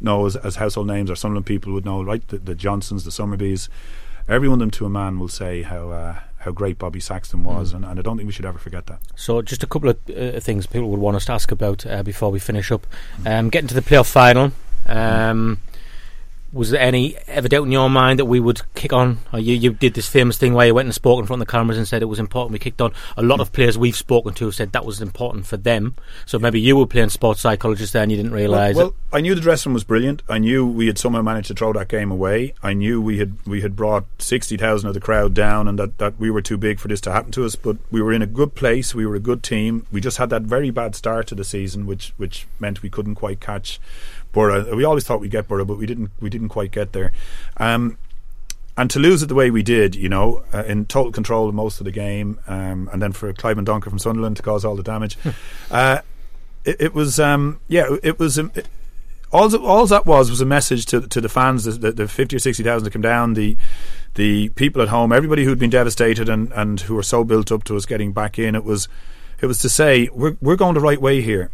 know 0.00 0.26
as, 0.26 0.37
as 0.37 0.56
household 0.56 0.87
names 0.87 1.10
or 1.10 1.16
some 1.16 1.30
of 1.30 1.34
them 1.34 1.44
people 1.44 1.72
would 1.72 1.84
know, 1.84 2.02
right? 2.02 2.26
The, 2.28 2.38
the 2.38 2.54
Johnstons, 2.54 3.04
the 3.04 3.10
Summerbees, 3.10 3.68
every 4.28 4.48
one 4.48 4.56
of 4.56 4.60
them 4.60 4.70
to 4.72 4.87
a 4.87 4.90
man 4.90 5.18
will 5.18 5.28
say 5.28 5.62
how 5.62 5.90
uh, 5.90 6.20
how 6.38 6.50
great 6.50 6.78
Bobby 6.78 7.00
Saxton 7.00 7.42
was, 7.42 7.72
mm. 7.72 7.76
and, 7.76 7.84
and, 7.87 7.98
I 7.98 8.02
don't 8.02 8.18
think 8.18 8.26
we 8.26 8.32
should 8.32 8.44
ever 8.44 8.58
forget 8.58 8.87
that. 8.87 9.00
So, 9.16 9.40
just 9.40 9.62
a 9.62 9.66
couple 9.66 9.88
of 9.88 9.98
uh, 10.10 10.40
things 10.40 10.66
people 10.66 10.90
would 10.90 11.00
want 11.00 11.16
us 11.16 11.24
to 11.26 11.32
ask 11.32 11.50
about 11.50 11.87
uh, 11.87 12.02
before 12.02 12.30
we 12.30 12.38
finish 12.38 12.70
up. 12.70 12.87
Mm. 13.22 13.38
Um, 13.38 13.48
getting 13.50 13.68
to 13.68 13.74
the 13.74 13.80
playoff 13.80 14.10
final. 14.10 14.52
Um, 14.87 15.58
was 16.54 16.70
there 16.70 16.80
any 16.80 17.16
ever 17.26 17.48
doubt 17.48 17.64
in 17.64 17.72
your 17.72 17.90
mind 17.90 18.20
that 18.20 18.26
we 18.26 18.38
would 18.38 18.62
kick 18.74 18.92
on? 18.92 19.18
You, 19.32 19.54
you 19.54 19.72
did 19.72 19.94
this 19.94 20.08
famous 20.08 20.38
thing 20.38 20.54
where 20.54 20.66
you 20.66 20.74
went 20.74 20.86
and 20.86 20.94
spoke 20.94 21.18
in 21.18 21.26
front 21.26 21.42
of 21.42 21.48
the 21.48 21.50
cameras 21.50 21.76
and 21.76 21.86
said 21.86 22.00
it 22.00 22.06
was 22.06 22.20
important 22.20 22.52
we 22.52 22.60
kicked 22.60 22.80
on. 22.80 22.92
A 23.16 23.22
lot 23.22 23.40
of 23.40 23.52
players 23.52 23.76
we've 23.76 23.96
spoken 23.96 24.32
to 24.34 24.52
said 24.52 24.72
that 24.72 24.84
was 24.84 25.02
important 25.02 25.46
for 25.46 25.56
them. 25.56 25.96
So 26.26 26.38
maybe 26.38 26.60
you 26.60 26.76
were 26.76 26.86
playing 26.86 27.08
sports 27.08 27.40
psychologist 27.40 27.92
there 27.92 28.02
and 28.02 28.10
you 28.12 28.16
didn't 28.16 28.32
realise 28.32 28.76
well, 28.76 28.86
well, 28.86 28.94
I 29.12 29.20
knew 29.20 29.34
the 29.34 29.40
dressing 29.40 29.70
room 29.70 29.74
was 29.74 29.84
brilliant. 29.84 30.22
I 30.28 30.38
knew 30.38 30.64
we 30.66 30.86
had 30.86 30.96
somehow 30.96 31.22
managed 31.22 31.48
to 31.48 31.54
throw 31.54 31.72
that 31.72 31.88
game 31.88 32.12
away. 32.12 32.54
I 32.62 32.72
knew 32.72 33.00
we 33.00 33.18
had 33.18 33.36
we 33.46 33.62
had 33.62 33.74
brought 33.74 34.04
60,000 34.18 34.86
of 34.88 34.94
the 34.94 35.00
crowd 35.00 35.34
down 35.34 35.66
and 35.66 35.78
that, 35.78 35.98
that 35.98 36.18
we 36.20 36.30
were 36.30 36.42
too 36.42 36.56
big 36.56 36.78
for 36.78 36.86
this 36.86 37.00
to 37.02 37.12
happen 37.12 37.32
to 37.32 37.44
us. 37.44 37.56
But 37.56 37.78
we 37.90 38.00
were 38.00 38.12
in 38.12 38.22
a 38.22 38.26
good 38.26 38.54
place. 38.54 38.94
We 38.94 39.06
were 39.06 39.16
a 39.16 39.20
good 39.20 39.42
team. 39.42 39.86
We 39.90 40.00
just 40.00 40.18
had 40.18 40.30
that 40.30 40.42
very 40.42 40.70
bad 40.70 40.94
start 40.94 41.26
to 41.28 41.34
the 41.34 41.44
season, 41.44 41.86
which, 41.86 42.12
which 42.16 42.46
meant 42.60 42.82
we 42.82 42.90
couldn't 42.90 43.16
quite 43.16 43.40
catch 43.40 43.80
Borough. 44.34 44.74
We 44.76 44.84
always 44.84 45.04
thought 45.04 45.20
we'd 45.20 45.30
get 45.30 45.48
Borough, 45.48 45.64
but 45.64 45.78
we 45.78 45.86
didn't. 45.86 46.10
We 46.20 46.28
didn't 46.28 46.50
quite 46.50 46.70
get 46.70 46.92
there. 46.92 47.12
Um, 47.56 47.96
and 48.76 48.90
to 48.90 48.98
lose 48.98 49.22
it 49.22 49.26
the 49.26 49.34
way 49.34 49.50
we 49.50 49.62
did, 49.62 49.94
you 49.94 50.08
know, 50.08 50.42
uh, 50.52 50.64
in 50.64 50.86
total 50.86 51.12
control 51.12 51.48
of 51.48 51.54
most 51.54 51.80
of 51.80 51.84
the 51.84 51.92
game, 51.92 52.40
um, 52.48 52.90
and 52.92 53.00
then 53.00 53.12
for 53.12 53.32
Clive 53.32 53.56
Mendonca 53.56 53.84
from 53.84 54.00
Sunderland 54.00 54.36
to 54.36 54.42
cause 54.42 54.64
all 54.64 54.74
the 54.74 54.82
damage, 54.82 55.16
uh, 55.70 56.00
it, 56.64 56.76
it, 56.80 56.94
was, 56.94 57.20
um, 57.20 57.60
yeah, 57.68 57.86
it 58.02 58.18
was. 58.18 58.38
Um, 58.38 58.50
it, 58.54 58.68
all, 59.32 59.54
all 59.66 59.86
that 59.86 60.06
was 60.06 60.30
was 60.30 60.40
a 60.40 60.46
message 60.46 60.86
to 60.86 61.00
to 61.08 61.20
the 61.20 61.28
fans, 61.28 61.64
the, 61.64 61.90
the 61.90 62.06
fifty 62.06 62.36
or 62.36 62.38
sixty 62.38 62.62
thousand 62.62 62.84
that 62.84 62.92
come 62.92 63.02
down, 63.02 63.34
the 63.34 63.56
the 64.14 64.48
people 64.50 64.80
at 64.80 64.88
home, 64.88 65.12
everybody 65.12 65.44
who'd 65.44 65.58
been 65.58 65.70
devastated 65.70 66.28
and, 66.28 66.52
and 66.52 66.80
who 66.82 66.94
were 66.94 67.02
so 67.02 67.24
built 67.24 67.50
up 67.50 67.64
to 67.64 67.76
us 67.76 67.84
getting 67.84 68.12
back 68.12 68.38
in. 68.38 68.54
It 68.54 68.64
was 68.64 68.88
it 69.40 69.46
was 69.46 69.58
to 69.60 69.68
say 69.68 70.08
we're 70.12 70.36
we're 70.40 70.56
going 70.56 70.74
the 70.74 70.80
right 70.80 71.00
way 71.00 71.20
here, 71.20 71.50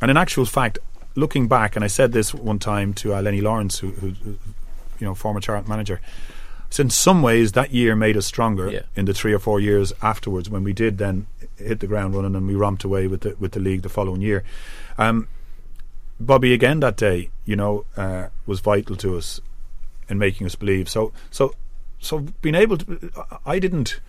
and 0.00 0.10
in 0.10 0.16
actual 0.16 0.46
fact, 0.46 0.78
looking 1.14 1.48
back, 1.48 1.76
and 1.76 1.84
I 1.84 1.88
said 1.88 2.12
this 2.12 2.34
one 2.34 2.58
time 2.58 2.94
to 2.94 3.14
uh, 3.14 3.22
Lennie 3.22 3.40
Lawrence, 3.40 3.78
who, 3.78 3.90
who, 3.90 4.10
who, 4.10 4.30
you 4.98 5.06
know, 5.06 5.14
former 5.14 5.40
Charlton 5.40 5.68
manager. 5.68 6.00
So 6.70 6.82
in 6.82 6.90
some 6.90 7.20
ways, 7.20 7.52
that 7.52 7.72
year 7.72 7.96
made 7.96 8.16
us 8.16 8.26
stronger 8.26 8.70
yeah. 8.70 8.82
in 8.94 9.04
the 9.04 9.12
three 9.12 9.32
or 9.32 9.40
four 9.40 9.58
years 9.58 9.92
afterwards 10.02 10.48
when 10.48 10.62
we 10.62 10.72
did 10.72 10.98
then 10.98 11.26
hit 11.56 11.80
the 11.80 11.88
ground 11.88 12.14
running 12.14 12.36
and 12.36 12.46
we 12.46 12.54
romped 12.54 12.84
away 12.84 13.08
with 13.08 13.22
the 13.22 13.34
with 13.40 13.52
the 13.52 13.60
league 13.60 13.82
the 13.82 13.88
following 13.88 14.20
year. 14.20 14.44
Um, 14.96 15.26
Bobby 16.20 16.52
again 16.52 16.80
that 16.80 16.96
day, 16.96 17.30
you 17.44 17.56
know, 17.56 17.86
uh, 17.96 18.28
was 18.46 18.60
vital 18.60 18.94
to 18.96 19.16
us 19.16 19.40
in 20.08 20.18
making 20.18 20.46
us 20.46 20.54
believe. 20.54 20.88
So 20.88 21.12
so 21.32 21.54
so 21.98 22.20
being 22.40 22.54
able 22.54 22.78
to, 22.78 23.10
I 23.44 23.58
didn't 23.58 24.00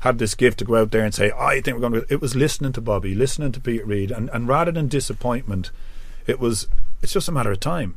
have 0.00 0.18
this 0.18 0.34
gift 0.34 0.58
to 0.58 0.64
go 0.64 0.76
out 0.76 0.90
there 0.90 1.04
and 1.04 1.14
say, 1.14 1.32
I 1.32 1.60
think 1.60 1.76
we're 1.76 1.88
going 1.88 2.02
to. 2.04 2.12
It 2.12 2.20
was 2.20 2.36
listening 2.36 2.72
to 2.74 2.80
Bobby, 2.80 3.14
listening 3.14 3.52
to 3.52 3.60
Pete 3.60 3.86
Reid, 3.86 4.10
and, 4.10 4.30
and 4.30 4.46
rather 4.48 4.70
than 4.70 4.88
disappointment, 4.88 5.70
it 6.26 6.40
was 6.40 6.68
it's 7.02 7.12
just 7.12 7.28
a 7.28 7.32
matter 7.32 7.50
of 7.52 7.60
time 7.60 7.96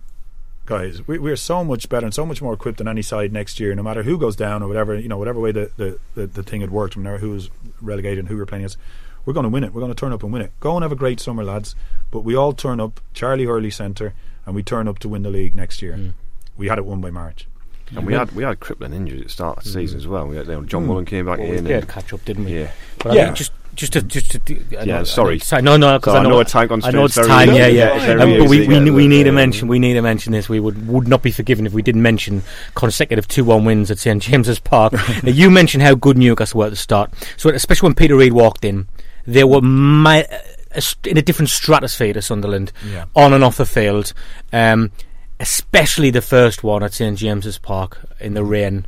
guys. 0.66 1.08
We, 1.08 1.18
we're 1.18 1.36
so 1.36 1.64
much 1.64 1.90
better 1.90 2.06
and 2.06 2.14
so 2.14 2.26
much 2.28 2.42
more 2.44 2.54
equipped 2.54 2.78
than 2.78 2.88
any 2.88 3.02
side 3.02 3.34
next 3.34 3.60
year. 3.60 3.74
No 3.74 3.82
matter 3.82 4.04
who 4.04 4.20
goes 4.20 4.36
down 4.36 4.62
or 4.62 4.68
whatever, 4.68 4.96
you 5.00 5.08
know, 5.10 5.18
whatever 5.18 5.40
way 5.40 5.52
the 5.52 5.72
the, 5.78 6.00
the, 6.16 6.28
the 6.28 6.44
thing 6.44 6.62
had 6.62 6.70
worked, 6.72 6.96
no 6.96 7.04
matter 7.04 7.18
who 7.18 7.32
was 7.32 7.50
relegated 7.82 8.20
and 8.20 8.28
who 8.28 8.38
we're 8.38 8.46
playing 8.46 8.64
against, 8.66 8.78
we're 9.26 9.34
going 9.34 9.46
to 9.46 9.50
win 9.50 9.64
it. 9.64 9.74
We're 9.74 9.82
going 9.82 9.92
to 9.94 10.00
turn 10.00 10.14
up 10.14 10.22
and 10.24 10.32
win 10.32 10.44
it. 10.44 10.52
Go 10.60 10.76
and 10.76 10.84
have 10.84 10.92
a 10.92 10.96
great 10.96 11.20
summer, 11.20 11.44
lads. 11.44 11.76
But 12.12 12.20
we 12.22 12.36
all 12.36 12.54
turn 12.54 12.80
up. 12.80 13.00
Charlie 13.16 13.46
Hurley 13.46 13.72
centre, 13.72 14.14
and 14.46 14.54
we 14.54 14.62
turn 14.64 14.88
up 14.88 15.00
to 15.00 15.10
win 15.10 15.24
the 15.24 15.30
league 15.32 15.56
next 15.56 15.82
year. 15.82 15.94
Mm. 15.94 16.14
We 16.56 16.68
had 16.68 16.78
it 16.78 16.86
won 16.86 17.02
by 17.02 17.10
March. 17.10 17.48
And 17.96 18.06
we 18.06 18.14
had 18.14 18.32
we 18.34 18.44
had 18.44 18.60
crippling 18.60 18.94
injuries 18.94 19.22
at 19.22 19.28
the 19.28 19.34
start 19.34 19.58
of 19.58 19.64
the 19.64 19.70
season 19.72 19.98
as 19.98 20.06
well. 20.06 20.28
We 20.28 20.36
had, 20.36 20.46
you 20.46 20.52
know, 20.54 20.62
John 20.62 20.84
Mm. 20.84 20.88
Mullin 20.88 21.06
came 21.06 21.26
back 21.26 21.40
Well, 21.40 21.50
we 21.50 21.58
in. 21.58 21.66
played 21.66 21.76
and- 21.78 21.90
catch 21.90 22.14
up, 22.14 22.24
didn't 22.26 22.46
we? 22.46 22.60
yeah. 22.60 22.72
But 23.00 23.18
I 23.18 23.26
think 23.26 23.38
just 23.38 23.52
just 23.76 23.94
to 23.94 24.02
just 24.02 24.32
to, 24.32 24.40
I 24.80 24.84
Yeah, 24.84 24.98
know- 25.00 25.04
sorry. 25.04 25.34
I 25.34 25.36
know- 25.36 25.40
sorry, 25.44 25.62
no, 25.62 25.78
no, 25.78 25.98
because 26.00 26.14
So 26.14 26.18
I 26.18 26.20
I 26.20 26.24
know, 26.24 26.30
know 26.30 26.40
a 26.40 26.46
time 26.46 26.70
I 26.84 26.92
know 26.92 27.06
it's 27.06 27.16
very 27.16 27.28
time. 27.28 27.48
Yeah, 27.54 27.68
easy, 27.68 27.78
yeah. 27.78 28.06
yeah, 28.16 28.24
Um, 28.24 28.38
but 28.40 28.50
we 28.50 28.68
we, 28.68 28.90
we 28.92 29.08
need 29.08 29.24
to 29.24 29.32
mention 29.32 29.68
we 29.68 29.80
need 29.80 29.94
to 29.94 30.02
mention 30.02 30.32
this. 30.34 30.50
We 30.50 30.60
would 30.60 30.88
would 30.88 31.08
not 31.08 31.24
be 31.24 31.32
forgiven 31.32 31.66
if 31.66 31.74
we 31.74 31.82
didn't 31.82 32.02
mention 32.02 32.44
consecutive 32.76 33.28
two 33.28 33.44
one 33.46 33.66
wins 33.66 33.90
at 33.92 34.00
St 34.00 34.22
James's 34.22 34.60
Park. 34.60 34.94
now, 35.24 35.30
you 35.32 35.50
mentioned 35.50 35.84
how 35.84 35.96
good 35.96 36.18
Newcastle 36.18 36.60
were 36.60 36.66
at 36.66 36.72
the 36.72 36.76
start. 36.76 37.12
So 37.38 37.50
especially 37.50 37.88
when 37.88 37.96
Peter 37.96 38.16
Reid 38.16 38.34
walked 38.34 38.66
in, 38.66 38.88
they 39.26 39.44
were 39.44 39.60
a 39.64 40.82
in 41.06 41.18
a 41.18 41.22
different 41.22 41.50
stratosphere 41.50 42.14
to 42.14 42.22
Sunderland, 42.22 42.72
Yeah. 42.92 43.06
on 43.16 43.34
and 43.34 43.44
off 43.44 43.58
the 43.58 43.66
field. 43.66 44.14
Um, 44.54 44.92
especially 45.40 46.10
the 46.12 46.22
first 46.22 46.64
one 46.64 46.84
at 46.84 46.94
St 46.94 47.18
James's 47.18 47.58
Park 47.58 47.98
in 48.20 48.34
the 48.34 48.44
rain 48.44 48.86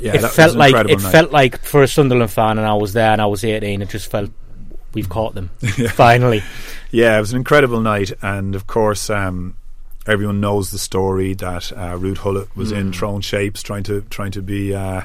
Yeah, 0.00 0.16
it 0.16 0.28
felt 0.30 0.56
like 0.56 0.74
it 0.88 1.00
night. 1.00 1.12
felt 1.12 1.30
like 1.30 1.58
for 1.58 1.82
a 1.82 1.88
Sunderland 1.88 2.30
fan, 2.30 2.58
and 2.58 2.66
I 2.66 2.74
was 2.74 2.92
there, 2.92 3.12
and 3.12 3.20
I 3.20 3.26
was 3.26 3.44
eighteen. 3.44 3.82
It 3.82 3.88
just 3.90 4.10
felt 4.10 4.30
we've 4.94 5.08
caught 5.08 5.34
them 5.34 5.48
finally. 5.90 6.42
Yeah, 6.90 7.16
it 7.16 7.20
was 7.20 7.32
an 7.32 7.38
incredible 7.38 7.80
night, 7.80 8.12
and 8.22 8.54
of 8.54 8.66
course, 8.66 9.10
um, 9.10 9.56
everyone 10.06 10.40
knows 10.40 10.70
the 10.70 10.78
story 10.78 11.34
that 11.34 11.72
uh, 11.72 11.96
Ruud 11.96 12.22
Gullit 12.22 12.56
was 12.56 12.72
in 12.72 12.92
throne 12.92 13.20
shapes, 13.20 13.62
trying 13.62 13.84
to 13.84 14.02
trying 14.10 14.32
to 14.32 14.42
be 14.42 14.74
uh, 14.74 15.02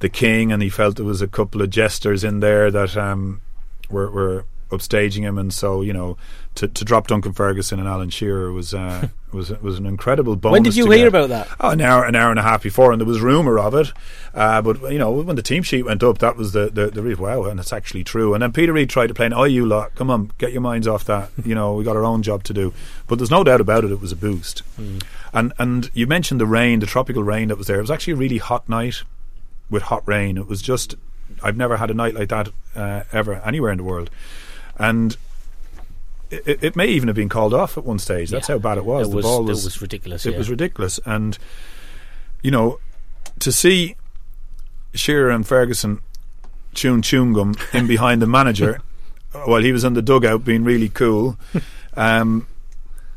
the 0.00 0.08
king, 0.08 0.52
and 0.52 0.62
he 0.62 0.68
felt 0.68 0.96
there 0.96 1.04
was 1.04 1.22
a 1.22 1.28
couple 1.28 1.62
of 1.62 1.70
jesters 1.70 2.24
in 2.24 2.40
there 2.40 2.70
that 2.70 2.96
um, 2.96 3.40
were, 3.88 4.10
were 4.10 4.44
upstaging 4.70 5.22
him, 5.22 5.38
and 5.38 5.52
so 5.52 5.82
you 5.82 5.92
know, 5.92 6.16
to, 6.56 6.68
to 6.68 6.84
drop 6.84 7.06
Duncan 7.06 7.32
Ferguson 7.32 7.78
and 7.78 7.88
Alan 7.88 8.10
Shearer 8.10 8.52
was 8.52 8.74
uh, 8.74 9.08
was 9.32 9.50
was 9.60 9.78
an 9.78 9.86
incredible 9.86 10.36
bonus. 10.36 10.52
when 10.52 10.62
did 10.62 10.76
you 10.76 10.90
hear 10.90 10.98
get. 10.98 11.08
about 11.08 11.28
that? 11.28 11.48
Oh, 11.60 11.70
an 11.70 11.80
hour, 11.80 12.04
an 12.04 12.14
hour 12.14 12.30
and 12.30 12.38
a 12.38 12.42
half 12.42 12.62
before, 12.62 12.92
and 12.92 13.00
there 13.00 13.06
was 13.06 13.20
rumor 13.20 13.58
of 13.58 13.74
it. 13.74 13.92
Uh, 14.34 14.60
but 14.62 14.92
you 14.92 14.98
know, 14.98 15.10
when 15.10 15.36
the 15.36 15.42
team 15.42 15.62
sheet 15.62 15.84
went 15.84 16.02
up, 16.02 16.18
that 16.18 16.36
was 16.36 16.52
the 16.52 16.70
the, 16.70 16.88
the 16.88 17.02
real 17.02 17.18
wow, 17.18 17.44
and 17.44 17.60
it's 17.60 17.72
actually 17.72 18.04
true. 18.04 18.34
And 18.34 18.42
then 18.42 18.52
Peter 18.52 18.72
Reid 18.72 18.90
tried 18.90 19.08
to 19.08 19.14
play, 19.14 19.30
"Oh, 19.32 19.44
you 19.44 19.66
lot, 19.66 19.94
come 19.94 20.10
on, 20.10 20.30
get 20.38 20.52
your 20.52 20.62
minds 20.62 20.86
off 20.86 21.04
that. 21.04 21.30
You 21.46 21.54
know, 21.54 21.74
we 21.74 21.84
got 21.84 21.94
our 21.96 22.04
own 22.04 22.22
job 22.22 22.42
to 22.44 22.52
do." 22.52 22.72
But 23.06 23.18
there's 23.18 23.30
no 23.30 23.44
doubt 23.44 23.60
about 23.60 23.84
it; 23.84 23.92
it 23.92 24.00
was 24.00 24.10
a 24.12 24.16
boost. 24.16 24.62
And 25.32 25.52
and 25.58 25.90
you 25.94 26.06
mentioned 26.06 26.40
the 26.40 26.46
rain, 26.46 26.80
the 26.80 26.86
tropical 26.86 27.22
rain 27.22 27.48
that 27.48 27.58
was 27.58 27.66
there. 27.68 27.78
It 27.78 27.82
was 27.82 27.90
actually 27.90 28.14
a 28.14 28.16
really 28.16 28.38
hot 28.38 28.68
night 28.68 29.02
with 29.70 29.84
hot 29.84 30.02
rain. 30.06 30.38
It 30.38 30.48
was 30.48 30.62
just 30.62 30.96
I've 31.42 31.56
never 31.56 31.76
had 31.76 31.90
a 31.90 31.94
night 31.94 32.14
like 32.14 32.28
that 32.28 32.48
uh, 32.74 33.02
ever 33.12 33.34
anywhere 33.44 33.70
in 33.70 33.78
the 33.78 33.84
world, 33.84 34.10
and. 34.78 35.16
It, 36.28 36.58
it 36.64 36.74
may 36.76 36.86
even 36.88 37.06
have 37.06 37.14
been 37.14 37.28
called 37.28 37.54
off 37.54 37.78
at 37.78 37.84
one 37.84 38.00
stage. 38.00 38.30
That's 38.30 38.48
Yeah. 38.48 38.56
how 38.56 38.58
bad 38.58 38.78
it 38.78 38.84
was. 38.84 39.06
It 39.06 39.10
the 39.10 39.16
was, 39.16 39.24
ball 39.24 39.44
was, 39.44 39.64
was 39.64 39.80
ridiculous. 39.80 40.26
it 40.26 40.32
yeah. 40.32 40.38
was 40.38 40.50
ridiculous. 40.50 40.98
And 41.06 41.38
you 42.42 42.50
know, 42.50 42.80
to 43.38 43.52
see 43.52 43.94
Shearer 44.92 45.30
and 45.30 45.46
Ferguson 45.46 46.00
chewing 46.74 47.02
chewing 47.02 47.32
gum 47.32 47.54
in 47.72 47.86
behind 47.86 48.20
the 48.20 48.26
manager 48.26 48.80
while 49.44 49.62
he 49.62 49.70
was 49.70 49.84
in 49.84 49.94
the 49.94 50.02
dugout 50.02 50.44
being 50.44 50.64
really 50.64 50.88
cool. 50.88 51.38
Um, 51.96 52.48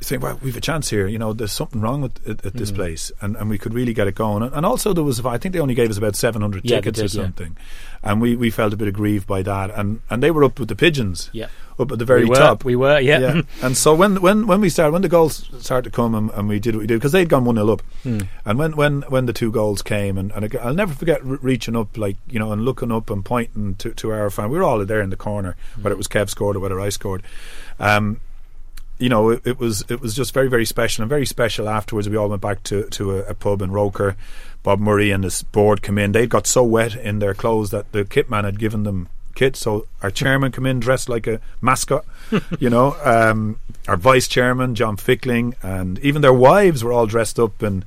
think, 0.05 0.23
well, 0.23 0.39
we've 0.41 0.55
a 0.57 0.61
chance 0.61 0.89
here. 0.89 1.07
You 1.07 1.19
know, 1.19 1.33
there's 1.33 1.51
something 1.51 1.81
wrong 1.81 2.01
with 2.01 2.27
at, 2.27 2.45
at 2.45 2.53
Mm. 2.53 2.57
this 2.59 2.71
place, 2.71 3.11
and, 3.21 3.35
and 3.35 3.49
we 3.49 3.57
could 3.57 3.73
really 3.73 3.93
get 3.93 4.07
it 4.07 4.15
going. 4.15 4.43
And, 4.43 4.53
and 4.53 4.65
also, 4.65 4.93
there 4.93 5.03
was, 5.03 5.23
I 5.25 5.37
think 5.37 5.53
they 5.53 5.59
only 5.59 5.73
gave 5.75 5.89
us 5.89 5.97
about 5.97 6.15
700 6.15 6.63
Yeah, 6.65 6.77
tickets 6.77 6.99
or 6.99 7.03
did, 7.03 7.13
yeah. 7.13 7.21
something, 7.23 7.57
and 8.03 8.21
we, 8.21 8.35
we 8.35 8.49
felt 8.49 8.73
a 8.73 8.77
bit 8.77 8.87
aggrieved 8.87 9.27
by 9.27 9.41
that. 9.41 9.71
And, 9.71 10.01
and 10.09 10.23
they 10.23 10.31
were 10.31 10.43
up 10.43 10.57
with 10.59 10.69
the 10.69 10.75
pigeons, 10.75 11.29
Yeah. 11.33 11.47
up 11.77 11.91
at 11.91 11.99
the 11.99 12.05
very 12.05 12.23
we 12.23 12.29
were, 12.29 12.35
top. 12.37 12.63
We 12.63 12.75
were, 12.77 12.99
yeah. 12.99 13.19
Yeah. 13.19 13.41
and 13.61 13.75
so 13.75 13.93
when, 13.93 14.21
when, 14.21 14.47
when 14.47 14.61
we 14.61 14.69
started, 14.69 14.93
when 14.93 15.01
the 15.01 15.09
goals 15.09 15.49
started 15.59 15.89
to 15.91 15.95
come 15.95 16.15
and, 16.15 16.29
and 16.31 16.47
we 16.47 16.59
did 16.59 16.75
what 16.75 16.81
we 16.81 16.87
did, 16.87 16.95
because 16.99 17.11
they'd 17.11 17.27
gone 17.29 17.43
1 17.45 17.55
0 17.55 17.69
up. 17.69 17.81
Hmm. 18.03 18.19
And 18.45 18.57
when, 18.57 18.75
when, 18.77 19.01
when 19.03 19.25
the 19.25 19.33
two 19.33 19.51
goals 19.51 19.81
came, 19.81 20.17
and, 20.17 20.31
and 20.31 20.55
I'll 20.61 20.73
never 20.73 20.93
forget 20.93 21.23
re- 21.25 21.39
reaching 21.41 21.75
up, 21.75 21.97
like, 21.97 22.15
you 22.29 22.39
know, 22.39 22.51
and 22.53 22.63
looking 22.63 22.91
up 22.91 23.09
and 23.09 23.23
pointing 23.25 23.75
to, 23.75 23.93
to 23.95 24.11
our 24.11 24.29
fan. 24.29 24.49
We 24.49 24.57
were 24.57 24.63
all 24.63 24.83
there 24.85 25.01
in 25.01 25.09
the 25.09 25.17
corner, 25.17 25.57
Hmm. 25.75 25.83
whether 25.83 25.93
it 25.93 25.97
was 25.97 26.07
Kev 26.07 26.29
scored 26.29 26.55
or 26.55 26.59
whether 26.61 26.79
I 26.79 26.87
scored. 26.89 27.21
Um, 27.81 28.21
you 28.99 29.09
know, 29.09 29.29
it, 29.29 29.41
it 29.45 29.59
was 29.59 29.83
it 29.89 30.01
was 30.01 30.13
just 30.13 30.33
very 30.33 30.49
very 30.49 30.65
special 30.65 31.01
and 31.01 31.09
very 31.09 31.25
special. 31.25 31.67
Afterwards, 31.67 32.07
we 32.09 32.17
all 32.17 32.29
went 32.29 32.41
back 32.41 32.63
to 32.63 32.83
to 32.89 33.17
a, 33.17 33.19
a 33.29 33.33
pub 33.33 33.61
in 33.61 33.71
Roker. 33.71 34.15
Bob 34.61 34.79
Murray 34.79 35.09
and 35.11 35.23
his 35.23 35.41
board 35.41 35.81
come 35.81 35.97
in. 35.97 36.11
They'd 36.11 36.29
got 36.29 36.45
so 36.45 36.63
wet 36.63 36.93
in 36.95 37.19
their 37.19 37.33
clothes 37.33 37.71
that 37.71 37.91
the 37.93 38.03
kit 38.03 38.29
man 38.29 38.43
had 38.43 38.59
given 38.59 38.83
them 38.83 39.07
kit. 39.35 39.55
So 39.55 39.87
our 40.03 40.11
chairman 40.11 40.51
come 40.51 40.65
in 40.65 40.81
dressed 40.81 41.07
like 41.07 41.27
a 41.27 41.39
mascot. 41.61 42.05
you 42.59 42.69
know, 42.69 42.97
um, 43.03 43.59
our 43.87 43.95
vice 43.95 44.27
chairman 44.27 44.75
John 44.75 44.97
Fickling 44.97 45.55
and 45.63 45.97
even 45.99 46.21
their 46.21 46.33
wives 46.33 46.83
were 46.83 46.91
all 46.91 47.07
dressed 47.07 47.39
up 47.39 47.63
in 47.63 47.85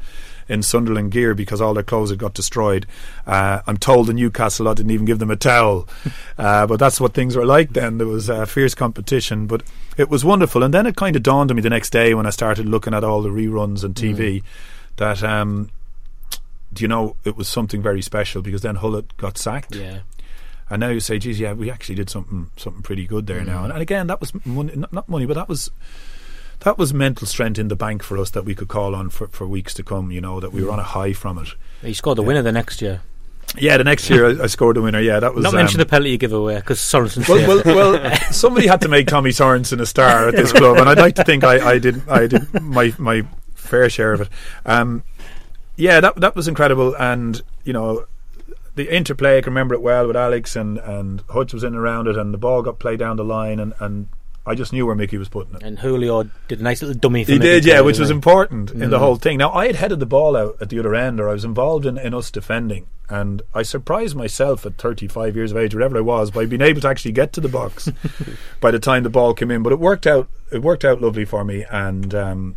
in 0.48 0.62
Sunderland 0.62 1.12
gear 1.12 1.34
because 1.34 1.60
all 1.60 1.74
their 1.74 1.82
clothes 1.82 2.10
had 2.10 2.18
got 2.18 2.34
destroyed. 2.34 2.86
Uh, 3.26 3.60
I'm 3.66 3.76
told 3.76 4.06
the 4.06 4.14
Newcastle 4.14 4.66
lot 4.66 4.76
didn't 4.76 4.92
even 4.92 5.06
give 5.06 5.18
them 5.18 5.30
a 5.30 5.36
towel, 5.36 5.88
uh, 6.38 6.66
but 6.66 6.78
that's 6.78 7.00
what 7.00 7.14
things 7.14 7.36
were 7.36 7.46
like 7.46 7.70
then. 7.70 7.98
There 7.98 8.06
was 8.06 8.28
uh, 8.30 8.46
fierce 8.46 8.74
competition, 8.74 9.46
but 9.46 9.62
it 9.96 10.08
was 10.08 10.24
wonderful. 10.24 10.62
And 10.62 10.72
then 10.72 10.86
it 10.86 10.96
kind 10.96 11.16
of 11.16 11.22
dawned 11.22 11.50
on 11.50 11.56
me 11.56 11.62
the 11.62 11.70
next 11.70 11.90
day 11.90 12.14
when 12.14 12.26
I 12.26 12.30
started 12.30 12.66
looking 12.66 12.94
at 12.94 13.04
all 13.04 13.22
the 13.22 13.30
reruns 13.30 13.84
on 13.84 13.94
TV 13.94 14.42
that. 14.96 15.22
Um, 15.22 15.70
do 16.72 16.82
you 16.82 16.88
know 16.88 17.16
it 17.24 17.36
was 17.36 17.48
something 17.48 17.82
very 17.82 18.02
special 18.02 18.42
because 18.42 18.62
then 18.62 18.76
Gullit 18.76 19.16
got 19.16 19.36
sacked, 19.36 19.74
yeah. 19.74 20.00
and 20.70 20.80
now 20.80 20.88
you 20.88 21.00
say, 21.00 21.18
"Geez, 21.18 21.38
yeah, 21.38 21.52
we 21.52 21.70
actually 21.70 21.96
did 21.96 22.08
something 22.08 22.50
something 22.56 22.82
pretty 22.82 23.06
good 23.06 23.26
there 23.26 23.44
now." 23.44 23.64
And, 23.64 23.72
and 23.72 23.82
again, 23.82 24.06
that 24.06 24.20
was 24.20 24.32
money, 24.46 24.72
not 24.90 25.08
money, 25.08 25.26
but 25.26 25.34
that 25.34 25.48
was 25.48 25.70
that 26.64 26.78
was 26.78 26.94
mental 26.94 27.26
strength 27.26 27.58
in 27.58 27.68
the 27.68 27.76
bank 27.76 28.02
for 28.02 28.18
us 28.18 28.30
that 28.30 28.44
we 28.44 28.54
could 28.54 28.68
call 28.68 28.94
on 28.94 29.10
for, 29.10 29.28
for 29.28 29.46
weeks 29.46 29.74
to 29.74 29.82
come. 29.82 30.10
You 30.10 30.20
know 30.20 30.40
that 30.40 30.52
we 30.52 30.64
were 30.64 30.70
on 30.70 30.78
a 30.78 30.84
high 30.84 31.12
from 31.12 31.38
it. 31.38 31.48
He 31.82 31.94
scored 31.94 32.18
the 32.18 32.22
winner 32.22 32.42
the 32.42 32.52
next 32.52 32.80
year. 32.80 33.02
Yeah, 33.58 33.76
the 33.76 33.84
next 33.84 34.08
year 34.08 34.40
I, 34.40 34.44
I 34.44 34.46
scored 34.46 34.76
the 34.76 34.82
winner. 34.82 35.00
Yeah, 35.00 35.20
that 35.20 35.34
was 35.34 35.42
Not 35.42 35.54
mention 35.54 35.80
um, 35.80 35.84
the 35.84 35.90
penalty 35.90 36.16
giveaway 36.16 36.56
because 36.56 36.78
Sorensen 36.78 37.28
well, 37.28 37.62
well, 37.64 38.00
well, 38.00 38.16
somebody 38.32 38.66
had 38.66 38.80
to 38.82 38.88
make 38.88 39.08
Tommy 39.08 39.30
Sorensen 39.30 39.80
a 39.80 39.86
star 39.86 40.28
at 40.28 40.36
this 40.36 40.52
club, 40.52 40.78
and 40.78 40.88
I'd 40.88 40.98
like 40.98 41.16
to 41.16 41.24
think 41.24 41.44
I, 41.44 41.72
I 41.72 41.78
did. 41.78 42.08
I 42.08 42.26
did 42.26 42.62
my 42.62 42.94
my 42.98 43.26
fair 43.54 43.90
share 43.90 44.12
of 44.12 44.22
it. 44.22 44.28
Um, 44.64 45.02
yeah, 45.76 46.00
that 46.00 46.16
that 46.16 46.34
was 46.34 46.48
incredible, 46.48 46.94
and 46.94 47.42
you 47.64 47.72
know, 47.72 48.06
the 48.74 48.94
interplay. 48.94 49.38
I 49.38 49.40
can 49.42 49.52
remember 49.52 49.74
it 49.74 49.82
well 49.82 50.06
with 50.06 50.16
Alex 50.16 50.56
and 50.56 50.78
and 50.78 51.22
Hutch 51.28 51.52
was 51.52 51.64
in 51.64 51.74
around 51.74 52.06
it, 52.08 52.16
and 52.16 52.32
the 52.32 52.38
ball 52.38 52.62
got 52.62 52.78
played 52.78 53.00
down 53.00 53.16
the 53.16 53.24
line, 53.24 53.58
and 53.58 53.74
and 53.80 54.08
I 54.44 54.54
just 54.56 54.72
knew 54.72 54.84
where 54.86 54.96
Mickey 54.96 55.18
was 55.18 55.28
putting 55.28 55.54
it. 55.54 55.62
and 55.62 55.78
Julio 55.78 56.24
did 56.48 56.58
a 56.58 56.62
nice 56.64 56.82
little 56.82 56.98
dummy. 56.98 57.24
For 57.24 57.32
He 57.32 57.38
Mickey 57.38 57.50
did, 57.50 57.64
yeah, 57.64 57.80
which 57.80 58.00
was 58.00 58.10
important 58.10 58.72
in 58.72 58.90
the 58.90 58.96
Mm. 58.96 59.00
whole 59.00 59.16
thing. 59.16 59.38
Now, 59.38 59.52
I 59.52 59.66
had 59.68 59.76
headed 59.76 60.00
the 60.00 60.06
ball 60.06 60.36
out 60.36 60.56
at 60.60 60.68
the 60.68 60.78
other 60.80 60.94
end, 60.96 61.20
or 61.20 61.28
I 61.28 61.32
was 61.32 61.44
involved 61.44 61.86
in, 61.86 61.96
in 61.96 62.12
us 62.12 62.28
defending, 62.30 62.86
and 63.08 63.42
I 63.54 63.62
surprised 63.62 64.16
myself 64.16 64.66
at 64.66 64.78
35 64.78 65.36
years 65.36 65.52
of 65.52 65.58
age, 65.58 65.74
whatever 65.74 65.96
I 65.98 66.00
was, 66.00 66.32
by 66.32 66.46
being 66.46 66.60
able 66.62 66.80
to 66.80 66.88
actually 66.88 67.12
get 67.12 67.32
to 67.34 67.40
the 67.40 67.48
box 67.48 67.88
by 68.60 68.72
the 68.72 68.80
time 68.80 69.04
the 69.04 69.10
ball 69.10 69.32
came 69.32 69.52
in. 69.52 69.62
But 69.62 69.72
it 69.74 69.78
worked 69.78 70.08
out. 70.08 70.28
It 70.50 70.60
worked 70.62 70.84
out 70.84 71.00
lovely 71.00 71.24
for 71.24 71.44
me, 71.44 71.64
and 71.70 72.12
um, 72.12 72.56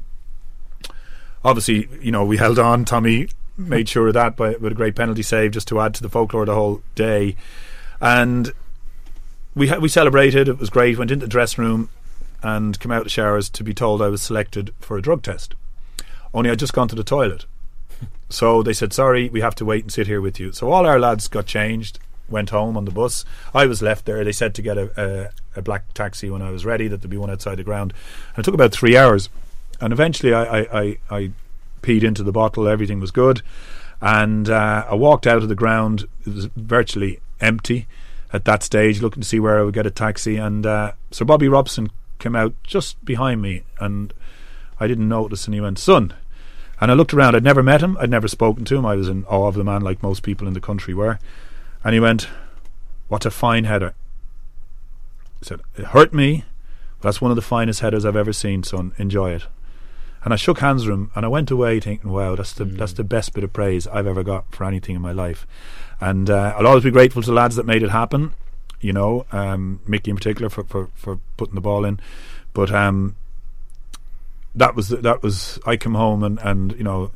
obviously, 1.43 1.87
you 2.01 2.11
know, 2.11 2.25
we 2.25 2.37
held 2.37 2.59
on. 2.59 2.85
Tommy 2.85 3.29
made 3.57 3.87
sure 3.87 4.07
of 4.07 4.13
that 4.15 4.35
by 4.35 4.55
with 4.55 4.71
a 4.71 4.75
great 4.75 4.95
penalty 4.95 5.21
save, 5.21 5.51
just 5.51 5.67
to 5.69 5.79
add 5.79 5.93
to 5.95 6.01
the 6.01 6.09
folklore 6.09 6.43
of 6.43 6.47
the 6.47 6.55
whole 6.55 6.81
day, 6.95 7.35
and 8.01 8.51
we 9.55 9.69
ha- 9.69 9.79
we 9.79 9.87
celebrated. 9.87 10.47
It 10.47 10.59
was 10.59 10.69
great. 10.69 10.97
Went 10.97 11.11
into 11.11 11.25
the 11.25 11.31
dressing 11.31 11.63
room 11.63 11.89
and 12.43 12.79
came 12.79 12.91
out 12.91 12.99
of 12.99 13.03
the 13.05 13.09
showers 13.09 13.49
to 13.49 13.63
be 13.63 13.73
told 13.73 14.01
I 14.01 14.09
was 14.09 14.21
selected 14.21 14.73
for 14.79 14.97
a 14.97 15.01
drug 15.01 15.23
test. 15.23 15.55
Only 16.33 16.49
I'd 16.49 16.59
just 16.59 16.73
gone 16.73 16.89
to 16.89 16.95
the 16.95 17.03
toilet. 17.03 17.45
So 18.27 18.63
they 18.63 18.73
said, 18.73 18.91
sorry, 18.91 19.29
we 19.29 19.41
have 19.41 19.53
to 19.53 19.65
wait 19.65 19.83
and 19.83 19.93
sit 19.93 20.07
here 20.07 20.19
with 20.19 20.39
you. 20.39 20.51
So 20.51 20.71
all 20.71 20.87
our 20.87 20.99
lads 20.99 21.27
got 21.27 21.45
changed, 21.45 21.99
went 22.27 22.49
home 22.49 22.75
on 22.75 22.85
the 22.85 22.91
bus. 22.91 23.23
I 23.53 23.67
was 23.67 23.83
left 23.83 24.05
there. 24.05 24.23
They 24.23 24.31
said 24.31 24.55
to 24.55 24.63
get 24.63 24.79
a, 24.79 24.89
a, 25.55 25.59
a 25.59 25.61
black 25.61 25.93
taxi 25.93 26.31
when 26.31 26.41
I 26.41 26.49
was 26.49 26.65
ready, 26.65 26.87
that 26.87 27.01
there'd 27.01 27.09
be 27.09 27.17
one 27.17 27.29
outside 27.29 27.59
the 27.59 27.63
ground. 27.63 27.93
And 28.35 28.39
it 28.39 28.43
took 28.43 28.55
about 28.55 28.71
three 28.71 28.97
hours. 28.97 29.29
And 29.79 29.93
eventually 29.93 30.33
I, 30.33 30.43
I, 30.43 30.81
I, 30.81 30.97
I 31.11 31.31
peed 31.83 32.01
into 32.01 32.23
the 32.23 32.31
bottle, 32.31 32.67
everything 32.67 32.99
was 32.99 33.11
good. 33.11 33.43
And 34.01 34.49
uh, 34.49 34.87
I 34.89 34.95
walked 34.95 35.27
out 35.27 35.43
of 35.43 35.49
the 35.49 35.55
ground. 35.55 36.05
It 36.25 36.33
was 36.33 36.45
virtually 36.45 37.19
empty 37.39 37.85
at 38.33 38.45
that 38.45 38.63
stage, 38.63 39.01
looking 39.01 39.21
to 39.21 39.27
see 39.27 39.39
where 39.39 39.59
I 39.59 39.63
would 39.63 39.73
get 39.73 39.85
a 39.85 39.91
taxi. 39.91 40.37
And 40.37 40.65
uh, 40.65 40.93
Sir 41.11 41.25
Bobby 41.25 41.47
Robson 41.47 41.89
came 42.19 42.35
out 42.35 42.53
just 42.63 43.03
behind 43.05 43.41
me, 43.41 43.63
and 43.79 44.13
I 44.79 44.87
didn't 44.87 45.07
notice. 45.07 45.45
And 45.45 45.53
he 45.53 45.61
went, 45.61 45.79
"Son." 45.79 46.13
And 46.81 46.91
I 46.91 46.93
looked 46.93 47.13
around. 47.13 47.35
I'd 47.35 47.43
never 47.43 47.63
met 47.63 47.81
him. 47.81 47.97
I'd 47.99 48.09
never 48.09 48.27
spoken 48.27 48.65
to 48.65 48.75
him. 48.75 48.85
I 48.85 48.95
was 48.95 49.07
in 49.07 49.23
awe 49.25 49.47
of 49.47 49.55
the 49.55 49.63
man, 49.63 49.81
like 49.81 50.03
most 50.03 50.23
people 50.23 50.47
in 50.47 50.53
the 50.53 50.59
country 50.59 50.93
were. 50.93 51.19
And 51.83 51.93
he 51.93 51.99
went, 51.99 52.27
"What 53.07 53.25
a 53.25 53.31
fine 53.31 53.63
header!" 53.63 53.93
He 55.39 55.45
said, 55.45 55.61
"It 55.77 55.85
hurt 55.85 56.13
me, 56.13 56.43
that's 57.01 57.21
one 57.21 57.31
of 57.31 57.35
the 57.35 57.41
finest 57.41 57.81
headers 57.81 58.03
I've 58.03 58.15
ever 58.15 58.33
seen, 58.33 58.63
son. 58.63 58.93
Enjoy 58.97 59.31
it." 59.31 59.45
And 60.23 60.33
I 60.33 60.37
shook 60.37 60.59
hands 60.59 60.85
with 60.85 60.93
him, 60.93 61.11
and 61.15 61.23
I 61.23 61.29
went 61.29 61.51
away 61.51 61.79
thinking, 61.79 62.09
"Wow, 62.09 62.35
that's 62.35 62.53
the 62.53 62.65
mm. 62.65 62.77
that's 62.77 62.93
the 62.93 63.03
best 63.03 63.33
bit 63.33 63.43
of 63.43 63.53
praise 63.53 63.85
I've 63.87 64.07
ever 64.07 64.23
got 64.23 64.53
for 64.53 64.63
anything 64.65 64.95
in 64.95 65.01
my 65.01 65.11
life." 65.11 65.45
And 66.01 66.29
uh, 66.29 66.55
I'll 66.57 66.67
always 66.67 66.83
be 66.83 66.91
grateful 66.91 67.21
to 67.21 67.27
the 67.27 67.35
lads 67.35 67.55
that 67.55 67.65
made 67.65 67.83
it 67.83 67.89
happen. 67.89 68.33
You 68.81 68.93
know, 68.93 69.25
um, 69.31 69.79
Mickey 69.87 70.11
in 70.11 70.17
particular 70.17 70.49
for, 70.49 70.63
for, 70.65 70.89
for 70.95 71.19
putting 71.37 71.55
the 71.55 71.61
ball 71.61 71.85
in, 71.85 71.99
but 72.53 72.71
um, 72.71 73.15
that 74.53 74.75
was 74.75 74.89
that 74.89 75.23
was 75.23 75.59
I 75.65 75.75
come 75.77 75.95
home 75.95 76.23
and 76.23 76.37
and 76.39 76.71
you 76.73 76.83
know 76.83 77.11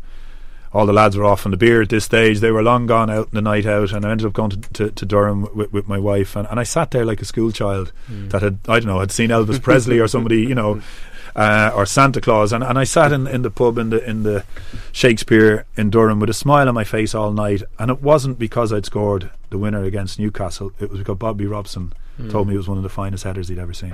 all 0.73 0.85
the 0.85 0.93
lads 0.93 1.17
were 1.17 1.25
off 1.25 1.45
on 1.45 1.51
the 1.51 1.57
beer 1.57 1.81
at 1.81 1.89
this 1.89 2.05
stage. 2.05 2.39
They 2.39 2.51
were 2.51 2.61
long 2.61 2.85
gone 2.85 3.09
out 3.09 3.29
in 3.29 3.35
the 3.35 3.41
night 3.41 3.65
out, 3.65 3.91
and 3.91 4.05
I 4.05 4.11
ended 4.11 4.27
up 4.27 4.33
going 4.33 4.51
to, 4.51 4.57
to, 4.57 4.91
to 4.91 5.05
Durham 5.05 5.47
with, 5.55 5.73
with, 5.73 5.87
my 5.87 5.97
wife, 5.97 6.35
and, 6.35 6.47
and 6.47 6.59
I 6.59 6.63
sat 6.63 6.91
there 6.91 7.05
like 7.05 7.21
a 7.21 7.25
schoolchild 7.25 7.91
mm. 8.07 8.29
that 8.29 8.43
had 8.43 8.59
I 8.67 8.79
don't 8.79 8.87
know 8.87 8.99
had 8.99 9.11
seen 9.11 9.29
Elvis 9.31 9.61
Presley 9.61 9.99
or 9.99 10.07
somebody, 10.07 10.41
you 10.41 10.55
know, 10.55 10.81
uh, 11.39 11.71
or 11.73 11.85
Santa 11.85 12.19
Claus, 12.19 12.51
and, 12.51 12.61
and 12.61 12.77
I 12.77 12.83
sat 12.83 13.13
in, 13.13 13.25
in 13.25 13.43
the 13.43 13.49
pub 13.49 13.77
in 13.77 13.91
the 13.91 14.07
in 14.07 14.23
the 14.23 14.43
Shakespeare 14.91 15.65
in 15.77 15.89
Durham 15.89 16.19
with 16.19 16.29
a 16.29 16.33
smile 16.33 16.67
on 16.67 16.75
my 16.75 16.83
face 16.83 17.15
all 17.15 17.31
night, 17.31 17.63
and 17.79 17.89
it 17.89 18.01
wasn't 18.01 18.37
because 18.37 18.73
I'd 18.73 18.85
scored 18.85 19.31
the 19.49 19.57
winner 19.57 19.83
against 19.85 20.19
Newcastle. 20.19 20.73
It 20.81 20.89
was 20.89 20.99
because 20.99 21.17
Bobby 21.17 21.45
Robson 21.45 21.93
mm. 22.19 22.29
told 22.29 22.49
me 22.49 22.55
it 22.55 22.57
was 22.57 22.67
one 22.67 22.75
of 22.75 22.83
the 22.83 22.89
finest 22.89 23.23
headers 23.23 23.47
he'd 23.47 23.57
ever 23.57 23.73
seen. 23.73 23.93